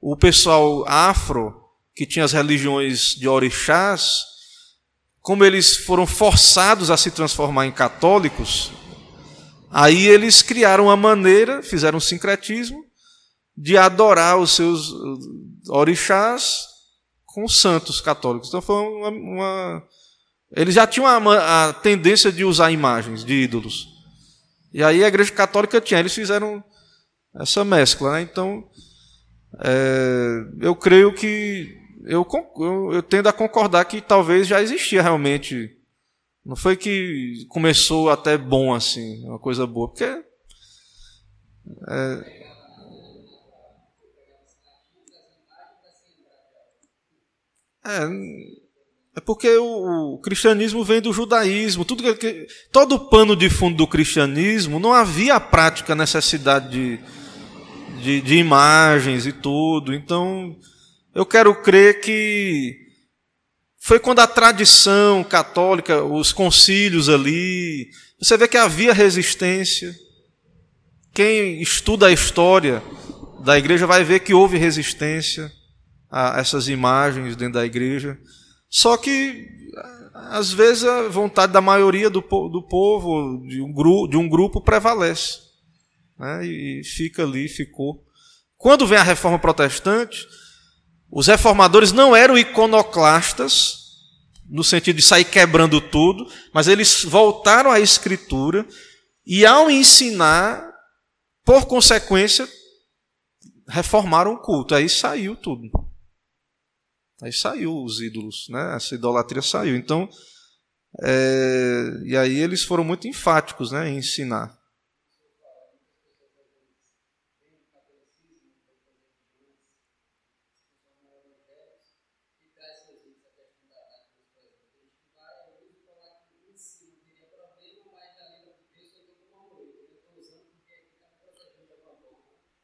o 0.00 0.16
pessoal 0.16 0.84
afro 0.88 1.54
que 1.94 2.06
tinha 2.06 2.24
as 2.24 2.32
religiões 2.32 3.14
de 3.14 3.28
orixás, 3.28 4.33
como 5.24 5.42
eles 5.42 5.74
foram 5.74 6.06
forçados 6.06 6.90
a 6.90 6.98
se 6.98 7.10
transformar 7.10 7.64
em 7.64 7.72
católicos, 7.72 8.70
aí 9.70 10.06
eles 10.06 10.42
criaram 10.42 10.84
uma 10.84 10.98
maneira, 10.98 11.62
fizeram 11.62 11.96
um 11.96 12.00
sincretismo, 12.00 12.84
de 13.56 13.78
adorar 13.78 14.36
os 14.36 14.50
seus 14.50 14.92
orixás 15.70 16.66
com 17.24 17.42
os 17.42 17.58
santos 17.58 18.02
católicos. 18.02 18.48
Então 18.48 18.60
foi 18.60 18.76
uma. 18.76 19.08
uma... 19.08 19.82
Eles 20.54 20.74
já 20.74 20.86
tinham 20.86 21.06
a, 21.06 21.68
a, 21.68 21.72
tendência 21.72 22.30
de 22.30 22.44
usar 22.44 22.70
imagens 22.70 23.24
de 23.24 23.32
ídolos. 23.32 23.88
E 24.74 24.84
aí 24.84 25.02
a 25.02 25.08
igreja 25.08 25.32
católica 25.32 25.80
tinha, 25.80 26.00
eles 26.00 26.12
fizeram 26.12 26.62
essa 27.40 27.64
mescla. 27.64 28.12
Né? 28.12 28.20
Então, 28.20 28.62
é, 29.62 30.44
eu 30.60 30.76
creio 30.76 31.14
que 31.14 31.82
eu, 32.04 32.26
eu, 32.58 32.92
eu 32.92 33.02
tendo 33.02 33.28
a 33.28 33.32
concordar 33.32 33.84
que 33.86 34.00
talvez 34.00 34.46
já 34.46 34.62
existia 34.62 35.02
realmente. 35.02 35.78
Não 36.44 36.54
foi 36.54 36.76
que 36.76 37.46
começou 37.48 38.10
até 38.10 38.36
bom 38.36 38.74
assim, 38.74 39.26
uma 39.26 39.38
coisa 39.38 39.66
boa, 39.66 39.88
porque 39.88 40.04
é, 40.04 40.22
é, 47.86 48.08
é 49.16 49.20
porque 49.20 49.48
o, 49.56 50.14
o, 50.14 50.18
cristianismo 50.18 50.84
vem 50.84 51.00
do 51.00 51.14
judaísmo. 51.14 51.84
Tudo 51.84 52.14
que, 52.14 52.46
todo 52.70 52.96
o 52.96 53.08
pano 53.08 53.34
de 53.34 53.48
fundo 53.48 53.78
do 53.78 53.86
cristianismo 53.86 54.78
não 54.78 54.92
havia 54.92 55.36
a 55.36 55.40
prática 55.40 55.94
necessidade 55.94 56.68
de, 56.68 57.00
de, 58.02 58.20
de 58.20 58.34
imagens 58.36 59.26
e 59.26 59.32
tudo. 59.32 59.94
Então 59.94 60.54
eu 61.14 61.24
quero 61.24 61.54
crer 61.54 62.00
que 62.00 62.76
foi 63.78 64.00
quando 64.00 64.18
a 64.20 64.26
tradição 64.26 65.22
católica, 65.22 66.02
os 66.02 66.32
concílios 66.32 67.08
ali, 67.08 67.90
você 68.18 68.36
vê 68.36 68.48
que 68.48 68.56
havia 68.56 68.92
resistência. 68.92 69.94
Quem 71.12 71.60
estuda 71.60 72.06
a 72.06 72.12
história 72.12 72.82
da 73.40 73.56
igreja 73.56 73.86
vai 73.86 74.02
ver 74.02 74.20
que 74.20 74.34
houve 74.34 74.56
resistência 74.56 75.52
a 76.10 76.40
essas 76.40 76.66
imagens 76.66 77.36
dentro 77.36 77.54
da 77.54 77.66
igreja. 77.66 78.18
Só 78.68 78.96
que, 78.96 79.46
às 80.14 80.52
vezes, 80.52 80.84
a 80.84 81.08
vontade 81.08 81.52
da 81.52 81.60
maioria 81.60 82.10
do, 82.10 82.20
do 82.20 82.66
povo, 82.68 83.46
de 83.46 83.60
um, 83.60 83.72
grupo, 83.72 84.08
de 84.08 84.16
um 84.16 84.28
grupo, 84.28 84.60
prevalece. 84.60 85.40
Né? 86.18 86.46
E 86.46 86.82
fica 86.82 87.22
ali, 87.22 87.48
ficou. 87.48 88.02
Quando 88.56 88.86
vem 88.86 88.98
a 88.98 89.02
reforma 89.02 89.38
protestante, 89.38 90.26
os 91.14 91.28
reformadores 91.28 91.92
não 91.92 92.14
eram 92.14 92.36
iconoclastas, 92.36 93.84
no 94.50 94.64
sentido 94.64 94.96
de 94.96 95.02
sair 95.02 95.24
quebrando 95.24 95.80
tudo, 95.80 96.26
mas 96.52 96.66
eles 96.66 97.04
voltaram 97.04 97.70
à 97.70 97.78
escritura 97.78 98.66
e, 99.24 99.46
ao 99.46 99.70
ensinar, 99.70 100.68
por 101.44 101.66
consequência, 101.66 102.48
reformaram 103.68 104.32
o 104.32 104.42
culto. 104.42 104.74
Aí 104.74 104.88
saiu 104.88 105.36
tudo. 105.36 105.70
Aí 107.22 107.32
saiu 107.32 107.80
os 107.84 108.00
ídolos, 108.00 108.46
né? 108.48 108.74
Essa 108.74 108.96
idolatria 108.96 109.40
saiu. 109.40 109.76
Então, 109.76 110.08
é, 111.00 111.90
e 112.06 112.16
aí 112.16 112.40
eles 112.40 112.64
foram 112.64 112.82
muito 112.82 113.06
enfáticos, 113.06 113.70
né, 113.70 113.88
em 113.88 113.98
ensinar. 113.98 114.58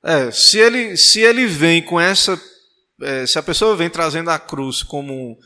É, 0.05 0.31
se 0.31 0.59
ele, 0.59 0.97
se 0.97 1.21
ele 1.21 1.47
vem 1.47 1.83
com 1.83 2.01
essa 2.01 2.41
é, 3.03 3.27
se 3.27 3.39
a 3.39 3.43
pessoa 3.43 3.77
vem 3.77 3.89
trazendo 3.89 4.31
a 4.31 4.39
cruz 4.39 4.83
como 4.83 5.39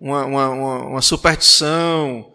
uma, 0.00 0.24
uma, 0.24 0.48
uma, 0.86 1.02
superstição 1.02 2.32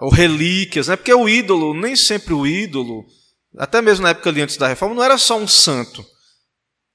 ou 0.00 0.10
relíquias, 0.10 0.88
né? 0.88 0.96
porque 0.96 1.14
o 1.14 1.28
ídolo, 1.28 1.72
nem 1.72 1.94
sempre 1.94 2.34
o 2.34 2.46
ídolo, 2.46 3.06
até 3.56 3.80
mesmo 3.80 4.02
na 4.02 4.10
época 4.10 4.28
ali 4.28 4.42
antes 4.42 4.56
da 4.56 4.68
reforma, 4.68 4.94
não 4.94 5.02
era 5.02 5.16
só 5.16 5.38
um 5.38 5.46
santo. 5.46 6.04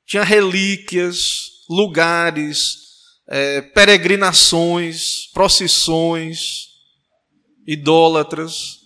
Tinha 0.06 0.24
relíquias, 0.24 1.18
lugares, 1.70 2.76
é, 3.30 3.62
peregrinações, 3.62 5.28
procissões, 5.34 6.66
idólatras. 7.66 8.80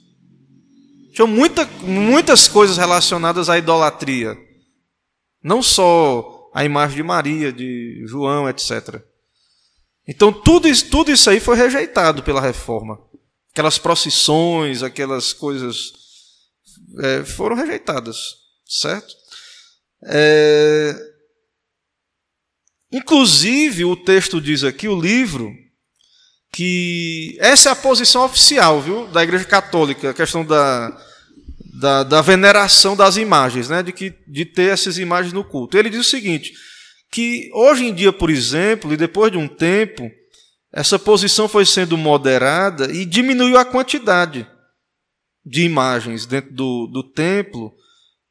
Tinha 1.14 1.26
muita, 1.26 1.66
muitas 1.82 2.48
coisas 2.48 2.78
relacionadas 2.78 3.50
à 3.50 3.58
idolatria. 3.58 4.38
Não 5.46 5.62
só 5.62 6.50
a 6.56 6.66
imagem 6.66 6.98
de 6.98 7.04
Maria, 7.04 7.54
de 7.54 8.04
João, 8.08 8.50
etc. 8.50 9.00
Então 10.08 10.34
tudo 10.34 10.68
isso, 10.68 10.90
tudo 10.90 11.12
isso 11.12 11.30
aí 11.30 11.40
foi 11.40 11.56
rejeitado 11.56 12.24
pela 12.24 12.42
reforma. 12.42 13.00
Aquelas 13.52 13.78
procissões, 13.78 14.82
aquelas 14.82 15.34
coisas 15.34 15.94
é, 17.00 17.24
foram 17.24 17.56
rejeitadas, 17.56 18.18
certo? 18.66 19.14
É... 20.06 20.96
Inclusive, 22.92 23.86
o 23.86 23.96
texto 23.96 24.42
diz 24.42 24.64
aqui, 24.64 24.88
o 24.88 25.00
livro, 25.00 25.54
que 26.52 27.38
essa 27.40 27.70
é 27.70 27.72
a 27.72 27.76
posição 27.76 28.26
oficial 28.26 28.82
viu, 28.82 29.06
da 29.10 29.22
Igreja 29.22 29.46
Católica, 29.46 30.10
a 30.10 30.14
questão 30.14 30.44
da, 30.44 30.90
da, 31.80 32.04
da 32.04 32.22
veneração 32.22 32.96
das 32.96 33.18
imagens, 33.18 33.70
né, 33.70 33.84
de, 33.84 33.92
que, 33.92 34.14
de 34.28 34.46
ter 34.46 34.72
essas 34.72 34.98
imagens 34.98 35.34
no 35.34 35.44
culto. 35.44 35.78
Ele 35.78 35.90
diz 35.90 36.00
o 36.00 36.10
seguinte: 36.10 36.54
que 37.12 37.50
hoje 37.54 37.86
em 37.86 37.94
dia, 37.94 38.14
por 38.14 38.30
exemplo, 38.30 38.94
e 38.94 38.98
depois 38.98 39.32
de 39.32 39.38
um 39.38 39.48
tempo, 39.48 40.10
essa 40.74 40.98
posição 40.98 41.48
foi 41.48 41.66
sendo 41.66 41.98
moderada 41.98 42.92
e 42.92 43.06
diminuiu 43.06 43.58
a 43.58 43.66
quantidade 43.66 44.48
de 45.46 45.64
imagens 45.64 46.26
dentro 46.26 46.54
do, 46.54 46.88
do 46.88 47.04
templo, 47.04 47.74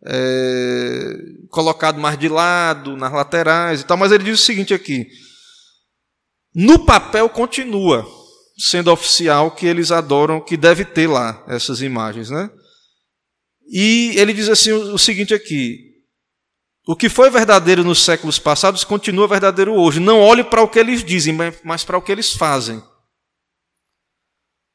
é, 0.06 1.16
colocado 1.50 1.98
mais 2.00 2.18
de 2.18 2.28
lado, 2.28 2.96
nas 2.96 3.12
laterais 3.12 3.80
e 3.80 3.84
tal. 3.84 3.96
Mas 3.96 4.12
ele 4.12 4.24
diz 4.24 4.40
o 4.40 4.44
seguinte 4.44 4.74
aqui: 4.74 5.06
no 6.54 6.84
papel 6.84 7.28
continua 7.28 8.06
sendo 8.56 8.92
oficial 8.92 9.50
que 9.50 9.66
eles 9.66 9.90
adoram, 9.90 10.40
que 10.40 10.56
deve 10.56 10.84
ter 10.84 11.08
lá 11.08 11.44
essas 11.48 11.82
imagens, 11.82 12.30
né? 12.30 12.50
E 13.66 14.12
ele 14.16 14.32
diz 14.32 14.48
assim 14.48 14.72
o 14.72 14.98
seguinte 14.98 15.32
aqui: 15.32 15.94
o 16.86 16.94
que 16.94 17.08
foi 17.08 17.30
verdadeiro 17.30 17.82
nos 17.82 18.04
séculos 18.04 18.38
passados 18.38 18.84
continua 18.84 19.26
verdadeiro 19.26 19.74
hoje. 19.74 20.00
Não 20.00 20.20
olhe 20.20 20.44
para 20.44 20.62
o 20.62 20.68
que 20.68 20.78
eles 20.78 21.02
dizem, 21.02 21.34
mas 21.64 21.82
para 21.82 21.96
o 21.96 22.02
que 22.02 22.12
eles 22.12 22.32
fazem. 22.32 22.82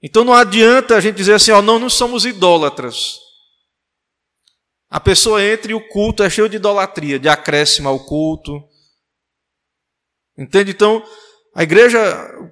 Então 0.01 0.23
não 0.23 0.33
adianta 0.33 0.95
a 0.95 1.01
gente 1.01 1.15
dizer 1.15 1.33
assim, 1.33 1.51
ó, 1.51 1.61
não, 1.61 1.77
não 1.77 1.89
somos 1.89 2.25
idólatras. 2.25 3.19
A 4.89 4.99
pessoa 4.99 5.43
entra 5.43 5.71
e 5.71 5.75
o 5.75 5.87
culto 5.87 6.23
é 6.23 6.29
cheio 6.29 6.49
de 6.49 6.55
idolatria, 6.55 7.19
de 7.19 7.29
acréscimo 7.29 7.87
ao 7.87 8.03
culto. 8.03 8.59
Entende? 10.35 10.71
Então, 10.71 11.03
a 11.53 11.61
igreja, 11.61 11.99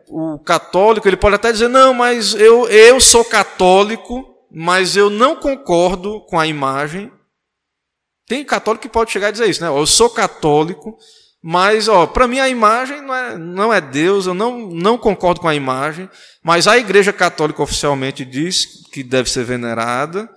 o 0.07 0.37
católico, 0.39 1.07
ele 1.07 1.17
pode 1.17 1.35
até 1.35 1.51
dizer, 1.51 1.67
não, 1.67 1.95
mas 1.95 2.35
eu, 2.35 2.67
eu 2.69 2.99
sou 2.99 3.25
católico, 3.25 4.36
mas 4.59 4.97
eu 4.97 5.07
não 5.07 5.35
concordo 5.35 6.19
com 6.21 6.39
a 6.39 6.47
imagem. 6.47 7.11
Tem 8.25 8.43
católico 8.43 8.81
que 8.81 8.89
pode 8.89 9.11
chegar 9.11 9.29
e 9.29 9.31
dizer 9.31 9.47
isso, 9.47 9.61
né? 9.61 9.67
Eu 9.67 9.85
sou 9.85 10.09
católico, 10.09 10.97
mas 11.43 11.87
ó, 11.87 12.07
para 12.07 12.27
mim 12.27 12.39
a 12.39 12.49
imagem 12.49 12.99
não 13.03 13.13
é, 13.13 13.37
não 13.37 13.71
é 13.71 13.79
Deus, 13.79 14.25
eu 14.25 14.33
não, 14.33 14.67
não 14.71 14.97
concordo 14.97 15.41
com 15.41 15.47
a 15.47 15.53
imagem, 15.53 16.09
mas 16.43 16.67
a 16.67 16.75
Igreja 16.75 17.13
Católica 17.13 17.61
oficialmente 17.61 18.25
diz 18.25 18.65
que 18.91 19.03
deve 19.03 19.29
ser 19.29 19.43
venerada, 19.43 20.27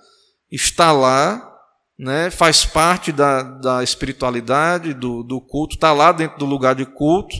está 0.51 0.91
lá, 0.91 1.51
né, 1.97 2.29
faz 2.29 2.63
parte 2.63 3.11
da, 3.11 3.41
da 3.41 3.83
espiritualidade, 3.83 4.93
do, 4.93 5.23
do 5.23 5.41
culto, 5.41 5.73
está 5.73 5.91
lá 5.93 6.11
dentro 6.11 6.37
do 6.37 6.45
lugar 6.45 6.75
de 6.75 6.85
culto. 6.85 7.35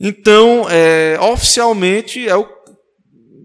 Então, 0.00 0.66
é, 0.68 1.16
oficialmente, 1.20 2.28
é 2.28 2.36
o, 2.36 2.48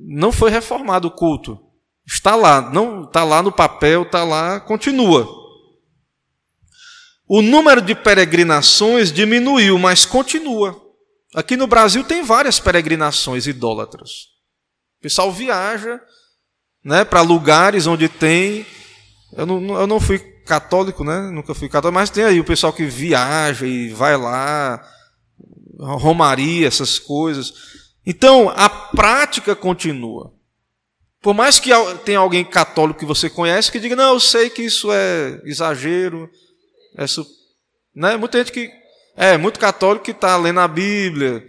não 0.07 0.31
foi 0.31 0.49
reformado 0.49 1.09
o 1.09 1.11
culto. 1.11 1.63
Está 2.06 2.36
lá, 2.36 2.62
não 2.62 3.04
está 3.04 3.24
lá 3.24 3.41
no 3.41 3.51
papel, 3.51 4.04
está 4.04 4.24
lá, 4.24 4.60
continua. 4.60 5.28
O 7.28 7.41
número 7.41 7.82
de 7.82 7.95
peregrinações 7.95 9.12
diminuiu, 9.12 9.80
mas 9.80 10.06
continua. 10.06 10.80
Aqui 11.34 11.58
no 11.58 11.66
Brasil 11.66 12.04
tem 12.04 12.24
várias 12.24 12.60
peregrinações 12.60 13.47
idólatras. 13.47 14.28
O 14.99 15.01
pessoal 15.01 15.32
viaja 15.32 15.99
né, 16.84 17.06
para 17.06 17.22
lugares 17.22 17.88
onde 17.88 18.10
tem. 18.10 18.66
Eu 19.32 19.45
não, 19.45 19.80
eu 19.80 19.88
não 19.88 19.99
fui 19.99 20.20
católico, 20.20 21.04
né? 21.04 21.32
Nunca 21.32 21.56
fui 21.56 21.70
católico, 21.70 21.95
mas 21.95 22.10
tem 22.10 22.26
aí 22.26 22.39
o 22.39 22.45
pessoal 22.45 22.74
que 22.74 22.86
viaja 22.86 23.66
e 23.66 23.89
vai 23.89 24.18
lá, 24.18 24.86
romaria, 25.80 26.68
essas 26.68 26.99
coisas. 26.99 27.54
Então, 28.06 28.49
a 28.49 28.70
prática 28.70 29.56
continua. 29.56 30.34
Por 31.24 31.34
mais 31.34 31.57
que 31.57 31.69
tenha 32.03 32.19
alguém 32.19 32.43
católico 32.43 32.99
que 32.99 33.05
você 33.05 33.30
conhece 33.30 33.71
que 33.71 33.80
diga, 33.80 33.95
não, 33.95 34.13
eu 34.13 34.19
sei 34.19 34.49
que 34.49 34.61
isso 34.61 34.91
é 34.91 35.41
exagero, 35.45 36.30
é, 36.97 37.05
né? 37.95 38.17
Muita 38.17 38.39
gente 38.39 38.51
que 38.51 38.69
é 39.15 39.38
muito 39.38 39.57
católico 39.57 40.03
que 40.03 40.11
está 40.11 40.36
lendo 40.36 40.59
a 40.59 40.67
Bíblia, 40.67 41.41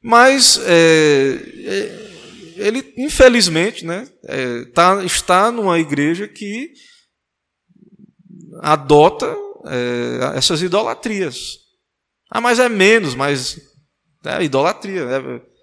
mas 0.00 0.60
é, 0.64 1.36
é, 1.66 2.64
ele 2.64 2.94
infelizmente, 2.96 3.84
né, 3.84 4.08
é, 4.24 4.64
tá, 4.66 5.02
está 5.04 5.50
numa 5.50 5.80
igreja 5.80 6.28
que 6.28 6.70
adota 8.60 9.36
é, 9.66 10.38
essas 10.38 10.62
idolatrias. 10.62 11.58
Ah, 12.30 12.40
mas 12.40 12.60
é 12.60 12.68
menos, 12.68 13.16
mas 13.16 13.60
é 14.24 14.44
idolatria. 14.44 15.02
É, 15.02 15.57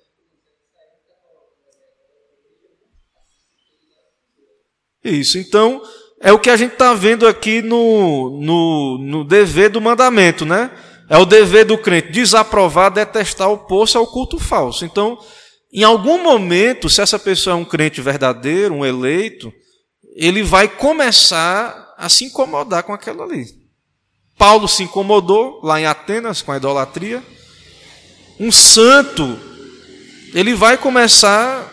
Isso. 5.05 5.37
Então, 5.37 5.81
é 6.19 6.33
o 6.33 6.39
que 6.39 6.49
a 6.49 6.57
gente 6.57 6.73
está 6.73 6.93
vendo 6.95 7.27
aqui 7.27 7.61
no, 7.61 8.41
no, 8.41 8.97
no 8.97 9.23
dever 9.23 9.69
do 9.69 9.79
mandamento, 9.79 10.43
né? 10.43 10.71
É 11.07 11.17
o 11.17 11.25
dever 11.25 11.65
do 11.65 11.77
crente 11.77 12.11
desaprovar, 12.11 12.91
detestar, 12.91 13.49
opor-se 13.51 13.95
ao 13.95 14.07
culto 14.07 14.39
falso. 14.39 14.83
Então, 14.83 15.19
em 15.71 15.83
algum 15.83 16.23
momento, 16.23 16.89
se 16.89 17.01
essa 17.01 17.19
pessoa 17.19 17.53
é 17.53 17.57
um 17.57 17.63
crente 17.63 18.01
verdadeiro, 18.01 18.73
um 18.73 18.85
eleito, 18.85 19.53
ele 20.15 20.41
vai 20.41 20.67
começar 20.67 21.93
a 21.95 22.09
se 22.09 22.25
incomodar 22.25 22.81
com 22.81 22.93
aquilo 22.93 23.21
ali. 23.21 23.45
Paulo 24.35 24.67
se 24.67 24.81
incomodou 24.81 25.61
lá 25.63 25.79
em 25.79 25.85
Atenas 25.85 26.41
com 26.41 26.51
a 26.51 26.57
idolatria. 26.57 27.23
Um 28.39 28.51
santo, 28.51 29.39
ele 30.33 30.55
vai 30.55 30.77
começar 30.77 31.71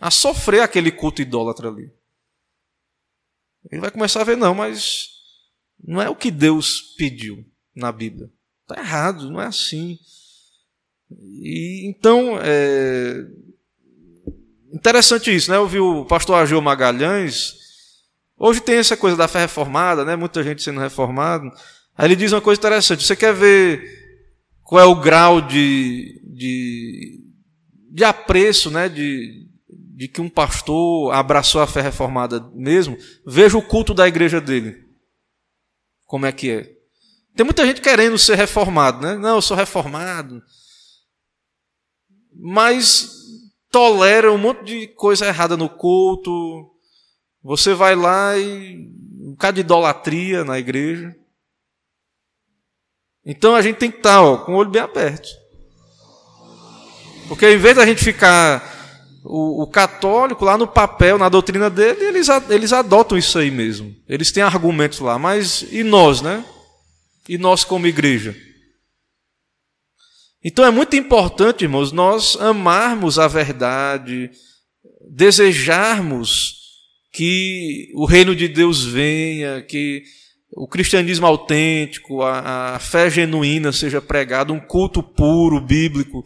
a 0.00 0.10
sofrer 0.10 0.62
aquele 0.62 0.90
culto 0.90 1.20
idólatra 1.20 1.68
ali. 1.68 1.97
Ele 3.70 3.80
vai 3.80 3.90
começar 3.90 4.20
a 4.20 4.24
ver, 4.24 4.36
não, 4.36 4.54
mas 4.54 5.08
não 5.82 6.00
é 6.00 6.08
o 6.08 6.16
que 6.16 6.30
Deus 6.30 6.94
pediu 6.96 7.44
na 7.74 7.92
Bíblia. 7.92 8.30
Está 8.62 8.80
errado, 8.80 9.30
não 9.30 9.40
é 9.40 9.46
assim. 9.46 9.98
E, 11.10 11.88
então, 11.88 12.38
é 12.42 13.26
interessante 14.72 15.34
isso, 15.34 15.50
né? 15.50 15.56
Eu 15.56 15.66
vi 15.66 15.78
o 15.78 16.04
pastor 16.04 16.36
Agil 16.36 16.60
Magalhães. 16.60 17.54
Hoje 18.36 18.60
tem 18.60 18.76
essa 18.76 18.96
coisa 18.96 19.16
da 19.16 19.28
fé 19.28 19.40
reformada, 19.40 20.04
né? 20.04 20.16
Muita 20.16 20.42
gente 20.42 20.62
sendo 20.62 20.80
reformada. 20.80 21.50
Aí 21.96 22.06
ele 22.06 22.16
diz 22.16 22.32
uma 22.32 22.40
coisa 22.40 22.60
interessante. 22.60 23.04
Você 23.04 23.16
quer 23.16 23.34
ver 23.34 23.82
qual 24.62 24.82
é 24.82 24.86
o 24.86 25.00
grau 25.00 25.40
de, 25.40 26.20
de, 26.24 27.20
de 27.90 28.04
apreço, 28.04 28.70
né? 28.70 28.88
De, 28.88 29.47
de 29.98 30.08
que 30.08 30.20
um 30.20 30.28
pastor 30.28 31.12
abraçou 31.12 31.60
a 31.60 31.66
fé 31.66 31.80
reformada 31.80 32.40
mesmo? 32.54 32.96
Veja 33.26 33.58
o 33.58 33.62
culto 33.62 33.92
da 33.92 34.06
igreja 34.06 34.40
dele. 34.40 34.86
Como 36.04 36.24
é 36.24 36.32
que 36.32 36.50
é? 36.50 36.72
Tem 37.36 37.44
muita 37.44 37.66
gente 37.66 37.80
querendo 37.80 38.16
ser 38.16 38.36
reformado, 38.36 39.06
né? 39.06 39.16
Não, 39.16 39.36
eu 39.36 39.42
sou 39.42 39.56
reformado 39.56 40.42
mas 42.38 43.10
tolera 43.70 44.32
um 44.32 44.38
monte 44.38 44.64
de 44.64 44.86
coisa 44.86 45.26
errada 45.26 45.56
no 45.56 45.68
culto. 45.68 46.70
Você 47.42 47.74
vai 47.74 47.96
lá 47.96 48.38
e 48.38 48.88
um 49.20 49.30
bocado 49.32 49.56
de 49.56 49.60
idolatria 49.62 50.44
na 50.44 50.58
igreja. 50.58 51.14
Então 53.24 53.54
a 53.54 53.60
gente 53.60 53.76
tem 53.76 53.90
que 53.90 53.98
estar 53.98 54.22
ó, 54.22 54.38
com 54.38 54.52
o 54.52 54.56
olho 54.56 54.70
bem 54.70 54.80
aberto. 54.80 55.28
Porque 57.26 57.50
em 57.50 57.58
vez 57.58 57.76
da 57.76 57.84
gente 57.84 58.02
ficar 58.02 58.77
o, 59.28 59.62
o, 59.62 59.66
católico 59.66 60.42
lá 60.42 60.56
no 60.56 60.66
papel, 60.66 61.18
na 61.18 61.28
doutrina 61.28 61.68
dele, 61.68 62.02
eles, 62.02 62.28
eles 62.48 62.72
adotam 62.72 63.18
isso 63.18 63.38
aí 63.38 63.50
mesmo. 63.50 63.94
Eles 64.08 64.32
têm 64.32 64.42
argumentos 64.42 65.00
lá. 65.00 65.18
Mas 65.18 65.66
e 65.70 65.84
nós, 65.84 66.22
né? 66.22 66.42
E 67.28 67.36
nós 67.36 67.62
como 67.62 67.86
igreja? 67.86 68.34
Então 70.42 70.64
é 70.64 70.70
muito 70.70 70.96
importante, 70.96 71.64
irmãos, 71.64 71.92
nós 71.92 72.36
amarmos 72.40 73.18
a 73.18 73.28
verdade, 73.28 74.30
desejarmos 75.10 76.54
que 77.12 77.90
o 77.94 78.06
reino 78.06 78.34
de 78.34 78.48
Deus 78.48 78.82
venha, 78.82 79.60
que 79.60 80.04
o 80.52 80.66
cristianismo 80.66 81.26
autêntico, 81.26 82.22
a, 82.22 82.76
a 82.76 82.78
fé 82.78 83.10
genuína 83.10 83.72
seja 83.72 84.00
pregada, 84.00 84.54
um 84.54 84.60
culto 84.60 85.02
puro, 85.02 85.60
bíblico. 85.60 86.24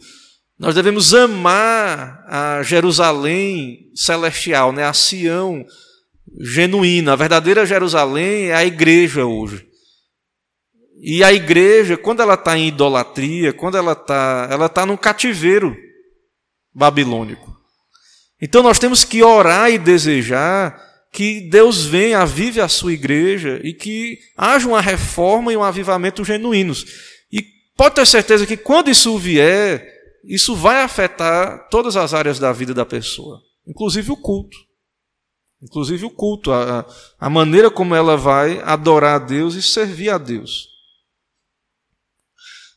Nós 0.57 0.75
devemos 0.75 1.13
amar 1.13 2.23
a 2.27 2.63
Jerusalém 2.63 3.91
celestial, 3.95 4.71
né? 4.71 4.83
a 4.83 4.93
Sião 4.93 5.65
genuína. 6.41 7.13
A 7.13 7.17
verdadeira 7.17 7.65
Jerusalém 7.65 8.49
é 8.49 8.53
a 8.53 8.65
igreja 8.65 9.25
hoje. 9.25 9.67
E 11.01 11.23
a 11.23 11.33
igreja, 11.33 11.97
quando 11.97 12.21
ela 12.21 12.35
está 12.35 12.57
em 12.57 12.67
idolatria, 12.67 13.51
quando 13.51 13.77
ela 13.77 13.91
está 13.91 14.47
ela 14.49 14.69
tá 14.69 14.85
num 14.85 14.95
cativeiro 14.95 15.75
babilônico. 16.73 17.53
Então 18.41 18.63
nós 18.63 18.79
temos 18.79 19.03
que 19.03 19.21
orar 19.23 19.69
e 19.71 19.77
desejar 19.77 20.81
que 21.11 21.41
Deus 21.41 21.85
venha, 21.85 22.21
avive 22.21 22.59
a 22.59 22.67
sua 22.67 22.93
igreja 22.93 23.59
e 23.63 23.73
que 23.73 24.17
haja 24.35 24.67
uma 24.67 24.81
reforma 24.81 25.53
e 25.53 25.57
um 25.57 25.63
avivamento 25.63 26.23
genuínos. 26.23 26.85
E 27.31 27.43
pode 27.77 27.95
ter 27.95 28.07
certeza 28.07 28.45
que 28.45 28.57
quando 28.57 28.89
isso 28.89 29.17
vier, 29.17 29.92
isso 30.23 30.55
vai 30.55 30.81
afetar 30.81 31.67
todas 31.69 31.95
as 31.95 32.13
áreas 32.13 32.39
da 32.39 32.51
vida 32.51 32.73
da 32.73 32.85
pessoa, 32.85 33.41
inclusive 33.67 34.11
o 34.11 34.17
culto. 34.17 34.57
Inclusive 35.61 36.05
o 36.05 36.09
culto, 36.09 36.51
a, 36.51 36.85
a 37.17 37.29
maneira 37.29 37.71
como 37.71 37.95
ela 37.95 38.17
vai 38.17 38.59
adorar 38.61 39.15
a 39.15 39.25
Deus 39.25 39.55
e 39.55 39.61
servir 39.61 40.09
a 40.09 40.17
Deus. 40.17 40.67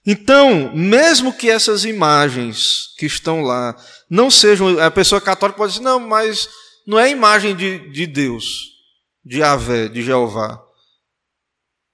Então, 0.06 0.72
mesmo 0.72 1.32
que 1.32 1.50
essas 1.50 1.84
imagens 1.84 2.94
que 2.96 3.06
estão 3.06 3.42
lá 3.42 3.74
não 4.08 4.30
sejam. 4.30 4.78
A 4.78 4.88
pessoa 4.88 5.20
católica 5.20 5.58
pode 5.58 5.72
dizer, 5.72 5.84
não, 5.84 5.98
mas 5.98 6.48
não 6.86 6.96
é 6.96 7.10
imagem 7.10 7.56
de, 7.56 7.90
de 7.90 8.06
Deus, 8.06 8.68
de 9.24 9.42
Avé, 9.42 9.88
de 9.88 10.02
Jeová. 10.02 10.62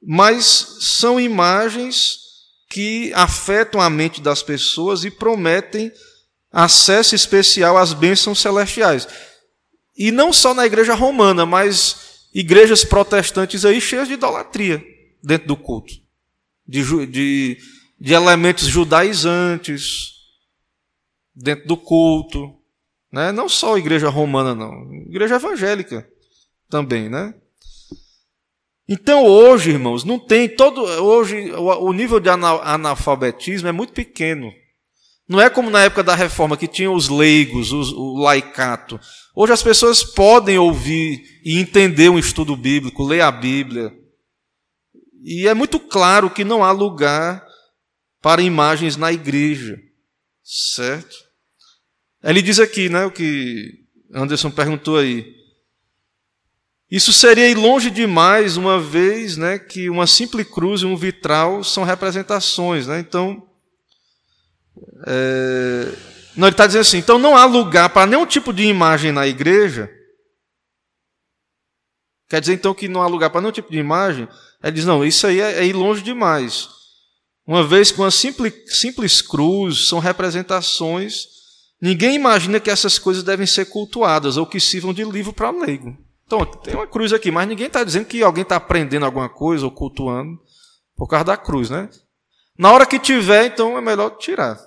Mas 0.02 0.44
são 0.80 1.18
imagens 1.18 2.21
que 2.72 3.12
afetam 3.14 3.80
a 3.80 3.90
mente 3.90 4.20
das 4.20 4.42
pessoas 4.42 5.04
e 5.04 5.10
prometem 5.10 5.92
acesso 6.50 7.14
especial 7.14 7.76
às 7.76 7.92
bênçãos 7.92 8.40
celestiais. 8.40 9.06
E 9.96 10.10
não 10.10 10.32
só 10.32 10.54
na 10.54 10.64
igreja 10.64 10.94
romana, 10.94 11.44
mas 11.44 12.28
igrejas 12.34 12.82
protestantes 12.82 13.64
aí 13.66 13.80
cheias 13.80 14.08
de 14.08 14.14
idolatria 14.14 14.82
dentro 15.22 15.48
do 15.48 15.56
culto. 15.56 15.92
De, 16.66 17.06
de 17.06 17.58
de 18.02 18.14
elementos 18.14 18.66
judaizantes 18.66 20.14
dentro 21.32 21.68
do 21.68 21.76
culto, 21.76 22.52
né? 23.12 23.30
Não 23.30 23.48
só 23.48 23.76
a 23.76 23.78
igreja 23.78 24.08
romana 24.08 24.56
não, 24.56 24.92
igreja 25.06 25.36
evangélica 25.36 26.10
também, 26.68 27.08
né? 27.08 27.32
Então 28.92 29.24
hoje, 29.24 29.70
irmãos, 29.70 30.04
não 30.04 30.18
tem 30.18 30.46
todo 30.46 30.82
hoje 30.82 31.50
o 31.50 31.94
nível 31.94 32.20
de 32.20 32.28
analfabetismo 32.28 33.66
é 33.66 33.72
muito 33.72 33.94
pequeno. 33.94 34.52
Não 35.26 35.40
é 35.40 35.48
como 35.48 35.70
na 35.70 35.84
época 35.84 36.02
da 36.02 36.14
reforma 36.14 36.58
que 36.58 36.68
tinha 36.68 36.90
os 36.90 37.08
leigos, 37.08 37.72
os, 37.72 37.90
o 37.90 38.18
laicato. 38.18 39.00
Hoje 39.34 39.50
as 39.50 39.62
pessoas 39.62 40.04
podem 40.04 40.58
ouvir 40.58 41.22
e 41.42 41.58
entender 41.58 42.10
um 42.10 42.18
estudo 42.18 42.54
bíblico, 42.54 43.02
ler 43.02 43.22
a 43.22 43.30
Bíblia. 43.30 43.90
E 45.24 45.48
é 45.48 45.54
muito 45.54 45.80
claro 45.80 46.28
que 46.28 46.44
não 46.44 46.62
há 46.62 46.70
lugar 46.70 47.42
para 48.20 48.42
imagens 48.42 48.94
na 48.94 49.10
igreja, 49.10 49.80
certo? 50.44 51.16
Ele 52.22 52.42
diz 52.42 52.60
aqui, 52.60 52.90
né, 52.90 53.06
o 53.06 53.10
que 53.10 53.72
Anderson 54.12 54.50
perguntou 54.50 54.98
aí. 54.98 55.41
Isso 56.92 57.10
seria 57.10 57.48
ir 57.48 57.54
longe 57.54 57.90
demais, 57.90 58.58
uma 58.58 58.78
vez 58.78 59.38
né, 59.38 59.58
que 59.58 59.88
uma 59.88 60.06
simples 60.06 60.46
cruz 60.46 60.82
e 60.82 60.84
um 60.84 60.94
vitral 60.94 61.64
são 61.64 61.84
representações. 61.84 62.86
Né? 62.86 63.00
Então, 63.00 63.48
é... 65.06 65.90
não, 66.36 66.48
ele 66.48 66.52
está 66.52 66.66
dizendo 66.66 66.82
assim: 66.82 66.98
então 66.98 67.18
não 67.18 67.34
há 67.34 67.46
lugar 67.46 67.88
para 67.88 68.06
nenhum 68.06 68.26
tipo 68.26 68.52
de 68.52 68.64
imagem 68.64 69.10
na 69.10 69.26
igreja. 69.26 69.90
Quer 72.28 72.40
dizer 72.40 72.52
então 72.52 72.74
que 72.74 72.88
não 72.88 73.00
há 73.00 73.06
lugar 73.06 73.30
para 73.30 73.40
nenhum 73.40 73.52
tipo 73.52 73.72
de 73.72 73.78
imagem? 73.78 74.28
Ele 74.62 74.72
diz: 74.72 74.84
não, 74.84 75.02
isso 75.02 75.26
aí 75.26 75.40
é, 75.40 75.60
é 75.60 75.64
ir 75.64 75.72
longe 75.72 76.02
demais. 76.02 76.68
Uma 77.46 77.66
vez 77.66 77.90
que 77.90 78.00
uma 78.00 78.10
simples, 78.10 78.52
simples 78.66 79.22
cruz 79.22 79.88
são 79.88 79.98
representações, 79.98 81.24
ninguém 81.80 82.16
imagina 82.16 82.60
que 82.60 82.70
essas 82.70 82.98
coisas 82.98 83.22
devem 83.22 83.46
ser 83.46 83.64
cultuadas 83.64 84.36
ou 84.36 84.44
que 84.44 84.60
sirvam 84.60 84.92
de 84.92 85.02
livro 85.04 85.32
para 85.32 85.50
leigo. 85.50 85.96
Então, 86.32 86.46
tem 86.46 86.74
uma 86.74 86.86
cruz 86.86 87.12
aqui, 87.12 87.30
mas 87.30 87.46
ninguém 87.46 87.66
está 87.66 87.84
dizendo 87.84 88.06
que 88.06 88.22
alguém 88.22 88.40
está 88.40 88.56
aprendendo 88.56 89.04
alguma 89.04 89.28
coisa 89.28 89.66
ou 89.66 89.70
cultuando 89.70 90.40
por 90.96 91.06
causa 91.06 91.26
da 91.26 91.36
cruz, 91.36 91.68
né? 91.68 91.90
Na 92.58 92.72
hora 92.72 92.86
que 92.86 92.98
tiver, 92.98 93.44
então 93.44 93.76
é 93.76 93.82
melhor 93.82 94.16
tirar. 94.16 94.58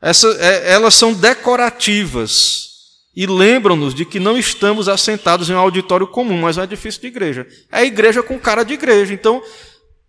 Essa, 0.00 0.28
é, 0.38 0.70
elas 0.70 0.94
são 0.94 1.12
decorativas 1.12 2.68
e 3.16 3.26
lembram-nos 3.26 3.96
de 3.96 4.04
que 4.04 4.20
não 4.20 4.38
estamos 4.38 4.88
assentados 4.88 5.50
em 5.50 5.54
um 5.54 5.58
auditório 5.58 6.06
comum, 6.06 6.38
mas 6.42 6.56
um 6.56 6.62
edifício 6.62 7.00
de 7.00 7.08
igreja. 7.08 7.44
É 7.72 7.78
a 7.78 7.84
igreja 7.84 8.22
com 8.22 8.38
cara 8.38 8.62
de 8.62 8.74
igreja. 8.74 9.12
Então, 9.12 9.42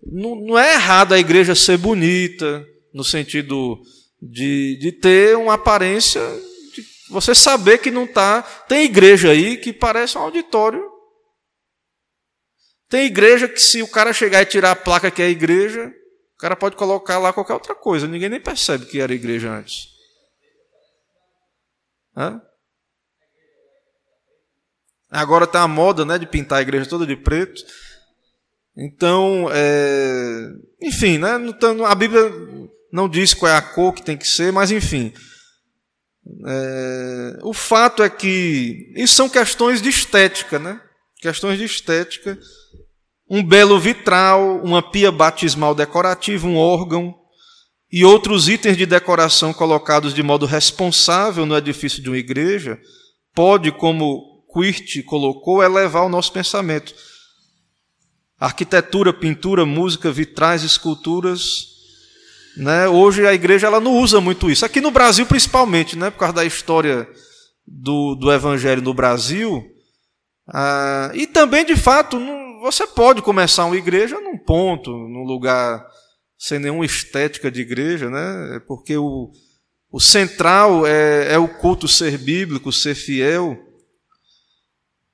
não, 0.05 0.35
não 0.35 0.59
é 0.59 0.75
errado 0.75 1.13
a 1.13 1.19
igreja 1.19 1.55
ser 1.55 1.77
bonita, 1.77 2.63
no 2.93 3.03
sentido 3.03 3.81
de, 4.21 4.77
de 4.79 4.91
ter 4.91 5.35
uma 5.35 5.55
aparência, 5.55 6.21
você 7.09 7.33
saber 7.33 7.79
que 7.79 7.89
não 7.89 8.05
está. 8.05 8.41
Tem 8.41 8.85
igreja 8.85 9.31
aí 9.31 9.57
que 9.57 9.73
parece 9.73 10.17
um 10.17 10.21
auditório. 10.21 10.83
Tem 12.87 13.05
igreja 13.05 13.47
que, 13.47 13.59
se 13.59 13.81
o 13.81 13.87
cara 13.87 14.13
chegar 14.13 14.41
e 14.41 14.45
tirar 14.45 14.71
a 14.71 14.75
placa 14.75 15.11
que 15.11 15.21
é 15.21 15.29
igreja, 15.29 15.87
o 16.35 16.37
cara 16.37 16.55
pode 16.55 16.75
colocar 16.75 17.19
lá 17.19 17.33
qualquer 17.33 17.53
outra 17.53 17.75
coisa. 17.75 18.07
Ninguém 18.07 18.29
nem 18.29 18.41
percebe 18.41 18.85
que 18.85 18.99
era 18.99 19.13
igreja 19.13 19.51
antes. 19.51 19.89
Hã? 22.15 22.41
Agora 25.09 25.45
está 25.45 25.61
a 25.61 25.67
moda 25.67 26.05
né, 26.05 26.19
de 26.19 26.27
pintar 26.27 26.59
a 26.59 26.61
igreja 26.61 26.89
toda 26.89 27.05
de 27.05 27.15
preto. 27.15 27.61
Então, 28.77 29.49
é, 29.51 30.47
enfim, 30.81 31.17
né, 31.17 31.31
a 31.87 31.95
Bíblia 31.95 32.31
não 32.91 33.09
diz 33.09 33.33
qual 33.33 33.51
é 33.51 33.55
a 33.55 33.61
cor 33.61 33.93
que 33.93 34.03
tem 34.03 34.17
que 34.17 34.27
ser, 34.27 34.53
mas 34.53 34.71
enfim. 34.71 35.13
É, 36.47 37.39
o 37.43 37.53
fato 37.53 38.03
é 38.03 38.09
que 38.09 38.91
isso 38.95 39.15
são 39.15 39.29
questões 39.29 39.81
de 39.81 39.89
estética, 39.89 40.59
né? 40.59 40.79
Questões 41.21 41.57
de 41.57 41.65
estética. 41.65 42.37
Um 43.29 43.43
belo 43.43 43.79
vitral, 43.79 44.61
uma 44.63 44.81
pia 44.81 45.11
batismal 45.11 45.75
decorativa, 45.75 46.47
um 46.47 46.57
órgão 46.57 47.15
e 47.91 48.05
outros 48.05 48.47
itens 48.47 48.77
de 48.77 48.85
decoração 48.85 49.53
colocados 49.53 50.13
de 50.13 50.21
modo 50.21 50.45
responsável 50.45 51.45
no 51.45 51.57
edifício 51.57 52.01
de 52.01 52.09
uma 52.09 52.17
igreja 52.17 52.79
pode, 53.33 53.71
como 53.71 54.43
Quirt 54.51 55.03
colocou, 55.05 55.63
elevar 55.63 56.05
o 56.05 56.09
nosso 56.09 56.31
pensamento. 56.31 56.93
Arquitetura, 58.39 59.13
pintura, 59.13 59.65
música, 59.65 60.11
vitrais, 60.11 60.63
esculturas. 60.63 61.78
Né? 62.57 62.87
Hoje 62.87 63.25
a 63.25 63.33
igreja 63.33 63.67
ela 63.67 63.79
não 63.79 63.93
usa 63.93 64.19
muito 64.19 64.49
isso. 64.49 64.65
Aqui 64.65 64.81
no 64.81 64.91
Brasil, 64.91 65.25
principalmente, 65.25 65.97
né? 65.97 66.09
por 66.09 66.19
causa 66.19 66.35
da 66.35 66.45
história 66.45 67.07
do, 67.65 68.15
do 68.15 68.31
evangelho 68.31 68.81
no 68.81 68.93
Brasil. 68.93 69.63
Ah, 70.47 71.11
e 71.13 71.27
também, 71.27 71.63
de 71.63 71.75
fato, 71.75 72.19
não, 72.19 72.61
você 72.61 72.85
pode 72.87 73.21
começar 73.21 73.65
uma 73.65 73.77
igreja 73.77 74.19
num 74.19 74.37
ponto, 74.37 74.91
num 74.91 75.23
lugar 75.23 75.85
sem 76.37 76.57
nenhuma 76.57 76.85
estética 76.85 77.51
de 77.51 77.61
igreja, 77.61 78.09
né? 78.09 78.61
porque 78.67 78.97
o, 78.97 79.31
o 79.91 79.99
central 79.99 80.87
é, 80.87 81.33
é 81.33 81.37
o 81.37 81.47
culto 81.47 81.87
ser 81.87 82.17
bíblico, 82.17 82.71
ser 82.71 82.95
fiel. 82.95 83.57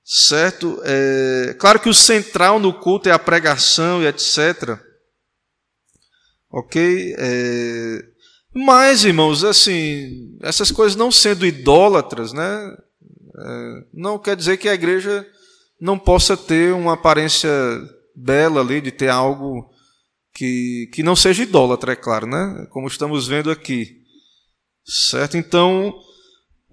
Certo? 0.03 0.79
É, 0.83 1.55
claro 1.57 1.79
que 1.79 1.89
o 1.89 1.93
central 1.93 2.59
no 2.59 2.71
culto 2.71 3.09
é 3.09 3.11
a 3.11 3.17
pregação 3.17 4.03
e 4.03 4.07
etc. 4.07 4.79
Ok? 6.55 7.13
É, 7.17 8.01
mas, 8.55 9.03
irmãos, 9.03 9.43
assim, 9.43 10.37
essas 10.41 10.71
coisas 10.71 10.95
não 10.95 11.11
sendo 11.11 11.45
idólatras, 11.45 12.31
né? 12.31 12.77
É, 13.37 13.85
não 13.93 14.17
quer 14.17 14.37
dizer 14.37 14.55
que 14.55 14.69
a 14.69 14.73
igreja 14.73 15.27
não 15.81 15.99
possa 15.99 16.37
ter 16.37 16.73
uma 16.73 16.93
aparência 16.93 17.51
bela 18.15 18.61
ali, 18.61 18.79
de 18.79 18.89
ter 18.89 19.09
algo 19.09 19.69
que, 20.33 20.89
que 20.93 21.03
não 21.03 21.13
seja 21.13 21.43
idólatra, 21.43 21.91
é 21.91 21.95
claro, 21.97 22.25
né? 22.25 22.65
Como 22.69 22.87
estamos 22.87 23.27
vendo 23.27 23.51
aqui. 23.51 23.97
Certo? 24.85 25.35
Então, 25.35 25.93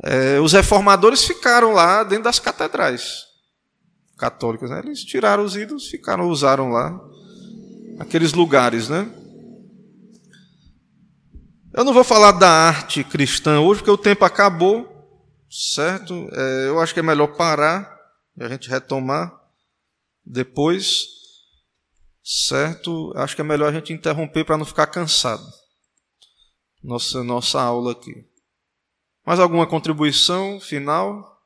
é, 0.05 0.39
os 0.39 0.53
reformadores 0.53 1.25
ficaram 1.25 1.73
lá 1.73 2.05
dentro 2.05 2.25
das 2.25 2.39
catedrais 2.39 3.25
católicas. 4.17 4.71
Né? 4.71 4.81
Eles 4.85 5.03
tiraram 5.03 5.43
os 5.43 5.57
ídolos, 5.57 5.89
ficaram, 5.89 6.29
usaram 6.29 6.69
lá 6.69 6.97
aqueles 7.99 8.33
lugares, 8.33 8.89
né? 8.89 9.13
Eu 11.83 11.87
não 11.87 11.93
vou 11.93 12.05
falar 12.05 12.31
da 12.31 12.49
arte 12.49 13.03
cristã 13.03 13.59
hoje, 13.59 13.81
porque 13.81 13.91
o 13.91 13.99
tempo 13.99 14.25
acabou, 14.25 14.87
certo? 15.51 16.15
É, 16.33 16.69
eu 16.69 16.79
acho 16.79 16.95
que 16.95 17.01
é 17.01 17.03
melhor 17.03 17.37
parar 17.37 17.99
e 18.37 18.45
a 18.45 18.49
gente 18.49 18.71
retomar 18.71 19.37
depois, 20.25 21.09
certo? 22.23 23.13
Acho 23.17 23.35
que 23.35 23.41
é 23.41 23.45
melhor 23.45 23.69
a 23.69 23.73
gente 23.73 23.93
interromper 23.93 24.45
para 24.45 24.57
não 24.57 24.65
ficar 24.65 24.87
cansado. 24.87 25.45
Nossa, 26.81 27.25
nossa 27.25 27.61
aula 27.61 27.91
aqui. 27.91 28.15
Mais 29.27 29.41
alguma 29.41 29.67
contribuição 29.67 30.61
final 30.61 31.37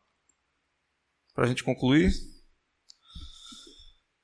para 1.34 1.46
a 1.46 1.48
gente 1.48 1.64
concluir? 1.64 2.12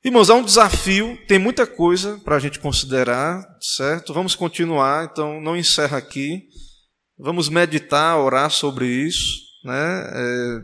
Irmãos, 0.04 0.30
há 0.30 0.34
um 0.34 0.42
desafio, 0.42 1.16
tem 1.28 1.38
muita 1.38 1.64
coisa 1.64 2.20
para 2.24 2.34
a 2.34 2.38
gente 2.40 2.58
considerar, 2.58 3.46
certo? 3.60 4.12
Vamos 4.12 4.34
continuar, 4.34 5.04
então 5.04 5.40
não 5.40 5.56
encerra 5.56 5.96
aqui. 5.96 6.48
Vamos 7.16 7.48
meditar, 7.48 8.18
orar 8.18 8.50
sobre 8.50 8.88
isso, 8.88 9.38
né? 9.64 10.10
É, 10.12 10.62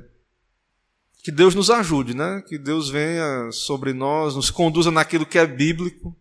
que 1.22 1.30
Deus 1.30 1.54
nos 1.54 1.70
ajude, 1.70 2.16
né? 2.16 2.42
Que 2.48 2.58
Deus 2.58 2.88
venha 2.88 3.52
sobre 3.52 3.92
nós, 3.92 4.34
nos 4.34 4.50
conduza 4.50 4.90
naquilo 4.90 5.24
que 5.24 5.38
é 5.38 5.46
bíblico, 5.46 6.16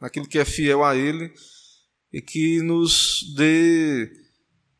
naquilo 0.00 0.28
que 0.28 0.38
é 0.38 0.44
fiel 0.44 0.84
a 0.84 0.94
Ele, 0.94 1.32
e 2.12 2.22
que 2.22 2.62
nos 2.62 3.24
dê 3.34 4.08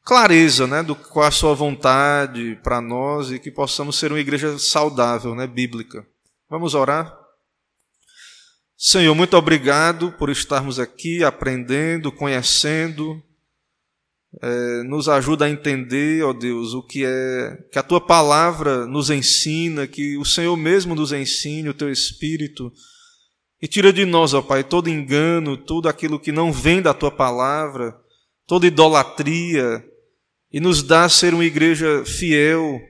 clareza, 0.05 0.69
né? 0.69 0.85
Do 0.85 0.95
qual 0.95 1.25
é 1.25 1.29
a 1.29 1.33
Sua 1.33 1.53
vontade 1.53 2.61
para 2.63 2.81
nós 2.81 3.33
e 3.33 3.41
que 3.41 3.51
possamos 3.51 3.99
ser 3.99 4.13
uma 4.13 4.21
igreja 4.21 4.57
saudável, 4.57 5.35
né? 5.35 5.49
Bíblica. 5.49 6.07
Vamos 6.49 6.77
orar. 6.77 7.22
Senhor, 8.85 9.15
muito 9.15 9.37
obrigado 9.37 10.11
por 10.11 10.29
estarmos 10.29 10.81
aqui 10.81 11.23
aprendendo, 11.23 12.11
conhecendo. 12.11 13.23
É, 14.43 14.83
nos 14.83 15.09
ajuda 15.09 15.45
a 15.45 15.49
entender, 15.49 16.25
ó 16.25 16.33
Deus, 16.33 16.75
o 16.75 16.83
que 16.83 17.05
é 17.05 17.59
que 17.71 17.79
a 17.79 17.83
tua 17.85 18.01
palavra 18.01 18.85
nos 18.85 19.09
ensina, 19.09 19.87
que 19.87 20.19
o 20.19 20.25
Senhor 20.25 20.57
mesmo 20.57 20.97
nos 20.97 21.13
ensine, 21.13 21.69
o 21.69 21.75
teu 21.75 21.93
Espírito, 21.93 22.73
e 23.63 23.69
tira 23.69 23.93
de 23.93 24.05
nós, 24.05 24.35
ó 24.35 24.43
Pai, 24.43 24.65
todo 24.65 24.91
engano, 24.91 25.57
tudo 25.57 25.89
aquilo 25.89 26.19
que 26.19 26.33
não 26.33 26.53
vem 26.53 26.83
da 26.83 26.93
tua 26.93 27.13
palavra, 27.13 27.97
toda 28.49 28.67
idolatria, 28.67 29.85
e 30.53 30.59
nos 30.59 30.83
dá 30.83 31.09
ser 31.09 31.35
uma 31.35 31.45
igreja 31.45 32.05
fiel. 32.05 32.81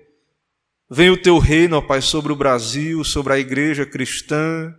Vem 0.90 1.10
o 1.10 1.20
teu 1.20 1.38
reino, 1.38 1.76
ó 1.76 1.82
Pai, 1.82 2.00
sobre 2.00 2.32
o 2.32 2.36
Brasil, 2.36 3.04
sobre 3.04 3.34
a 3.34 3.38
igreja 3.38 3.84
cristã 3.84 4.74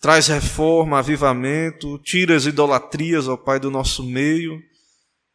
Traz 0.00 0.28
reforma, 0.28 0.98
avivamento, 0.98 1.98
tira 1.98 2.34
as 2.34 2.46
idolatrias, 2.46 3.28
ó 3.28 3.36
Pai, 3.36 3.60
do 3.60 3.70
nosso 3.70 4.02
meio. 4.02 4.58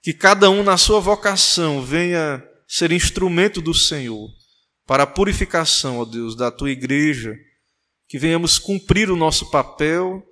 Que 0.02 0.12
cada 0.12 0.50
um, 0.50 0.64
na 0.64 0.76
sua 0.76 1.00
vocação, 1.00 1.84
venha 1.84 2.44
ser 2.68 2.92
instrumento 2.92 3.62
do 3.62 3.74
Senhor 3.74 4.28
para 4.88 5.04
a 5.04 5.08
purificação, 5.08 6.00
ó 6.00 6.06
Deus, 6.06 6.36
da 6.36 6.50
tua 6.50 6.72
igreja. 6.72 7.36
Que 8.08 8.18
venhamos 8.18 8.58
cumprir 8.58 9.12
o 9.12 9.16
nosso 9.16 9.52
papel 9.52 10.24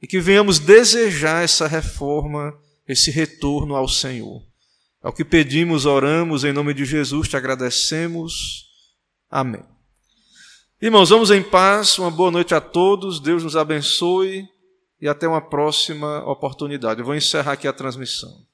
e 0.00 0.06
que 0.06 0.20
venhamos 0.20 0.58
desejar 0.58 1.44
essa 1.44 1.66
reforma, 1.66 2.58
esse 2.88 3.10
retorno 3.10 3.74
ao 3.74 3.88
Senhor. 3.88 4.42
É 5.04 5.08
o 5.08 5.12
que 5.12 5.24
pedimos, 5.24 5.84
oramos, 5.84 6.44
em 6.44 6.52
nome 6.52 6.72
de 6.72 6.84
Jesus 6.84 7.28
te 7.28 7.36
agradecemos. 7.36 8.64
Amém. 9.30 9.75
Irmãos, 10.80 11.08
vamos 11.08 11.30
em 11.30 11.42
paz, 11.42 11.98
uma 11.98 12.10
boa 12.10 12.30
noite 12.30 12.54
a 12.54 12.60
todos, 12.60 13.18
Deus 13.18 13.42
nos 13.42 13.56
abençoe 13.56 14.46
e 15.00 15.08
até 15.08 15.26
uma 15.26 15.40
próxima 15.40 16.22
oportunidade. 16.30 17.00
Eu 17.00 17.06
vou 17.06 17.14
encerrar 17.14 17.52
aqui 17.52 17.66
a 17.66 17.72
transmissão. 17.72 18.44